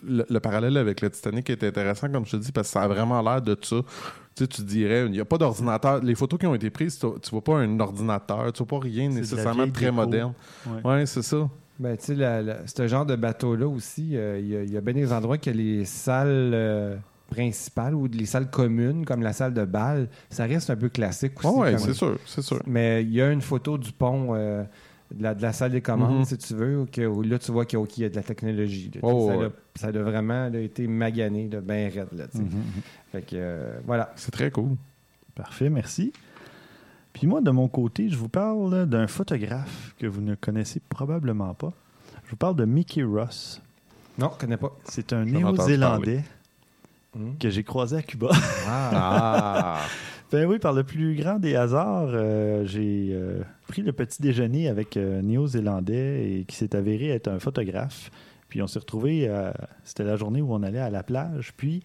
le, 0.07 0.25
le 0.29 0.41
parallèle 0.41 0.77
avec 0.77 1.01
le 1.01 1.11
Titanic 1.11 1.51
est 1.51 1.63
intéressant, 1.65 2.09
comme 2.09 2.25
je 2.27 2.33
te 2.33 2.37
dis, 2.37 2.53
parce 2.53 2.69
que 2.69 2.73
ça 2.73 2.83
a 2.83 2.89
vraiment 2.89 3.21
l'air 3.23 3.43
de 3.43 3.57
ça. 3.61 3.77
Tu 4.35 4.45
sais, 4.45 4.49
tu 4.49 4.63
dirais, 4.63 5.07
il 5.07 5.13
n'y 5.13 5.21
a 5.21 5.25
pas 5.25 5.39
d'ordinateur. 5.39 6.03
Les 6.03 6.15
photos 6.15 6.39
qui 6.39 6.47
ont 6.47 6.55
été 6.55 6.69
prises, 6.71 6.99
tu, 6.99 7.07
tu 7.23 7.31
vois 7.31 7.43
pas 7.43 7.57
un 7.59 7.81
ordinateur, 7.81 8.53
tu 8.53 8.63
vois 8.65 8.79
pas 8.81 8.85
rien 8.85 9.09
nécessairement 9.09 9.69
très 9.71 9.87
déco. 9.87 9.95
moderne. 9.97 10.33
Ouais. 10.67 10.91
Ouais, 10.91 11.07
c'est 11.07 11.23
ça. 11.23 11.49
Ben, 11.79 11.97
tu 11.97 12.17
sais, 12.17 12.45
ce 12.67 12.89
genre 12.89 13.05
de 13.07 13.17
bateau-là 13.17 13.67
aussi, 13.67 14.17
euh, 14.17 14.39
il 14.39 14.71
y 14.73 14.77
a- 14.77 14.79
a 14.79 14.81
bien 14.81 14.95
des 14.95 15.13
endroits 15.13 15.37
que 15.39 15.51
les 15.51 15.85
salles 15.85 16.53
euh, 16.55 16.97
principales 17.31 17.95
ou 17.95 18.07
les 18.07 18.25
salles 18.27 18.51
communes, 18.51 19.05
comme 19.05 19.23
la 19.23 19.33
salle 19.33 19.53
de 19.53 19.65
bal, 19.65 20.09
ça 20.31 20.45
reste 20.45 20.71
un 20.71 20.77
peu 20.77 20.89
classique 20.89 21.33
aussi. 21.39 21.49
Ouais, 21.49 21.55
ouais, 21.59 21.71
comme- 21.73 21.81
c'est 21.81 21.93
sûr, 21.95 22.19
c'est 22.25 22.43
sûr. 22.43 22.61
Mais 22.67 23.03
il 23.03 23.13
y 23.13 23.21
a 23.21 23.31
une 23.31 23.43
photo 23.43 23.77
du 23.79 23.93
pont 23.93 24.29
euh, 24.35 24.65
de, 25.15 25.23
la, 25.23 25.35
de 25.35 25.43
la 25.43 25.53
salle 25.53 25.73
des 25.73 25.81
commandes, 25.81 26.19
Mhm. 26.19 26.25
si 26.25 26.39
tu 26.39 26.55
veux, 26.55 26.81
où, 26.81 26.87
que- 26.87 27.07
où 27.07 27.23
là, 27.23 27.39
tu 27.39 27.53
vois 27.53 27.65
qu'il 27.65 27.79
y 27.79 27.83
a, 27.83 27.87
qu'il 27.87 28.03
y 28.03 28.07
a 28.07 28.09
de 28.09 28.17
la 28.17 28.23
technologie. 28.23 28.91
là. 28.95 29.01
Oh, 29.03 29.29
ça, 29.31 29.37
ouais. 29.39 29.47
a, 29.47 29.51
ça 29.77 29.87
a 29.89 29.93
vraiment 29.93 30.49
là, 30.49 30.59
été 30.61 30.87
magané, 30.87 31.49
là, 31.49 31.61
bien 31.61 31.89
raide. 31.89 32.09
Là, 32.13 32.25
sais. 32.33 32.39
Mhm. 32.41 32.51
Fait 33.13 33.23
que, 33.23 33.37
euh, 33.37 33.79
voilà. 33.87 34.13
C'est 34.17 34.31
très 34.33 34.51
cool. 34.51 34.71
Parfait, 35.35 35.69
merci. 35.71 36.13
Puis 37.13 37.27
moi, 37.27 37.41
de 37.41 37.51
mon 37.51 37.69
côté, 37.69 38.09
je 38.11 38.17
vous 38.17 38.29
parle 38.29 38.87
d'un 38.87 39.07
photographe 39.07 39.95
que 39.99 40.07
vous 40.07 40.21
ne 40.21 40.35
connaissez 40.35 40.81
probablement 40.89 41.55
pas. 41.55 41.73
Je 42.25 42.31
vous 42.31 42.37
parle 42.37 42.57
de 42.57 42.65
Mickey 42.65 43.03
Ross. 43.05 43.63
Non, 44.19 44.31
je 44.35 44.39
connais 44.41 44.57
pas. 44.57 44.77
C'est 44.85 45.13
un 45.13 45.25
Néo-Zélandais 45.25 46.25
Mhm. 47.15 47.39
que 47.39 47.49
j'ai 47.49 47.63
croisé 47.65 47.97
à 47.97 48.03
Cuba. 48.03 48.29
Ah! 48.67 49.81
Ben 50.33 50.47
oui, 50.47 50.59
par 50.59 50.73
le 50.73 50.83
plus 50.83 51.15
grand 51.15 51.39
des 51.39 51.55
hasards, 51.55 52.11
euh, 52.13 52.65
j'ai 52.67 53.11
euh, 53.13 53.43
pris 53.69 53.83
le 53.83 53.93
petit 53.93 54.21
déjeuner 54.21 54.69
avec 54.69 54.97
un 54.97 55.23
Néo-Zélandais 55.23 56.31
et 56.31 56.45
qui 56.45 56.57
s'est 56.57 56.75
avéré 56.75 57.09
être 57.09 57.29
un 57.29 57.39
photographe. 57.39 58.11
Puis 58.49 58.63
on 58.63 58.67
s'est 58.67 58.79
retrouvé, 58.79 59.29
c'était 59.83 60.05
la 60.05 60.17
journée 60.17 60.41
où 60.41 60.55
on 60.55 60.63
allait 60.63 60.79
à 60.79 60.89
la 60.89 61.03
plage. 61.03 61.53
Puis 61.57 61.83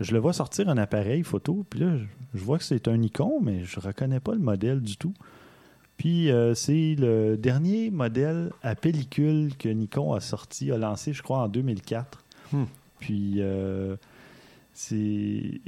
je 0.00 0.12
le 0.12 0.18
vois 0.18 0.32
sortir 0.32 0.68
un 0.68 0.78
appareil 0.78 1.22
photo. 1.22 1.64
Puis 1.68 1.80
là, 1.80 1.96
je, 2.34 2.40
vois 2.40 2.58
que 2.58 2.64
c'est 2.64 2.88
un 2.88 2.96
Nikon, 2.96 3.40
mais 3.42 3.64
je 3.64 3.80
reconnais 3.80 4.20
pas 4.20 4.32
le 4.32 4.40
modèle 4.40 4.80
du 4.80 4.96
tout. 4.96 5.14
Puis 5.96 6.30
euh, 6.30 6.54
c'est 6.54 6.94
le 6.96 7.36
dernier 7.36 7.90
modèle 7.90 8.52
à 8.62 8.76
pellicule 8.76 9.56
que 9.58 9.68
Nikon 9.68 10.14
a 10.14 10.20
sorti, 10.20 10.70
a 10.70 10.78
lancé, 10.78 11.12
je 11.12 11.22
crois, 11.22 11.38
en 11.38 11.48
2004. 11.48 12.24
Hmm. 12.52 12.64
Puis 13.00 13.36
euh, 13.38 13.96
lui 14.90 15.60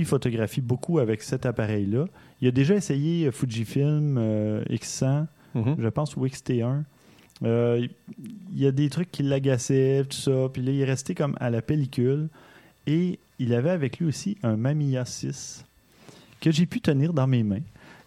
il 0.00 0.04
photographie 0.04 0.60
beaucoup 0.60 0.98
avec 0.98 1.22
cet 1.22 1.46
appareil-là. 1.46 2.06
Il 2.40 2.48
a 2.48 2.50
déjà 2.50 2.74
essayé 2.74 3.26
euh, 3.26 3.30
Fujifilm 3.32 4.16
euh, 4.18 4.62
X100, 4.70 5.26
Mhm. 5.54 5.76
je 5.78 5.88
pense, 5.88 6.16
ou 6.16 6.26
XT1. 6.26 6.84
Euh, 7.44 7.86
il 8.52 8.58
y 8.58 8.66
a 8.66 8.72
des 8.72 8.90
trucs 8.90 9.10
qui 9.10 9.22
l'agaçaient, 9.22 10.04
tout 10.08 10.16
ça. 10.16 10.48
Puis 10.52 10.60
là, 10.62 10.72
il 10.72 10.80
est 10.80 10.84
resté 10.84 11.14
comme 11.14 11.36
à 11.40 11.50
la 11.50 11.62
pellicule. 11.62 12.28
Et 12.86 13.18
il 13.38 13.54
avait 13.54 13.70
avec 13.70 13.98
lui 13.98 14.06
aussi 14.06 14.36
un 14.42 14.56
Mamiya 14.56 15.04
6 15.04 15.64
que 16.40 16.50
j'ai 16.50 16.66
pu 16.66 16.80
tenir 16.80 17.12
dans 17.12 17.26
mes 17.26 17.42
mains 17.42 17.62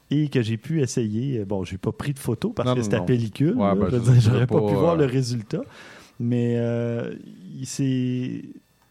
et 0.09 0.28
que 0.28 0.41
j'ai 0.41 0.57
pu 0.57 0.82
essayer. 0.82 1.43
Bon, 1.45 1.64
j'ai 1.64 1.78
pas 1.78 1.91
pris 1.91 2.14
de 2.14 2.20
photos 2.20 2.51
parce 2.55 2.68
Non, 2.70 2.76
que 2.76 2.82
c'était 2.82 2.97
à 2.97 3.01
pellicule. 3.01 3.55
Ouais, 3.55 3.76
ben, 3.76 3.89
J'aurais 4.20 4.47
pas, 4.47 4.59
pas, 4.62 4.68
pu 4.68 4.74
voir 4.76 4.95
le 4.95 5.05
résultat. 5.05 5.62
Mais 6.20 6.55
euh, 6.57 7.14
c'est 7.64 8.43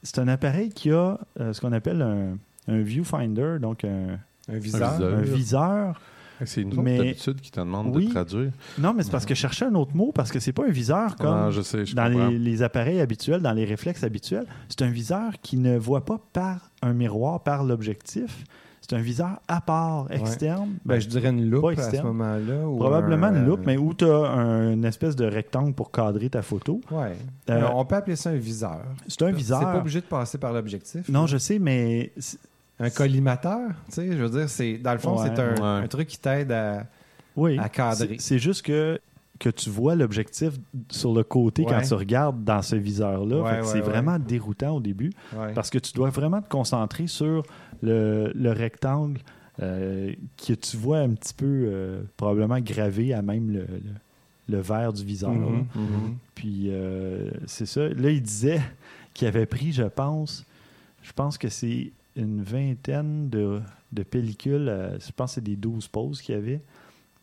c'est 0.02 0.18
un 0.18 0.28
appareil 0.28 0.70
qui 0.70 0.90
a 0.90 1.18
euh, 1.40 1.52
ce 1.52 1.60
qu'on 1.60 1.72
appelle 1.72 2.02
un, 2.02 2.38
un 2.72 2.80
viewfinder, 2.82 3.58
donc 3.60 3.84
un, 3.84 4.18
Un 4.48 4.58
viseur. 4.58 4.92
viseur. 4.92 5.18
un 5.18 5.22
viseur. 5.22 6.00
C'est 6.46 6.62
une 6.62 6.72
autre 6.72 6.82
Mais- 6.82 6.96
d'habitude 6.96 7.38
qui 7.42 7.50
te 7.50 7.60
demande 7.60 7.94
Oui. 7.94 8.06
de 8.06 8.10
traduire. 8.12 8.50
Non, 8.78 8.94
mais 8.94 9.02
c'est 9.02 9.10
parce 9.10 9.26
que 9.26 9.34
je 9.34 9.40
cherchais 9.40 9.66
un 9.66 9.74
autre 9.74 9.94
mot, 9.94 10.10
parce 10.10 10.32
que 10.32 10.40
c'est 10.40 10.54
pas 10.54 10.64
un 10.64 10.70
viseur 10.70 11.16
comme 11.16 11.28
Non, 11.38 11.50
je 11.50 11.60
sais, 11.60 11.84
je 11.84 11.94
dans 11.94 12.06
les, 12.08 12.38
les 12.38 12.62
appareils 12.62 12.98
habituels, 13.00 13.42
dans 13.42 13.52
les 13.52 13.66
réflexes 13.66 14.04
habituels. 14.04 14.46
C'est 14.70 14.80
un 14.80 14.90
viseur 14.90 15.32
qui 15.42 15.58
ne 15.58 15.76
voit 15.76 16.06
pas 16.06 16.18
par 16.32 16.70
un 16.80 16.94
miroir, 16.94 17.42
par 17.42 17.62
l'objectif. 17.62 18.44
C'est 18.90 18.96
un 18.96 19.02
viseur 19.02 19.40
à 19.46 19.60
part, 19.60 20.10
externe? 20.10 20.70
Ben, 20.84 20.98
je 20.98 21.06
dirais 21.06 21.28
une 21.28 21.48
loupe 21.48 21.78
à 21.78 21.90
ce 21.92 22.02
moment-là. 22.02 22.56
Probablement 22.76 23.28
un, 23.28 23.36
une 23.36 23.42
euh, 23.44 23.46
loupe, 23.46 23.60
mais 23.64 23.76
où 23.76 23.94
tu 23.94 24.04
as 24.04 24.26
une 24.72 24.84
espèce 24.84 25.14
de 25.14 25.26
rectangle 25.26 25.72
pour 25.74 25.92
cadrer 25.92 26.28
ta 26.28 26.42
photo. 26.42 26.80
Ouais. 26.90 27.12
Euh, 27.50 27.68
on 27.72 27.84
peut 27.84 27.94
appeler 27.94 28.16
ça 28.16 28.30
un 28.30 28.34
viseur. 28.36 28.80
C'est 29.06 29.22
un 29.22 29.30
viseur. 29.30 29.60
C'est 29.60 29.64
pas 29.66 29.78
obligé 29.78 30.00
de 30.00 30.06
passer 30.06 30.38
par 30.38 30.52
l'objectif. 30.52 31.08
Non, 31.08 31.28
je 31.28 31.38
sais, 31.38 31.60
mais 31.60 32.10
Un 32.80 32.90
collimateur, 32.90 33.68
tu 33.86 33.92
sais, 33.94 34.08
je 34.10 34.16
veux 34.24 34.28
dire, 34.30 34.48
c'est 34.48 34.78
dans 34.78 34.92
le 34.94 34.98
fond, 34.98 35.16
Ouais. 35.20 35.28
c'est 35.32 35.40
un, 35.40 35.54
Ouais. 35.54 35.84
un 35.84 35.86
truc 35.86 36.08
qui 36.08 36.18
t'aide 36.18 36.50
à. 36.50 36.84
oui, 37.36 37.58
À 37.60 37.68
cadrer. 37.68 38.16
C'est 38.18 38.40
juste 38.40 38.62
que 38.62 38.98
que 39.40 39.48
tu 39.48 39.70
vois 39.70 39.96
l'objectif 39.96 40.52
sur 40.90 41.12
le 41.12 41.24
côté 41.24 41.64
quand 41.64 41.80
tu 41.82 41.94
regardes 41.94 42.44
dans 42.44 42.62
ce 42.62 42.76
viseur-là. 42.76 43.42
Ouais, 43.42 43.62
c'est 43.64 43.80
vraiment 43.80 44.18
déroutant 44.20 44.76
au 44.76 44.80
début 44.80 45.10
parce 45.54 45.70
que 45.70 45.78
tu 45.78 45.92
dois 45.94 46.10
vraiment 46.10 46.40
te 46.42 46.48
concentrer 46.48 47.08
sur 47.08 47.42
le, 47.82 48.30
le 48.34 48.52
rectangle 48.52 49.18
euh, 49.62 50.12
que 50.46 50.52
tu 50.52 50.76
vois 50.76 50.98
un 50.98 51.10
petit 51.10 51.34
peu 51.34 51.46
euh, 51.46 52.02
probablement 52.16 52.60
gravé 52.60 53.12
à 53.12 53.20
même 53.22 53.50
le, 53.50 53.60
le, 53.60 54.56
le 54.56 54.60
verre 54.60 54.92
du 54.92 55.04
viseur. 55.04 55.32
là. 55.32 55.38
Mhm, 55.38 55.66
mhm. 55.74 56.16
Puis 56.34 56.66
euh, 56.68 57.30
c'est 57.46 57.66
ça. 57.66 57.88
Là, 57.88 58.10
il 58.10 58.22
disait 58.22 58.60
qu'il 59.12 59.26
avait 59.28 59.46
pris, 59.46 59.72
je 59.72 59.82
pense, 59.82 60.46
je 61.02 61.12
pense 61.12 61.36
que 61.38 61.48
c'est 61.48 61.92
une 62.16 62.42
vingtaine 62.42 63.28
de, 63.28 63.60
de 63.92 64.02
pellicules. 64.02 64.98
je 64.98 65.12
pense 65.12 65.30
que 65.30 65.34
c'est 65.36 65.44
des 65.44 65.56
12 65.56 65.88
pauses 65.88 66.20
qu'il 66.22 66.34
y 66.34 66.38
avait. 66.38 66.60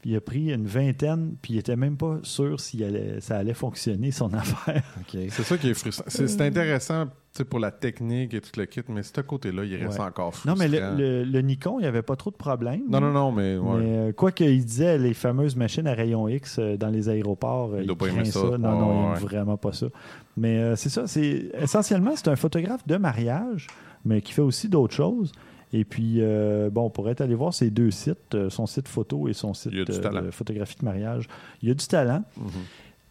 Il 0.06 0.16
a 0.16 0.22
pris 0.22 0.54
une 0.54 0.68
vingtaine, 0.68 1.36
puis 1.42 1.56
il 1.56 1.58
était 1.60 1.76
même 1.76 1.98
pas 1.98 2.20
sûr 2.24 2.60
si 2.60 2.84
allait, 2.84 3.20
ça 3.20 3.38
allait 3.38 3.54
fonctionner, 3.56 4.12
son 4.12 4.32
affaire. 4.34 4.84
C'est 5.12 5.44
ça 5.44 5.58
qui 5.58 5.70
est 5.70 5.74
frustrant. 5.74 6.06
C'est 6.08 6.40
intéressant 6.42 7.06
pour 7.50 7.60
la 7.60 7.72
technique 7.72 8.34
et 8.34 8.42
tout 8.42 8.50
le 8.58 8.66
kit, 8.66 8.82
mais 8.90 9.04
ce 9.04 9.22
côté-là, 9.22 9.64
il 9.64 9.76
reste 9.76 10.00
Ouais. 10.00 10.06
encore 10.06 10.34
frustrant. 10.34 10.52
Non, 10.54 10.58
mais 10.58 10.68
le, 10.68 10.96
le- 10.98 11.24
le 11.24 11.42
Nikon, 11.42 11.78
il 11.80 11.82
n'y 11.84 11.88
avait 11.88 12.02
pas 12.04 12.16
trop 12.16 12.32
de 12.32 12.36
problèmes. 12.36 12.82
Non, 12.90 13.00
non, 13.02 13.12
non, 13.12 13.32
mais, 13.32 13.58
ouais. 13.58 13.80
Mais 13.80 13.98
euh, 13.98 14.12
quoi 14.14 14.32
qu'il 14.32 14.64
disait, 14.66 14.98
les 14.98 15.14
fameuses 15.14 15.56
machines 15.56 15.86
à 15.88 15.94
rayon 15.94 16.28
X 16.28 16.58
euh, 16.60 16.78
dans 16.78 16.90
les 16.90 17.10
aéroports, 17.10 17.74
euh, 17.74 17.82
Il 17.82 17.88
doit 17.88 17.96
il 18.00 18.08
pas 18.08 18.08
aimer 18.22 18.26
ça. 18.26 18.40
Non, 18.40 18.58
non, 18.58 19.04
il 19.04 19.06
ouais, 19.10 19.14
ouais. 19.14 19.20
vraiment 19.20 19.58
pas 19.58 19.74
ça. 19.74 19.88
Mais 20.36 20.58
euh, 20.58 20.76
c'est 20.76 20.90
ça, 20.90 21.06
c'est 21.06 21.52
essentiellement, 21.60 22.14
c'est 22.16 22.28
un 22.30 22.36
photographe 22.36 22.86
de 22.88 22.98
mariage, 22.98 23.68
mais 24.06 24.22
qui 24.22 24.32
fait 24.34 24.42
aussi 24.42 24.68
d'autres 24.70 24.96
choses. 24.96 25.32
Et 25.74 25.84
puis, 25.84 26.18
euh, 26.20 26.70
bon, 26.70 26.84
on 26.86 26.90
pourrait 26.90 27.22
aller 27.22 27.36
voir 27.36 27.54
ses 27.54 27.70
deux 27.70 27.92
sites, 27.92 28.36
euh, 28.36 28.50
son 28.50 28.66
site 28.68 28.88
photo 28.88 29.28
et 29.28 29.34
son 29.34 29.54
site 29.54 29.74
euh, 29.74 29.86
de 29.86 30.32
photographie 30.32 30.78
de 30.80 30.86
mariage. 30.86 31.28
Il 31.62 31.68
y 31.68 31.72
a 31.72 31.74
du 31.74 31.86
talent. 31.86 32.24
Mhm. 32.38 32.48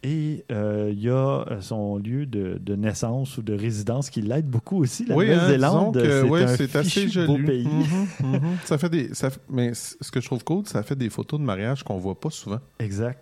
Et 0.03 0.45
euh, 0.51 0.89
il 0.93 1.01
y 1.01 1.09
a 1.09 1.43
son 1.59 1.97
lieu 1.97 2.25
de, 2.27 2.59
de 2.61 2.75
naissance 2.75 3.37
ou 3.37 3.41
de 3.41 3.53
résidence 3.53 4.09
qui 4.11 4.21
l'aide 4.21 4.45
beaucoup 4.47 4.77
aussi. 4.77 5.05
La 5.05 5.15
Oui, 5.15 5.25
hein, 5.25 5.35
Nouvelle-Zélande, 5.35 5.99
c'est 6.01 6.21
ouais, 6.21 6.43
un 6.43 6.79
assez 6.79 7.09
joli. 7.09 7.27
beau 7.27 7.37
pays. 7.45 7.67
Mhm, 7.67 8.31
mhm. 8.33 8.41
ça 8.65 8.77
fait 8.77 8.89
des, 8.89 9.13
ça 9.13 9.29
mais 9.49 9.73
ce 9.73 10.11
que 10.11 10.21
je 10.21 10.25
trouve 10.27 10.43
cool, 10.43 10.65
ça 10.67 10.83
fait 10.83 10.95
des 10.95 11.09
photos 11.09 11.39
de 11.39 11.45
mariage 11.45 11.83
qu'on 11.83 11.97
voit 11.97 12.19
pas 12.19 12.29
souvent. 12.29 12.59
Exact. 12.79 13.19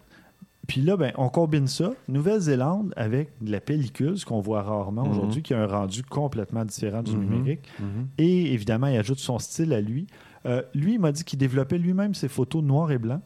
Puis 0.68 0.82
là, 0.82 0.98
ben, 0.98 1.12
on 1.18 1.30
combine 1.30 1.68
ça, 1.68 1.94
Nouvelle-Zélande, 2.08 2.94
avec 2.96 3.30
de 3.42 3.52
la 3.52 3.60
pellicule, 3.62 4.18
ce 4.18 4.26
qu'on 4.26 4.40
voit 4.40 4.62
rarement 4.64 5.04
Mhm. 5.04 5.12
aujourd'hui, 5.12 5.42
qui 5.44 5.54
a 5.54 5.62
un 5.62 5.68
rendu 5.68 6.04
complètement 6.04 6.66
différent 6.66 7.04
du 7.04 7.16
Mhm. 7.16 7.20
numérique. 7.24 7.62
Mhm. 7.80 8.08
Et 8.18 8.54
évidemment, 8.54 8.88
il 8.88 8.98
ajoute 8.98 9.20
son 9.20 9.38
style 9.40 9.74
à 9.74 9.82
lui. 9.82 10.08
Euh, 10.46 10.62
lui, 10.74 10.94
il 10.94 11.00
m'a 11.00 11.12
dit 11.12 11.24
qu'il 11.24 11.40
développait 11.40 11.78
lui-même 11.78 12.14
ses 12.14 12.28
photos 12.28 12.64
noir 12.64 12.92
et 12.92 12.98
blanc, 12.98 13.22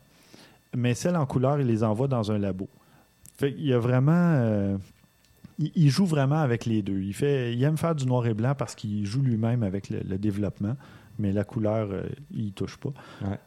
mais 0.76 0.94
celles 0.94 1.16
en 1.16 1.26
couleur, 1.26 1.60
il 1.60 1.68
les 1.68 1.84
envoie 1.84 2.08
dans 2.08 2.32
un 2.32 2.38
labo. 2.38 2.68
Fait 3.38 3.52
y 3.58 3.74
a 3.74 3.80
vraiment. 3.80 4.12
euh, 4.14 4.78
il, 5.60 5.72
il 5.76 5.90
joue 5.90 6.06
vraiment 6.06 6.40
avec 6.40 6.66
les 6.66 6.82
deux. 6.82 7.00
Il, 7.02 7.14
fait, 7.14 7.54
il 7.54 7.64
aime 7.64 7.78
faire 7.78 7.96
du 7.96 8.06
noir 8.06 8.26
et 8.28 8.34
blanc 8.34 8.54
parce 8.58 8.76
qu'il 8.76 9.06
joue 9.06 9.22
lui-même 9.22 9.64
avec 9.64 9.90
le, 9.90 10.00
le 10.08 10.18
développement, 10.18 10.76
mais 11.18 11.32
la 11.34 11.44
couleur, 11.44 11.90
euh, 11.92 12.04
il 12.34 12.52
touche 12.54 12.78
pas. 12.78 12.92
Ouais. 13.22 13.40